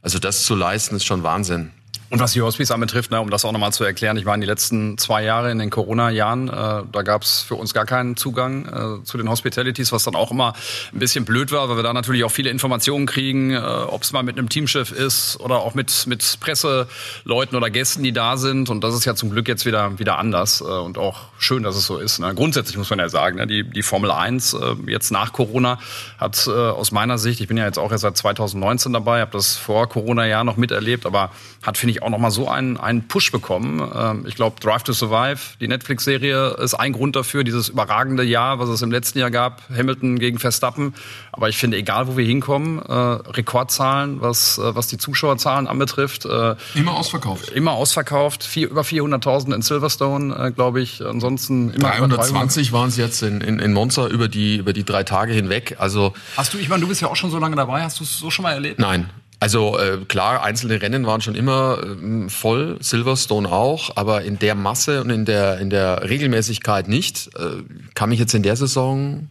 Also 0.00 0.18
das 0.18 0.44
zu 0.44 0.54
leisten, 0.54 0.96
ist 0.96 1.04
schon 1.04 1.22
Wahnsinn. 1.22 1.72
Und 2.10 2.18
was 2.18 2.32
die 2.32 2.42
Hospice 2.42 2.72
anbetrifft, 2.72 3.12
ne, 3.12 3.20
um 3.20 3.30
das 3.30 3.44
auch 3.44 3.52
nochmal 3.52 3.72
zu 3.72 3.84
erklären, 3.84 4.16
ich 4.16 4.26
war 4.26 4.34
in 4.34 4.40
die 4.40 4.46
letzten 4.46 4.98
zwei 4.98 5.22
Jahre 5.22 5.52
in 5.52 5.60
den 5.60 5.70
Corona-Jahren, 5.70 6.48
äh, 6.48 6.82
da 6.90 7.02
gab 7.02 7.22
es 7.22 7.42
für 7.42 7.54
uns 7.54 7.72
gar 7.72 7.86
keinen 7.86 8.16
Zugang 8.16 9.00
äh, 9.00 9.04
zu 9.04 9.16
den 9.16 9.30
Hospitalities, 9.30 9.92
was 9.92 10.02
dann 10.02 10.16
auch 10.16 10.32
immer 10.32 10.54
ein 10.92 10.98
bisschen 10.98 11.24
blöd 11.24 11.52
war, 11.52 11.68
weil 11.68 11.76
wir 11.76 11.84
da 11.84 11.92
natürlich 11.92 12.24
auch 12.24 12.32
viele 12.32 12.50
Informationen 12.50 13.06
kriegen, 13.06 13.52
äh, 13.52 13.58
ob 13.58 14.02
es 14.02 14.10
mal 14.10 14.24
mit 14.24 14.38
einem 14.38 14.48
Teamchef 14.48 14.90
ist 14.90 15.38
oder 15.38 15.58
auch 15.58 15.74
mit, 15.74 16.08
mit 16.08 16.38
Presseleuten 16.40 17.56
oder 17.56 17.70
Gästen, 17.70 18.02
die 18.02 18.12
da 18.12 18.36
sind. 18.36 18.70
Und 18.70 18.82
das 18.82 18.96
ist 18.96 19.04
ja 19.04 19.14
zum 19.14 19.30
Glück 19.30 19.46
jetzt 19.46 19.64
wieder, 19.64 20.00
wieder 20.00 20.18
anders 20.18 20.62
äh, 20.62 20.64
und 20.64 20.98
auch 20.98 21.28
schön, 21.38 21.62
dass 21.62 21.76
es 21.76 21.86
so 21.86 21.98
ist. 21.98 22.18
Ne. 22.18 22.34
Grundsätzlich 22.34 22.76
muss 22.76 22.90
man 22.90 22.98
ja 22.98 23.08
sagen, 23.08 23.36
ne, 23.36 23.46
die, 23.46 23.62
die 23.62 23.82
Formel 23.82 24.10
1 24.10 24.54
äh, 24.54 24.58
jetzt 24.88 25.12
nach 25.12 25.32
Corona 25.32 25.78
hat 26.18 26.44
äh, 26.48 26.50
aus 26.50 26.90
meiner 26.90 27.18
Sicht, 27.18 27.40
ich 27.40 27.46
bin 27.46 27.56
ja 27.56 27.66
jetzt 27.66 27.78
auch 27.78 27.92
erst 27.92 28.02
seit 28.02 28.16
2019 28.16 28.92
dabei, 28.92 29.20
habe 29.20 29.30
das 29.30 29.56
vor 29.56 29.88
Corona-Jahr 29.88 30.42
noch 30.42 30.56
miterlebt, 30.56 31.06
aber 31.06 31.30
hat, 31.62 31.78
finde 31.78 31.92
ich, 31.92 31.99
auch 32.02 32.10
nochmal 32.10 32.30
so 32.30 32.48
einen, 32.48 32.76
einen 32.76 33.08
Push 33.08 33.32
bekommen. 33.32 33.80
Ähm, 33.94 34.24
ich 34.26 34.34
glaube, 34.34 34.60
Drive 34.60 34.82
to 34.84 34.92
Survive, 34.92 35.40
die 35.60 35.68
Netflix-Serie, 35.68 36.56
ist 36.60 36.74
ein 36.74 36.92
Grund 36.92 37.16
dafür, 37.16 37.44
dieses 37.44 37.68
überragende 37.68 38.22
Jahr, 38.22 38.58
was 38.58 38.68
es 38.68 38.82
im 38.82 38.90
letzten 38.90 39.18
Jahr 39.18 39.30
gab, 39.30 39.62
Hamilton 39.74 40.18
gegen 40.18 40.38
Verstappen. 40.38 40.94
Aber 41.32 41.48
ich 41.48 41.56
finde, 41.56 41.76
egal 41.76 42.08
wo 42.08 42.16
wir 42.16 42.24
hinkommen, 42.24 42.78
äh, 42.78 42.92
Rekordzahlen, 42.92 44.20
was, 44.20 44.58
äh, 44.58 44.74
was 44.74 44.88
die 44.88 44.98
Zuschauerzahlen 44.98 45.66
anbetrifft. 45.66 46.24
Äh, 46.24 46.56
immer 46.74 46.96
ausverkauft. 46.96 47.50
Immer 47.50 47.72
ausverkauft. 47.72 48.44
Vier, 48.44 48.70
über 48.70 48.82
400.000 48.82 49.54
in 49.54 49.62
Silverstone, 49.62 50.34
äh, 50.34 50.50
glaube 50.50 50.80
ich. 50.80 51.04
Ansonsten 51.04 51.70
immer 51.70 51.90
320 51.90 52.72
waren 52.72 52.88
es 52.88 52.96
jetzt 52.96 53.22
in, 53.22 53.40
in, 53.40 53.58
in 53.58 53.72
Monza 53.72 54.06
über 54.06 54.28
die, 54.28 54.56
über 54.56 54.72
die 54.72 54.84
drei 54.84 55.04
Tage 55.04 55.32
hinweg. 55.32 55.76
Also 55.78 56.14
Hast 56.36 56.54
du, 56.54 56.58
ich 56.58 56.68
meine, 56.68 56.82
du 56.82 56.88
bist 56.88 57.00
ja 57.00 57.08
auch 57.08 57.16
schon 57.16 57.30
so 57.30 57.38
lange 57.38 57.56
dabei, 57.56 57.82
hast 57.82 58.00
du 58.00 58.04
es 58.04 58.18
so 58.18 58.30
schon 58.30 58.42
mal 58.44 58.52
erlebt? 58.52 58.78
Nein, 58.78 59.10
also 59.40 59.78
äh, 59.78 59.98
klar, 60.06 60.42
einzelne 60.42 60.80
Rennen 60.80 61.06
waren 61.06 61.20
schon 61.20 61.34
immer 61.34 61.78
äh, 61.82 62.28
voll, 62.28 62.76
Silverstone 62.80 63.50
auch, 63.50 63.96
aber 63.96 64.22
in 64.22 64.38
der 64.38 64.54
Masse 64.54 65.02
und 65.02 65.10
in 65.10 65.24
der 65.24 65.58
in 65.58 65.70
der 65.70 66.08
Regelmäßigkeit 66.08 66.88
nicht. 66.88 67.30
Äh, 67.36 67.62
kann 67.94 68.10
mich 68.10 68.18
jetzt 68.18 68.34
in 68.34 68.42
der 68.42 68.56
Saison 68.56 69.28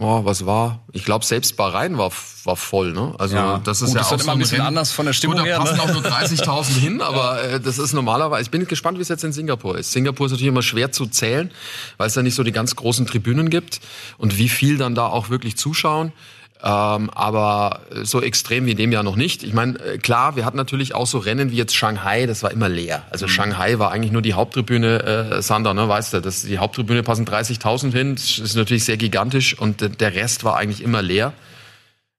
Oh, 0.00 0.24
was 0.24 0.46
war? 0.46 0.84
Ich 0.92 1.04
glaube, 1.04 1.24
selbst 1.24 1.56
Bahrain 1.56 1.98
war, 1.98 2.12
war 2.44 2.54
voll, 2.54 2.92
ne? 2.92 3.14
Also 3.18 3.34
ja. 3.34 3.58
das 3.58 3.82
ist 3.82 3.88
Gut, 3.88 3.96
ja 3.96 4.02
das 4.02 4.12
auch 4.12 4.20
so 4.20 4.30
ein 4.30 4.38
bisschen 4.38 4.58
Rennen. 4.58 4.68
anders 4.68 4.92
von 4.92 5.06
der 5.06 5.12
Stimmung 5.12 5.38
Gut, 5.38 5.48
da 5.48 5.58
passen 5.58 5.76
ne? 5.76 5.82
auch 5.82 5.92
nur 5.92 6.02
30.000 6.02 6.78
hin, 6.78 7.00
aber 7.00 7.42
äh, 7.42 7.60
das 7.60 7.78
ist 7.78 7.94
normalerweise. 7.94 8.42
Ich 8.42 8.50
bin 8.50 8.64
gespannt, 8.68 8.98
wie 8.98 9.02
es 9.02 9.08
jetzt 9.08 9.24
in 9.24 9.32
Singapur 9.32 9.76
ist. 9.76 9.90
Singapur 9.90 10.26
ist 10.26 10.32
natürlich 10.32 10.52
immer 10.52 10.62
schwer 10.62 10.92
zu 10.92 11.06
zählen, 11.06 11.50
weil 11.96 12.06
es 12.06 12.14
da 12.14 12.22
nicht 12.22 12.36
so 12.36 12.44
die 12.44 12.52
ganz 12.52 12.76
großen 12.76 13.06
Tribünen 13.06 13.50
gibt 13.50 13.80
und 14.18 14.38
wie 14.38 14.48
viel 14.48 14.78
dann 14.78 14.94
da 14.94 15.06
auch 15.06 15.30
wirklich 15.30 15.56
zuschauen. 15.56 16.12
Ähm, 16.60 17.08
aber 17.10 17.82
so 18.02 18.20
extrem 18.20 18.66
wie 18.66 18.72
in 18.72 18.76
dem 18.76 18.90
Jahr 18.90 19.04
noch 19.04 19.14
nicht. 19.14 19.44
Ich 19.44 19.52
meine, 19.52 19.78
äh, 19.78 19.98
klar, 19.98 20.34
wir 20.34 20.44
hatten 20.44 20.56
natürlich 20.56 20.92
auch 20.92 21.06
so 21.06 21.18
Rennen 21.18 21.52
wie 21.52 21.56
jetzt 21.56 21.76
Shanghai, 21.76 22.26
das 22.26 22.42
war 22.42 22.50
immer 22.50 22.68
leer. 22.68 23.04
Also 23.10 23.26
mhm. 23.26 23.30
Shanghai 23.30 23.78
war 23.78 23.92
eigentlich 23.92 24.10
nur 24.10 24.22
die 24.22 24.34
Haupttribüne, 24.34 25.36
äh, 25.36 25.42
Sander, 25.42 25.72
ne, 25.72 25.88
weißt 25.88 26.14
du, 26.14 26.20
das, 26.20 26.42
die 26.42 26.58
Haupttribüne 26.58 27.04
passen 27.04 27.26
30.000 27.26 27.92
hin, 27.92 28.16
das 28.16 28.38
ist 28.38 28.56
natürlich 28.56 28.84
sehr 28.84 28.96
gigantisch 28.96 29.56
und 29.56 30.00
der 30.00 30.14
Rest 30.14 30.42
war 30.42 30.56
eigentlich 30.56 30.82
immer 30.82 31.00
leer. 31.00 31.32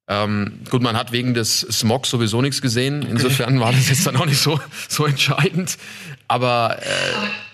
Ähm, 0.08 0.62
gut, 0.69 0.82
man 0.82 0.97
hat 0.97 1.12
wegen 1.12 1.34
des 1.34 1.60
Smogs 1.60 2.10
sowieso 2.10 2.41
nichts 2.41 2.62
gesehen. 2.62 3.04
Insofern 3.04 3.60
war 3.60 3.71
das 3.71 3.89
jetzt 3.89 4.08
dann 4.08 4.15
auch 4.15 4.25
nicht 4.25 4.41
so, 4.41 4.60
so 4.88 5.06
entscheidend. 5.06 5.78
Aber 6.28 6.80
äh, 6.82 6.86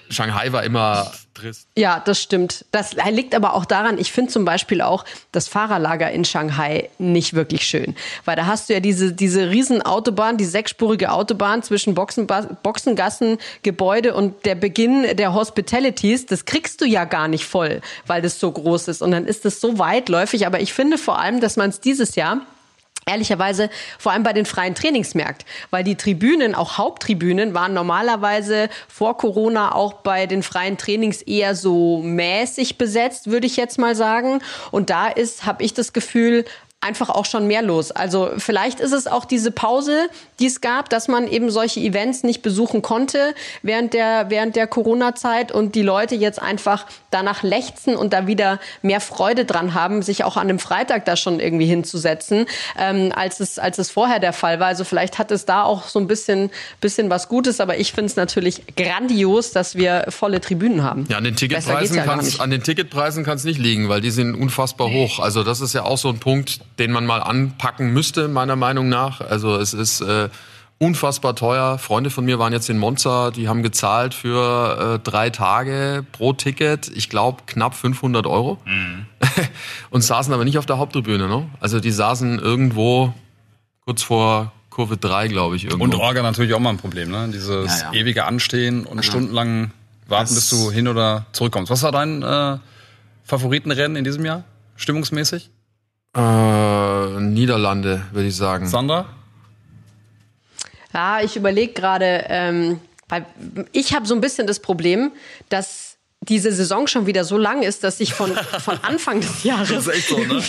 Shanghai 0.09 0.51
war 0.51 0.63
immer 0.63 1.11
trist. 1.33 1.67
Ja, 1.75 2.01
das 2.03 2.21
stimmt. 2.21 2.65
Das 2.71 2.95
liegt 3.11 3.35
aber 3.35 3.53
auch 3.53 3.65
daran, 3.65 3.97
ich 3.97 4.11
finde 4.11 4.31
zum 4.31 4.45
Beispiel 4.45 4.81
auch 4.81 5.05
das 5.31 5.47
Fahrerlager 5.47 6.09
in 6.11 6.25
Shanghai 6.25 6.89
nicht 6.97 7.33
wirklich 7.33 7.65
schön. 7.65 7.95
Weil 8.23 8.35
da 8.35 8.45
hast 8.45 8.69
du 8.69 8.73
ja 8.73 8.79
diese, 8.79 9.13
diese 9.13 9.49
riesen 9.49 9.81
Autobahn, 9.81 10.37
die 10.37 10.45
sechsspurige 10.45 11.11
Autobahn 11.11 11.61
zwischen 11.63 11.93
Boxen, 11.93 12.27
Boxengassen, 12.63 13.37
Gebäude 13.63 14.13
und 14.15 14.45
der 14.45 14.55
Beginn 14.55 15.15
der 15.15 15.33
Hospitalities. 15.33 16.25
Das 16.25 16.45
kriegst 16.45 16.81
du 16.81 16.85
ja 16.85 17.05
gar 17.05 17.27
nicht 17.27 17.45
voll, 17.45 17.81
weil 18.07 18.21
das 18.21 18.39
so 18.39 18.51
groß 18.51 18.87
ist. 18.87 19.01
Und 19.01 19.11
dann 19.11 19.25
ist 19.25 19.45
das 19.45 19.59
so 19.59 19.77
weitläufig. 19.77 20.47
Aber 20.47 20.59
ich 20.61 20.73
finde 20.73 20.97
vor 20.97 21.19
allem, 21.19 21.41
dass 21.41 21.57
man 21.57 21.69
es 21.69 21.79
dieses 21.79 22.15
Jahr 22.15 22.41
Ehrlicherweise 23.07 23.69
vor 23.99 24.13
allem 24.13 24.23
bei 24.23 24.33
den 24.33 24.47
freien 24.47 24.73
Trainings 24.73 25.13
merkt, 25.13 25.45
weil 25.69 25.83
die 25.83 25.95
Tribünen, 25.95 26.55
auch 26.55 26.79
Haupttribünen, 26.79 27.53
waren 27.53 27.75
normalerweise 27.75 28.67
vor 28.87 29.15
Corona 29.15 29.75
auch 29.75 29.93
bei 29.93 30.25
den 30.25 30.41
freien 30.41 30.77
Trainings 30.77 31.21
eher 31.21 31.53
so 31.53 32.01
mäßig 32.01 32.79
besetzt, 32.79 33.29
würde 33.29 33.45
ich 33.45 33.57
jetzt 33.57 33.77
mal 33.77 33.93
sagen. 33.93 34.39
Und 34.71 34.89
da 34.89 35.07
ist, 35.07 35.45
habe 35.45 35.63
ich 35.63 35.75
das 35.75 35.93
Gefühl, 35.93 36.45
einfach 36.85 37.09
auch 37.09 37.25
schon 37.25 37.47
mehr 37.47 37.63
los. 37.63 37.91
Also 37.91 38.31
vielleicht 38.37 38.79
ist 38.79 38.91
es 38.91 39.07
auch 39.07 39.25
diese 39.25 39.51
Pause, 39.51 40.07
die 40.39 40.45
es 40.45 40.61
gab, 40.61 40.89
dass 40.89 41.07
man 41.07 41.27
eben 41.27 41.49
solche 41.49 41.79
Events 41.79 42.23
nicht 42.23 42.41
besuchen 42.41 42.81
konnte 42.81 43.33
während 43.63 43.93
der, 43.93 44.29
während 44.29 44.55
der 44.55 44.67
Corona-Zeit 44.67 45.51
und 45.51 45.73
die 45.73 45.81
Leute 45.81 46.15
jetzt 46.15 46.41
einfach 46.41 46.85
danach 47.09 47.41
lechzen 47.43 47.95
und 47.95 48.13
da 48.13 48.27
wieder 48.27 48.59
mehr 48.81 48.99
Freude 48.99 49.45
dran 49.45 49.73
haben, 49.73 50.01
sich 50.03 50.23
auch 50.23 50.37
an 50.37 50.43
einem 50.43 50.59
Freitag 50.59 51.05
da 51.05 51.15
schon 51.15 51.39
irgendwie 51.39 51.65
hinzusetzen, 51.65 52.45
ähm, 52.77 53.11
als, 53.15 53.39
es, 53.39 53.57
als 53.57 53.79
es 53.79 53.89
vorher 53.89 54.19
der 54.19 54.33
Fall 54.33 54.59
war. 54.59 54.67
Also 54.67 54.83
vielleicht 54.83 55.17
hat 55.17 55.31
es 55.31 55.45
da 55.45 55.63
auch 55.63 55.87
so 55.87 55.99
ein 55.99 56.07
bisschen, 56.07 56.51
bisschen 56.81 57.09
was 57.09 57.29
Gutes, 57.29 57.59
aber 57.59 57.77
ich 57.77 57.93
finde 57.93 58.07
es 58.07 58.15
natürlich 58.15 58.61
grandios, 58.75 59.51
dass 59.51 59.75
wir 59.75 60.05
volle 60.09 60.39
Tribünen 60.39 60.83
haben. 60.83 61.07
Ja, 61.09 61.17
an 61.17 61.23
den 61.23 61.35
Ticketpreisen 61.35 61.95
ja 61.95 62.05
an 62.05 62.51
den 62.51 62.63
Ticketpreisen 62.63 63.23
kann 63.23 63.37
es 63.37 63.43
nicht 63.43 63.59
liegen, 63.59 63.89
weil 63.89 64.01
die 64.01 64.11
sind 64.11 64.35
unfassbar 64.35 64.91
hoch. 64.91 65.19
Also 65.19 65.43
das 65.43 65.61
ist 65.61 65.73
ja 65.73 65.83
auch 65.83 65.97
so 65.97 66.09
ein 66.09 66.19
Punkt, 66.19 66.59
den 66.79 66.91
man 66.91 67.05
mal 67.05 67.21
anpacken 67.21 67.91
müsste, 67.93 68.27
meiner 68.27 68.55
Meinung 68.55 68.89
nach. 68.89 69.21
Also 69.21 69.55
es 69.55 69.73
ist 69.73 70.01
äh, 70.01 70.29
unfassbar 70.77 71.35
teuer. 71.35 71.77
Freunde 71.77 72.09
von 72.09 72.25
mir 72.25 72.39
waren 72.39 72.53
jetzt 72.53 72.69
in 72.69 72.77
Monza, 72.77 73.31
die 73.31 73.47
haben 73.47 73.63
gezahlt 73.63 74.13
für 74.13 74.95
äh, 74.95 74.99
drei 74.99 75.29
Tage 75.29 76.05
pro 76.11 76.33
Ticket, 76.33 76.91
ich 76.93 77.09
glaube 77.09 77.43
knapp 77.45 77.75
500 77.75 78.27
Euro. 78.27 78.57
Mhm. 78.65 79.05
Und 79.89 80.01
saßen 80.01 80.33
aber 80.33 80.43
nicht 80.43 80.57
auf 80.57 80.65
der 80.65 80.77
Haupttribüne. 80.77 81.27
Ne? 81.27 81.47
Also 81.59 81.79
die 81.79 81.91
saßen 81.91 82.39
irgendwo 82.39 83.13
kurz 83.85 84.03
vor 84.03 84.51
Kurve 84.69 84.97
3, 84.97 85.29
glaube 85.29 85.55
ich. 85.55 85.63
Irgendwo. 85.63 85.85
Und 85.85 85.95
Orga 85.95 86.21
natürlich 86.21 86.53
auch 86.53 86.59
mal 86.59 86.71
ein 86.71 86.77
Problem, 86.77 87.09
ne? 87.09 87.29
Dieses 87.31 87.79
ja, 87.79 87.93
ja. 87.93 87.99
ewige 87.99 88.25
Anstehen 88.25 88.85
und 88.85 88.97
ja. 88.97 89.03
stundenlang 89.03 89.71
warten, 90.07 90.25
das 90.25 90.35
bis 90.35 90.49
du 90.49 90.69
hin 90.69 90.89
oder 90.89 91.25
zurückkommst. 91.31 91.71
Was 91.71 91.81
war 91.83 91.93
dein 91.93 92.21
äh, 92.21 92.57
Favoritenrennen 93.23 93.95
in 93.95 94.03
diesem 94.03 94.25
Jahr, 94.25 94.43
stimmungsmäßig? 94.75 95.49
Äh, 96.15 97.19
Niederlande, 97.19 98.06
würde 98.12 98.28
ich 98.28 98.36
sagen. 98.36 98.67
Sandra? 98.67 99.06
Ja, 100.93 101.19
ich 101.21 101.36
überlege 101.36 101.73
gerade, 101.73 102.25
ähm, 102.30 102.80
weil 103.10 103.25
ich 103.73 103.93
habe 103.93 104.06
so 104.06 104.15
ein 104.15 104.21
bisschen 104.21 104.47
das 104.47 104.60
Problem, 104.60 105.12
dass 105.49 105.84
diese 106.27 106.51
Saison 106.51 106.88
schon 106.88 107.05
wieder 107.05 107.23
so 107.23 107.38
lang 107.38 107.61
ist, 107.61 107.83
dass 107.83 107.99
sich 107.99 108.13
von, 108.13 108.31
von 108.35 108.79
Anfang 108.81 109.21
des 109.21 109.43
Jahres 109.43 109.85
so, 110.07 110.17
ne? 110.17 110.41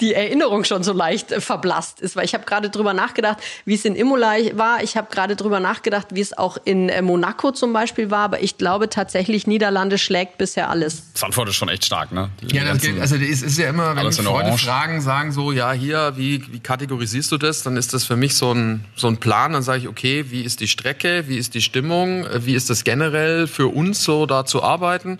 die 0.00 0.14
Erinnerung 0.14 0.64
schon 0.64 0.82
so 0.82 0.92
leicht 0.92 1.32
äh, 1.32 1.40
verblasst 1.40 2.00
ist. 2.00 2.16
Weil 2.16 2.24
ich 2.24 2.34
habe 2.34 2.44
gerade 2.44 2.70
drüber 2.70 2.92
nachgedacht, 2.92 3.38
wie 3.64 3.74
es 3.74 3.84
in 3.84 3.94
Imola 3.94 4.30
war. 4.54 4.82
Ich 4.82 4.96
habe 4.96 5.08
gerade 5.10 5.36
drüber 5.36 5.60
nachgedacht, 5.60 6.08
wie 6.10 6.20
es 6.20 6.36
auch 6.36 6.58
in 6.64 6.88
äh, 6.88 7.02
Monaco 7.02 7.52
zum 7.52 7.72
Beispiel 7.72 8.10
war. 8.10 8.24
Aber 8.24 8.42
ich 8.42 8.58
glaube 8.58 8.88
tatsächlich, 8.88 9.46
Niederlande 9.46 9.98
schlägt 9.98 10.38
bisher 10.38 10.70
alles. 10.70 11.12
Zandvoort 11.14 11.48
ist 11.48 11.56
schon 11.56 11.68
echt 11.68 11.84
stark, 11.84 12.12
ne? 12.12 12.30
Die 12.40 12.54
ja, 12.54 12.64
das 12.64 12.82
geht, 12.82 13.00
also 13.00 13.16
es 13.16 13.42
ist 13.42 13.58
ja 13.58 13.68
immer, 13.68 13.96
wenn 13.96 14.10
Freunde 14.12 14.30
Orange. 14.30 14.64
fragen, 14.64 15.00
sagen 15.00 15.32
so, 15.32 15.52
ja 15.52 15.72
hier, 15.72 16.14
wie, 16.16 16.44
wie 16.52 16.60
kategorisierst 16.60 17.30
du 17.32 17.38
das? 17.38 17.62
Dann 17.62 17.76
ist 17.76 17.94
das 17.94 18.04
für 18.04 18.16
mich 18.16 18.34
so 18.34 18.52
ein, 18.52 18.84
so 18.96 19.06
ein 19.08 19.18
Plan. 19.18 19.52
Dann 19.52 19.62
sage 19.62 19.80
ich, 19.80 19.88
okay, 19.88 20.26
wie 20.30 20.42
ist 20.42 20.60
die 20.60 20.68
Strecke? 20.68 21.24
Wie 21.28 21.38
ist 21.38 21.54
die 21.54 21.62
Stimmung? 21.62 22.26
Wie 22.34 22.54
ist 22.54 22.70
das 22.70 22.84
generell 22.84 23.46
für 23.46 23.68
uns 23.68 24.02
so 24.02 24.26
da 24.26 24.44
zu 24.44 24.62
arbeiten? 24.62 25.19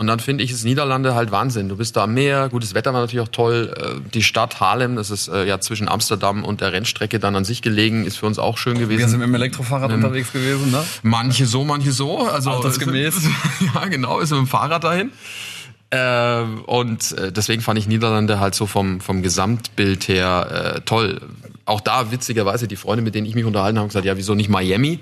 Und 0.00 0.06
dann 0.06 0.18
finde 0.18 0.42
ich 0.42 0.50
es 0.50 0.64
Niederlande 0.64 1.14
halt 1.14 1.30
Wahnsinn. 1.30 1.68
Du 1.68 1.76
bist 1.76 1.94
da 1.94 2.04
am 2.04 2.14
Meer, 2.14 2.48
gutes 2.48 2.72
Wetter 2.72 2.94
war 2.94 3.02
natürlich 3.02 3.22
auch 3.22 3.30
toll. 3.30 3.74
Äh, 3.76 4.10
die 4.14 4.22
Stadt 4.22 4.58
Haarlem, 4.58 4.96
das 4.96 5.10
ist 5.10 5.28
äh, 5.28 5.44
ja 5.44 5.60
zwischen 5.60 5.88
Amsterdam 5.88 6.42
und 6.42 6.62
der 6.62 6.72
Rennstrecke 6.72 7.18
dann 7.18 7.36
an 7.36 7.44
sich 7.44 7.60
gelegen, 7.60 8.06
ist 8.06 8.16
für 8.16 8.24
uns 8.24 8.38
auch 8.38 8.56
schön 8.56 8.78
gewesen. 8.78 8.98
Wir 8.98 9.08
sind 9.08 9.18
mit 9.18 9.28
dem 9.28 9.34
Elektrofahrrad 9.34 9.90
ähm, 9.90 9.96
unterwegs 9.96 10.32
gewesen, 10.32 10.70
ne? 10.70 10.82
Manche 11.02 11.44
so, 11.44 11.64
manche 11.64 11.92
so. 11.92 12.26
Also 12.26 12.50
Altersgemäß. 12.50 13.14
ja, 13.74 13.84
genau, 13.88 14.20
ist 14.20 14.30
mit 14.30 14.38
dem 14.38 14.46
Fahrrad 14.46 14.84
dahin. 14.84 15.10
Äh, 15.90 16.44
und 16.64 17.12
äh, 17.18 17.30
deswegen 17.30 17.60
fand 17.60 17.78
ich 17.78 17.86
Niederlande 17.86 18.40
halt 18.40 18.54
so 18.54 18.64
vom, 18.64 19.02
vom 19.02 19.20
Gesamtbild 19.20 20.08
her 20.08 20.76
äh, 20.76 20.80
toll. 20.80 21.20
Auch 21.66 21.82
da 21.82 22.10
witzigerweise 22.10 22.68
die 22.68 22.76
Freunde, 22.76 23.02
mit 23.02 23.14
denen 23.14 23.26
ich 23.26 23.34
mich 23.34 23.44
unterhalten 23.44 23.76
habe, 23.76 23.88
gesagt, 23.88 24.06
ja, 24.06 24.16
wieso 24.16 24.34
nicht 24.34 24.48
Miami? 24.48 25.00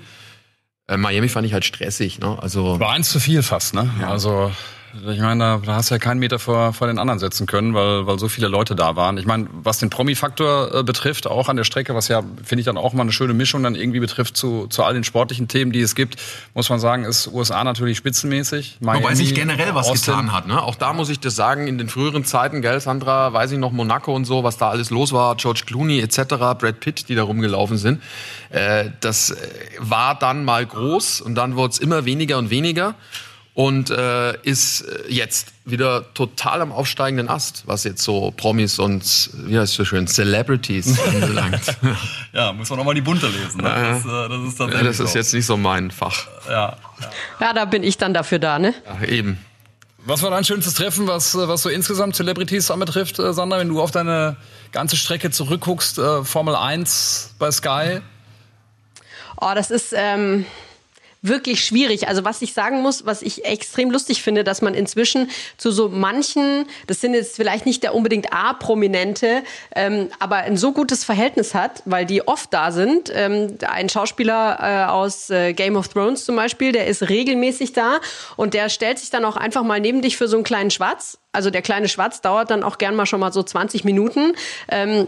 Äh, 0.89 0.97
Miami 0.97 1.29
fand 1.29 1.45
ich 1.45 1.53
halt 1.53 1.65
stressig, 1.65 2.19
ne? 2.19 2.37
Also 2.41 2.79
war 2.79 2.91
eins 2.91 3.09
zu 3.11 3.19
viel 3.19 3.43
fast, 3.43 3.73
ne? 3.73 3.89
Ja. 4.01 4.09
Also 4.09 4.51
ich 4.93 5.19
meine, 5.19 5.39
da, 5.39 5.61
da 5.63 5.75
hast 5.75 5.89
du 5.91 5.95
ja 5.95 5.99
keinen 5.99 6.19
Meter 6.19 6.39
vor, 6.39 6.73
vor 6.73 6.87
den 6.87 6.97
anderen 6.97 7.19
setzen 7.19 7.45
können, 7.47 7.73
weil, 7.73 8.07
weil 8.07 8.17
so 8.17 8.27
viele 8.27 8.47
Leute 8.47 8.75
da 8.75 8.95
waren. 8.95 9.17
Ich 9.17 9.25
meine, 9.25 9.47
was 9.51 9.77
den 9.77 9.89
Promi-Faktor 9.89 10.73
äh, 10.73 10.83
betrifft, 10.83 11.27
auch 11.27 11.49
an 11.49 11.57
der 11.57 11.63
Strecke, 11.63 11.95
was 11.95 12.07
ja, 12.07 12.23
finde 12.43 12.61
ich, 12.61 12.65
dann 12.65 12.77
auch 12.77 12.93
mal 12.93 13.03
eine 13.03 13.11
schöne 13.11 13.33
Mischung 13.33 13.63
dann 13.63 13.75
irgendwie 13.75 13.99
betrifft 13.99 14.35
zu, 14.35 14.67
zu 14.67 14.83
all 14.83 14.93
den 14.93 15.03
sportlichen 15.03 15.47
Themen, 15.47 15.71
die 15.71 15.81
es 15.81 15.95
gibt, 15.95 16.15
muss 16.53 16.69
man 16.69 16.79
sagen, 16.79 17.05
ist 17.05 17.27
USA 17.27 17.63
natürlich 17.63 17.97
spitzenmäßig. 17.97 18.77
Miami, 18.79 19.03
Wobei 19.03 19.15
sich 19.15 19.35
generell 19.35 19.75
was 19.75 19.87
Austin. 19.87 20.13
getan 20.13 20.33
hat. 20.33 20.47
Ne? 20.47 20.61
Auch 20.61 20.75
da 20.75 20.93
muss 20.93 21.09
ich 21.09 21.19
das 21.19 21.35
sagen, 21.35 21.67
in 21.67 21.77
den 21.77 21.89
früheren 21.89 22.25
Zeiten, 22.25 22.61
gell, 22.61 22.79
Sandra, 22.79 23.31
weiß 23.33 23.51
ich 23.51 23.59
noch, 23.59 23.71
Monaco 23.71 24.15
und 24.15 24.25
so, 24.25 24.43
was 24.43 24.57
da 24.57 24.69
alles 24.69 24.89
los 24.89 25.13
war, 25.13 25.35
George 25.35 25.63
Clooney 25.65 25.99
etc., 25.99 26.21
Brad 26.57 26.79
Pitt, 26.79 27.09
die 27.09 27.15
da 27.15 27.23
rumgelaufen 27.23 27.77
sind. 27.77 28.01
Äh, 28.49 28.89
das 29.01 29.31
äh, 29.31 29.35
war 29.79 30.17
dann 30.17 30.45
mal 30.45 30.65
groß 30.65 31.21
und 31.21 31.35
dann 31.35 31.55
wurde 31.55 31.73
es 31.73 31.79
immer 31.79 32.05
weniger 32.05 32.37
und 32.37 32.49
weniger 32.49 32.95
und 33.59 33.89
äh, 33.89 34.39
ist 34.43 34.83
äh, 34.83 35.03
jetzt 35.09 35.49
wieder 35.65 36.13
total 36.13 36.61
am 36.61 36.71
aufsteigenden 36.71 37.27
Ast, 37.27 37.63
was 37.65 37.83
jetzt 37.83 38.01
so 38.01 38.31
Promis 38.31 38.79
und 38.79 39.03
wie 39.33 39.59
heißt 39.59 39.73
es 39.73 39.75
so 39.75 39.83
schön 39.83 40.07
Celebrities 40.07 40.97
anbelangt. 41.05 41.59
ja, 42.31 42.53
muss 42.53 42.69
man 42.69 42.79
auch 42.79 42.85
mal 42.85 42.93
die 42.93 43.01
bunte 43.01 43.27
lesen. 43.27 43.59
Ne? 43.59 43.63
Das, 43.69 44.05
äh, 44.05 44.29
das, 44.29 44.53
ist, 44.53 44.59
ja, 44.61 44.81
das 44.81 44.99
ist 45.01 45.13
jetzt 45.13 45.33
nicht 45.33 45.45
so 45.45 45.57
mein 45.57 45.91
Fach. 45.91 46.27
Ja, 46.47 46.53
ja. 46.53 46.77
ja, 47.41 47.53
da 47.53 47.65
bin 47.65 47.83
ich 47.83 47.97
dann 47.97 48.13
dafür 48.13 48.39
da, 48.39 48.59
ne? 48.59 48.73
Ja, 48.85 49.05
eben. 49.05 49.37
Was 50.05 50.23
war 50.23 50.31
dein 50.31 50.45
schönstes 50.45 50.75
Treffen, 50.75 51.07
was, 51.07 51.35
was 51.35 51.61
so 51.61 51.67
insgesamt 51.67 52.15
Celebrities 52.15 52.71
anbetrifft, 52.71 53.19
äh, 53.19 53.33
Sandra, 53.33 53.59
wenn 53.59 53.67
du 53.67 53.81
auf 53.81 53.91
deine 53.91 54.37
ganze 54.71 54.95
Strecke 54.95 55.31
zurückguckst, 55.31 55.99
äh, 55.99 56.23
Formel 56.23 56.55
1 56.55 57.35
bei 57.37 57.51
Sky? 57.51 57.99
Oh, 59.35 59.51
das 59.53 59.69
ist 59.69 59.93
ähm, 59.93 60.45
wirklich 61.21 61.63
schwierig. 61.63 62.07
Also 62.07 62.23
was 62.23 62.41
ich 62.41 62.53
sagen 62.53 62.81
muss, 62.81 63.05
was 63.05 63.21
ich 63.21 63.45
extrem 63.45 63.91
lustig 63.91 64.23
finde, 64.23 64.43
dass 64.43 64.61
man 64.61 64.73
inzwischen 64.73 65.29
zu 65.57 65.71
so 65.71 65.89
manchen, 65.89 66.65
das 66.87 67.01
sind 67.01 67.13
jetzt 67.13 67.35
vielleicht 67.35 67.65
nicht 67.65 67.83
der 67.83 67.93
unbedingt 67.93 68.31
A-Prominente, 68.31 69.43
ähm, 69.75 70.09
aber 70.19 70.37
ein 70.37 70.57
so 70.57 70.71
gutes 70.71 71.03
Verhältnis 71.03 71.53
hat, 71.53 71.83
weil 71.85 72.05
die 72.05 72.27
oft 72.27 72.53
da 72.53 72.71
sind. 72.71 73.11
Ähm, 73.13 73.57
ein 73.67 73.89
Schauspieler 73.89 74.59
äh, 74.61 74.89
aus 74.89 75.29
äh, 75.29 75.53
Game 75.53 75.75
of 75.75 75.89
Thrones 75.89 76.25
zum 76.25 76.35
Beispiel, 76.35 76.71
der 76.71 76.87
ist 76.87 77.09
regelmäßig 77.09 77.73
da 77.73 77.99
und 78.37 78.53
der 78.53 78.69
stellt 78.69 78.99
sich 78.99 79.09
dann 79.09 79.25
auch 79.25 79.35
einfach 79.35 79.63
mal 79.63 79.79
neben 79.79 80.01
dich 80.01 80.17
für 80.17 80.27
so 80.27 80.37
einen 80.37 80.43
kleinen 80.43 80.71
Schwatz. 80.71 81.17
Also 81.31 81.49
der 81.49 81.61
kleine 81.61 81.89
Schwatz 81.89 82.21
dauert 82.21 82.49
dann 82.49 82.63
auch 82.63 82.77
gern 82.77 82.95
mal 82.95 83.05
schon 83.05 83.19
mal 83.19 83.33
so 83.33 83.43
20 83.43 83.83
Minuten. 83.83 84.33
Ähm, 84.69 85.07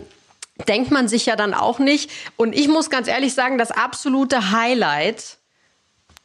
denkt 0.67 0.91
man 0.91 1.08
sich 1.08 1.26
ja 1.26 1.36
dann 1.36 1.54
auch 1.54 1.80
nicht. 1.80 2.12
Und 2.38 2.54
ich 2.54 2.67
muss 2.67 2.89
ganz 2.89 3.08
ehrlich 3.08 3.34
sagen, 3.34 3.58
das 3.58 3.71
absolute 3.71 4.52
Highlight 4.52 5.38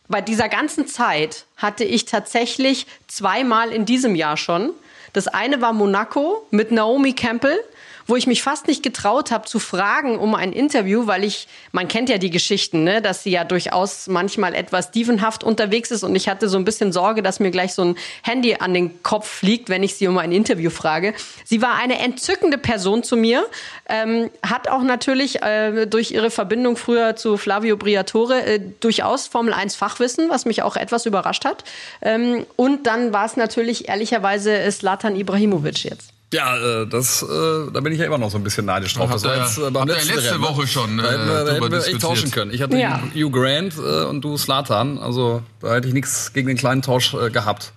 bei 0.08 0.20
dieser 0.20 0.48
ganzen 0.48 0.86
Zeit 0.86 1.44
hatte 1.56 1.84
ich 1.84 2.04
tatsächlich 2.04 2.86
zweimal 3.08 3.70
in 3.70 3.84
diesem 3.84 4.14
Jahr 4.14 4.36
schon. 4.36 4.70
Das 5.12 5.28
eine 5.28 5.60
war 5.60 5.72
Monaco 5.72 6.46
mit 6.50 6.70
Naomi 6.70 7.12
Campbell, 7.12 7.58
wo 8.06 8.16
ich 8.16 8.26
mich 8.26 8.42
fast 8.42 8.68
nicht 8.68 8.82
getraut 8.82 9.30
habe 9.30 9.46
zu 9.46 9.58
fragen 9.58 10.18
um 10.18 10.34
ein 10.34 10.52
Interview, 10.52 11.06
weil 11.06 11.24
ich, 11.24 11.48
man 11.72 11.88
kennt 11.88 12.08
ja 12.08 12.18
die 12.18 12.30
Geschichten, 12.30 12.84
ne, 12.84 13.02
dass 13.02 13.22
sie 13.22 13.30
ja 13.30 13.44
durchaus 13.44 14.06
manchmal 14.06 14.54
etwas 14.54 14.90
dievenhaft 14.90 15.44
unterwegs 15.44 15.90
ist 15.90 16.04
und 16.04 16.14
ich 16.14 16.28
hatte 16.28 16.48
so 16.48 16.58
ein 16.58 16.64
bisschen 16.64 16.92
Sorge, 16.92 17.22
dass 17.22 17.40
mir 17.40 17.50
gleich 17.50 17.74
so 17.74 17.82
ein 17.82 17.96
Handy 18.22 18.56
an 18.56 18.74
den 18.74 19.02
Kopf 19.02 19.28
fliegt, 19.28 19.68
wenn 19.68 19.82
ich 19.82 19.94
sie 19.94 20.08
um 20.08 20.18
ein 20.18 20.32
Interview 20.32 20.70
frage. 20.70 21.14
Sie 21.44 21.62
war 21.62 21.74
eine 21.76 21.98
entzückende 21.98 22.58
Person 22.58 23.02
zu 23.02 23.16
mir, 23.16 23.46
ähm, 23.88 24.30
hat 24.42 24.68
auch 24.68 24.82
natürlich 24.82 25.42
äh, 25.42 25.86
durch 25.86 26.12
ihre 26.12 26.30
Verbindung 26.30 26.76
früher 26.76 27.16
zu 27.16 27.36
Flavio 27.36 27.76
Briatore 27.76 28.42
äh, 28.44 28.60
durchaus 28.80 29.26
Formel 29.26 29.52
1 29.52 29.76
Fachwissen, 29.76 30.30
was 30.30 30.44
mich 30.44 30.62
auch 30.62 30.76
etwas 30.76 31.06
überrascht 31.06 31.44
hat. 31.44 31.64
Ähm, 32.02 32.46
und 32.56 32.86
dann 32.86 33.12
war 33.12 33.26
es 33.26 33.36
natürlich 33.36 33.88
ehrlicherweise 33.88 34.70
Slatan 34.70 35.16
Ibrahimovic 35.16 35.84
jetzt. 35.84 36.15
Ja, 36.32 36.56
äh, 36.56 36.86
das, 36.88 37.22
äh, 37.22 37.26
da 37.72 37.80
bin 37.80 37.92
ich 37.92 38.00
ja 38.00 38.06
immer 38.06 38.18
noch 38.18 38.30
so 38.30 38.36
ein 38.36 38.42
bisschen 38.42 38.66
neidisch 38.66 38.94
drauf. 38.94 39.10
Das 39.10 39.22
war 39.24 39.36
jetzt 39.36 39.58
äh, 39.58 39.70
beim 39.70 39.86
letzten 39.86 40.14
letzte 40.14 40.32
Rennen. 40.32 40.42
Woche 40.42 40.66
schon. 40.66 40.98
Da 40.98 41.04
hätten 41.04 41.28
wir, 41.28 41.44
da 41.44 41.52
hätten 41.52 41.70
wir 41.70 41.86
echt 41.86 42.00
tauschen 42.00 42.30
können. 42.32 42.52
Ich 42.52 42.60
hatte 42.62 42.76
Ja. 42.76 43.00
Hugh 43.14 43.30
Grant 43.30 43.74
äh, 43.78 44.04
und 44.04 44.22
du 44.22 44.36
Slatan. 44.36 44.98
Also 44.98 45.42
da 45.60 45.74
hätte 45.74 45.86
ich 45.86 45.94
nichts 45.94 46.32
gegen 46.32 46.48
den 46.48 46.56
kleinen 46.56 46.82
Tausch 46.82 47.14
äh, 47.14 47.30
gehabt. 47.30 47.72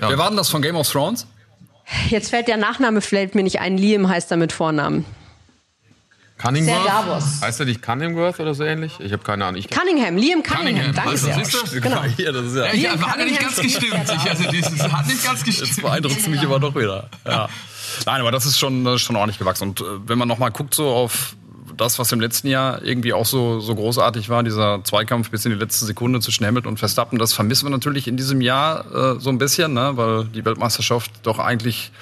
Ja. 0.00 0.08
Wer 0.08 0.18
war 0.18 0.28
denn 0.28 0.36
das 0.36 0.48
von 0.48 0.62
Game 0.62 0.74
of 0.74 0.90
Thrones? 0.90 1.26
Jetzt 2.08 2.30
fällt 2.30 2.48
der 2.48 2.56
Nachname 2.56 3.00
fällt 3.02 3.34
mir 3.36 3.44
nicht 3.44 3.60
ein. 3.60 3.78
Liam 3.78 4.08
heißt 4.08 4.30
er 4.32 4.36
mit 4.36 4.52
Vornamen. 4.52 5.04
Davos. 6.42 7.40
Heißt 7.40 7.60
er 7.60 7.66
nicht 7.66 7.82
Cunningworth 7.82 8.40
oder 8.40 8.54
so 8.54 8.64
ähnlich? 8.64 8.94
Ich 8.98 9.12
habe 9.12 9.22
keine 9.22 9.44
Ahnung. 9.44 9.60
Ich 9.60 9.70
Cunningham, 9.70 10.16
Liam 10.16 10.42
Cunningham. 10.42 10.92
Cunningham, 10.92 10.94
Danke 10.94 11.10
also, 11.10 11.28
sehr. 11.28 11.80
Genau. 11.80 12.02
Hier, 12.16 12.32
das 12.32 12.46
ist 12.46 12.56
ja, 12.56 12.64
Ja, 12.66 12.72
ich, 12.72 12.82
Liam 12.82 13.06
hat 13.06 13.18
nicht 13.18 13.38
Cunningham 13.38 13.42
ganz 13.44 13.58
ist 13.58 13.62
gestimmt. 13.62 14.04
Ich, 14.04 14.30
also 14.30 14.50
dieses 14.50 14.82
hat 14.92 15.06
nicht 15.06 15.24
ganz 15.24 15.46
Jetzt 15.46 15.58
gestimmt. 15.60 15.82
beeindruckt 15.82 16.28
mich 16.28 16.40
aber 16.40 16.58
doch 16.58 16.74
wieder. 16.74 17.08
Ja. 17.24 17.48
Nein, 18.06 18.20
aber 18.20 18.30
das 18.30 18.46
ist 18.46 18.58
schon, 18.58 18.84
das 18.84 18.96
ist 18.96 19.02
schon 19.02 19.16
ordentlich 19.16 19.38
gewachsen. 19.38 19.68
Und 19.68 19.80
äh, 19.80 19.84
wenn 20.06 20.18
man 20.18 20.28
noch 20.28 20.38
mal 20.38 20.50
guckt 20.50 20.74
so 20.74 20.88
auf 20.88 21.36
das, 21.76 21.98
was 21.98 22.12
im 22.12 22.20
letzten 22.20 22.48
Jahr 22.48 22.82
irgendwie 22.82 23.12
auch 23.12 23.26
so, 23.26 23.60
so 23.60 23.74
großartig 23.74 24.28
war, 24.28 24.42
dieser 24.42 24.82
Zweikampf 24.84 25.30
bis 25.30 25.44
in 25.44 25.52
die 25.52 25.58
letzte 25.58 25.84
Sekunde 25.84 26.20
zwischen 26.20 26.46
Hamilton 26.46 26.72
und 26.72 26.78
Verstappen, 26.78 27.18
das 27.18 27.32
vermissen 27.32 27.66
wir 27.66 27.70
natürlich 27.70 28.08
in 28.08 28.16
diesem 28.16 28.40
Jahr 28.40 29.16
äh, 29.16 29.20
so 29.20 29.30
ein 29.30 29.38
bisschen, 29.38 29.72
ne? 29.72 29.92
weil 29.94 30.24
die 30.24 30.44
Weltmeisterschaft 30.44 31.10
doch 31.22 31.38
eigentlich 31.38 31.92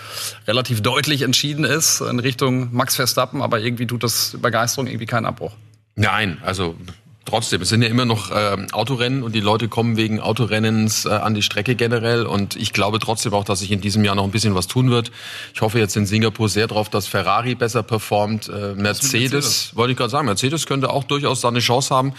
relativ 0.47 0.83
deutlich 0.83 1.23
entschieden 1.23 1.65
ist 1.65 2.01
in 2.01 2.19
Richtung 2.19 2.75
Max 2.75 2.97
Verstappen, 2.97 3.43
aber 3.43 3.61
irgendwie 3.61 3.87
tut 3.87 4.03
das 4.03 4.37
Begeisterung 4.41 4.87
irgendwie 4.87 5.07
keinen 5.07 5.27
Abbruch. 5.27 5.53
Nein, 5.97 6.39
also 6.43 6.77
trotzdem, 7.25 7.63
es 7.63 7.69
sind 7.69 7.83
ja 7.83 7.89
immer 7.89 8.05
noch 8.05 8.31
ähm, 8.35 8.67
Autorennen 8.73 9.23
und 9.23 9.35
die 9.35 9.41
Leute 9.41 9.69
kommen 9.69 9.97
wegen 9.97 10.21
Autorennens 10.21 11.05
äh, 11.05 11.11
an 11.11 11.35
die 11.35 11.43
Strecke 11.43 11.75
generell 11.75 12.27
und 12.27 12.57
ich 12.57 12.73
glaube 12.73 12.99
trotzdem 12.99 13.35
auch, 13.35 13.45
dass 13.45 13.61
sich 13.61 13.71
in 13.71 13.81
diesem 13.81 14.05
Jahr 14.05 14.15
noch 14.15 14.25
ein 14.25 14.31
bisschen 14.31 14.55
was 14.55 14.67
tun 14.67 14.91
wird. 14.91 15.11
Ich 15.55 15.61
hoffe 15.61 15.79
jetzt 15.79 15.97
in 15.97 16.07
Singapur 16.07 16.49
sehr 16.49 16.67
drauf, 16.67 16.89
dass 16.89 17.07
Ferrari 17.07 17.55
besser 17.55 17.83
performt. 17.83 18.49
Äh, 18.49 18.75
Mercedes, 18.75 19.13
Mercedes? 19.13 19.77
wollte 19.77 19.93
ich 19.93 19.99
gerade 19.99 20.11
sagen, 20.11 20.27
Mercedes 20.27 20.67
könnte 20.67 20.91
auch 20.91 21.05
durchaus 21.05 21.41
da 21.41 21.49
eine 21.49 21.61
Chance 21.61 21.95
haben. 21.95 22.15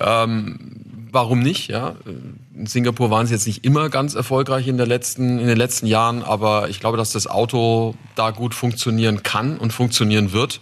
Ähm, 0.00 1.08
warum 1.10 1.40
nicht? 1.40 1.68
Ja, 1.68 1.96
in 2.54 2.66
Singapur 2.66 3.10
waren 3.10 3.26
sie 3.26 3.34
jetzt 3.34 3.46
nicht 3.46 3.64
immer 3.64 3.88
ganz 3.88 4.14
erfolgreich 4.14 4.68
in 4.68 4.76
der 4.76 4.86
letzten, 4.86 5.38
in 5.38 5.46
den 5.46 5.56
letzten 5.56 5.86
Jahren, 5.86 6.22
aber 6.22 6.68
ich 6.68 6.80
glaube, 6.80 6.96
dass 6.96 7.12
das 7.12 7.26
Auto 7.26 7.94
da 8.14 8.30
gut 8.30 8.54
funktionieren 8.54 9.22
kann 9.22 9.58
und 9.58 9.72
funktionieren 9.72 10.32
wird. 10.32 10.60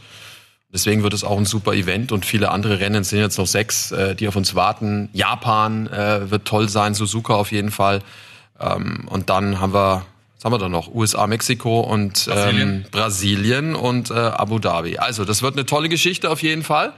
Deswegen 0.77 1.03
wird 1.03 1.15
es 1.15 1.25
auch 1.25 1.39
ein 1.39 1.47
super 1.47 1.73
Event 1.73 2.13
und 2.13 2.27
viele 2.27 2.51
andere 2.51 2.81
Rennen 2.81 3.01
es 3.01 3.09
sind 3.09 3.19
jetzt 3.19 3.39
noch 3.39 3.47
sechs, 3.47 3.93
äh, 3.93 4.15
die 4.15 4.29
auf 4.29 4.37
uns 4.37 4.55
warten. 4.55 5.09
Japan 5.15 5.87
äh, 5.87 6.31
wird 6.31 6.45
toll 6.45 6.69
sein, 6.69 6.93
Suzuka 6.93 7.33
auf 7.33 7.51
jeden 7.51 7.71
Fall. 7.71 8.03
Ähm, 8.61 9.09
und 9.09 9.31
dann 9.31 9.59
haben 9.59 9.73
wir, 9.73 10.05
was 10.35 10.45
haben 10.45 10.53
wir 10.53 10.59
da 10.59 10.69
noch? 10.69 10.95
USA, 10.95 11.27
Mexiko 11.27 11.81
und 11.81 12.27
Brasilien. 12.27 12.69
ähm, 12.69 12.85
Brasilien 12.91 13.75
und 13.75 14.11
äh, 14.11 14.17
Abu 14.17 14.59
Dhabi. 14.59 14.99
Also 14.99 15.25
das 15.25 15.41
wird 15.41 15.55
eine 15.55 15.65
tolle 15.65 15.89
Geschichte 15.89 16.29
auf 16.29 16.43
jeden 16.43 16.63
Fall. 16.63 16.93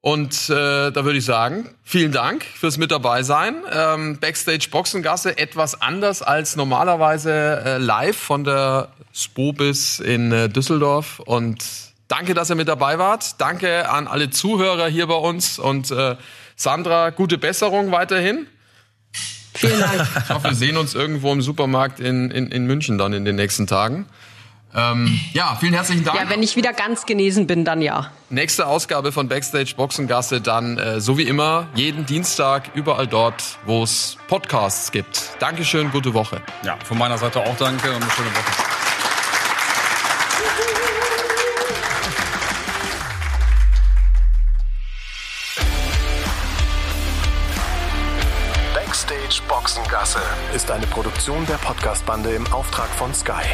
Und 0.00 0.50
äh, 0.50 0.90
da 0.90 1.04
würde 1.04 1.18
ich 1.18 1.24
sagen, 1.24 1.68
vielen 1.84 2.10
Dank 2.10 2.44
fürs 2.44 2.76
mit 2.76 2.90
dabei 2.90 3.22
sein. 3.22 3.54
Ähm, 3.72 4.18
Backstage 4.18 4.66
Boxengasse 4.72 5.38
etwas 5.38 5.80
anders 5.80 6.22
als 6.22 6.56
normalerweise 6.56 7.62
äh, 7.64 7.78
live 7.78 8.16
von 8.16 8.42
der 8.42 8.88
Spobis 9.12 10.00
in 10.00 10.32
äh, 10.32 10.48
Düsseldorf. 10.48 11.20
Und 11.20 11.85
danke, 12.08 12.34
dass 12.34 12.50
ihr 12.50 12.56
mit 12.56 12.68
dabei 12.68 12.98
wart. 12.98 13.40
Danke 13.40 13.88
an 13.88 14.06
alle 14.06 14.30
Zuhörer 14.30 14.88
hier 14.88 15.06
bei 15.06 15.14
uns. 15.14 15.58
Und 15.58 15.90
äh, 15.90 16.16
Sandra, 16.56 17.10
gute 17.10 17.38
Besserung 17.38 17.92
weiterhin. 17.92 18.46
Vielen 19.54 19.80
Dank. 19.80 20.06
Ich 20.24 20.34
hoffe, 20.34 20.48
wir 20.48 20.54
sehen 20.54 20.76
uns 20.76 20.94
irgendwo 20.94 21.32
im 21.32 21.42
Supermarkt 21.42 22.00
in, 22.00 22.30
in, 22.30 22.48
in 22.48 22.66
München 22.66 22.98
dann 22.98 23.12
in 23.12 23.24
den 23.24 23.36
nächsten 23.36 23.66
Tagen. 23.66 24.06
Ähm, 24.74 25.18
ja, 25.32 25.56
vielen 25.58 25.72
herzlichen 25.72 26.04
Dank. 26.04 26.18
Ja, 26.18 26.28
wenn 26.28 26.42
ich 26.42 26.56
wieder 26.56 26.74
ganz 26.74 27.06
genesen 27.06 27.46
bin, 27.46 27.64
dann 27.64 27.80
ja. 27.80 28.10
Nächste 28.28 28.66
Ausgabe 28.66 29.10
von 29.10 29.28
Backstage 29.28 29.74
Boxengasse 29.74 30.42
dann 30.42 30.76
äh, 30.76 31.00
so 31.00 31.16
wie 31.16 31.22
immer 31.22 31.68
jeden 31.74 32.04
Dienstag 32.04 32.70
überall 32.74 33.06
dort, 33.06 33.58
wo 33.64 33.82
es 33.82 34.18
Podcasts 34.28 34.92
gibt. 34.92 35.30
Dankeschön, 35.38 35.90
gute 35.92 36.12
Woche. 36.12 36.42
Ja, 36.62 36.76
von 36.84 36.98
meiner 36.98 37.16
Seite 37.16 37.40
auch 37.40 37.56
danke 37.56 37.88
und 37.88 38.02
eine 38.02 38.10
schöne 38.10 38.28
Woche. 38.28 38.75
Ist 50.54 50.70
eine 50.70 50.86
Produktion 50.86 51.44
der 51.46 51.54
Podcastbande 51.54 52.30
im 52.30 52.46
Auftrag 52.52 52.88
von 52.90 53.12
Sky. 53.14 53.44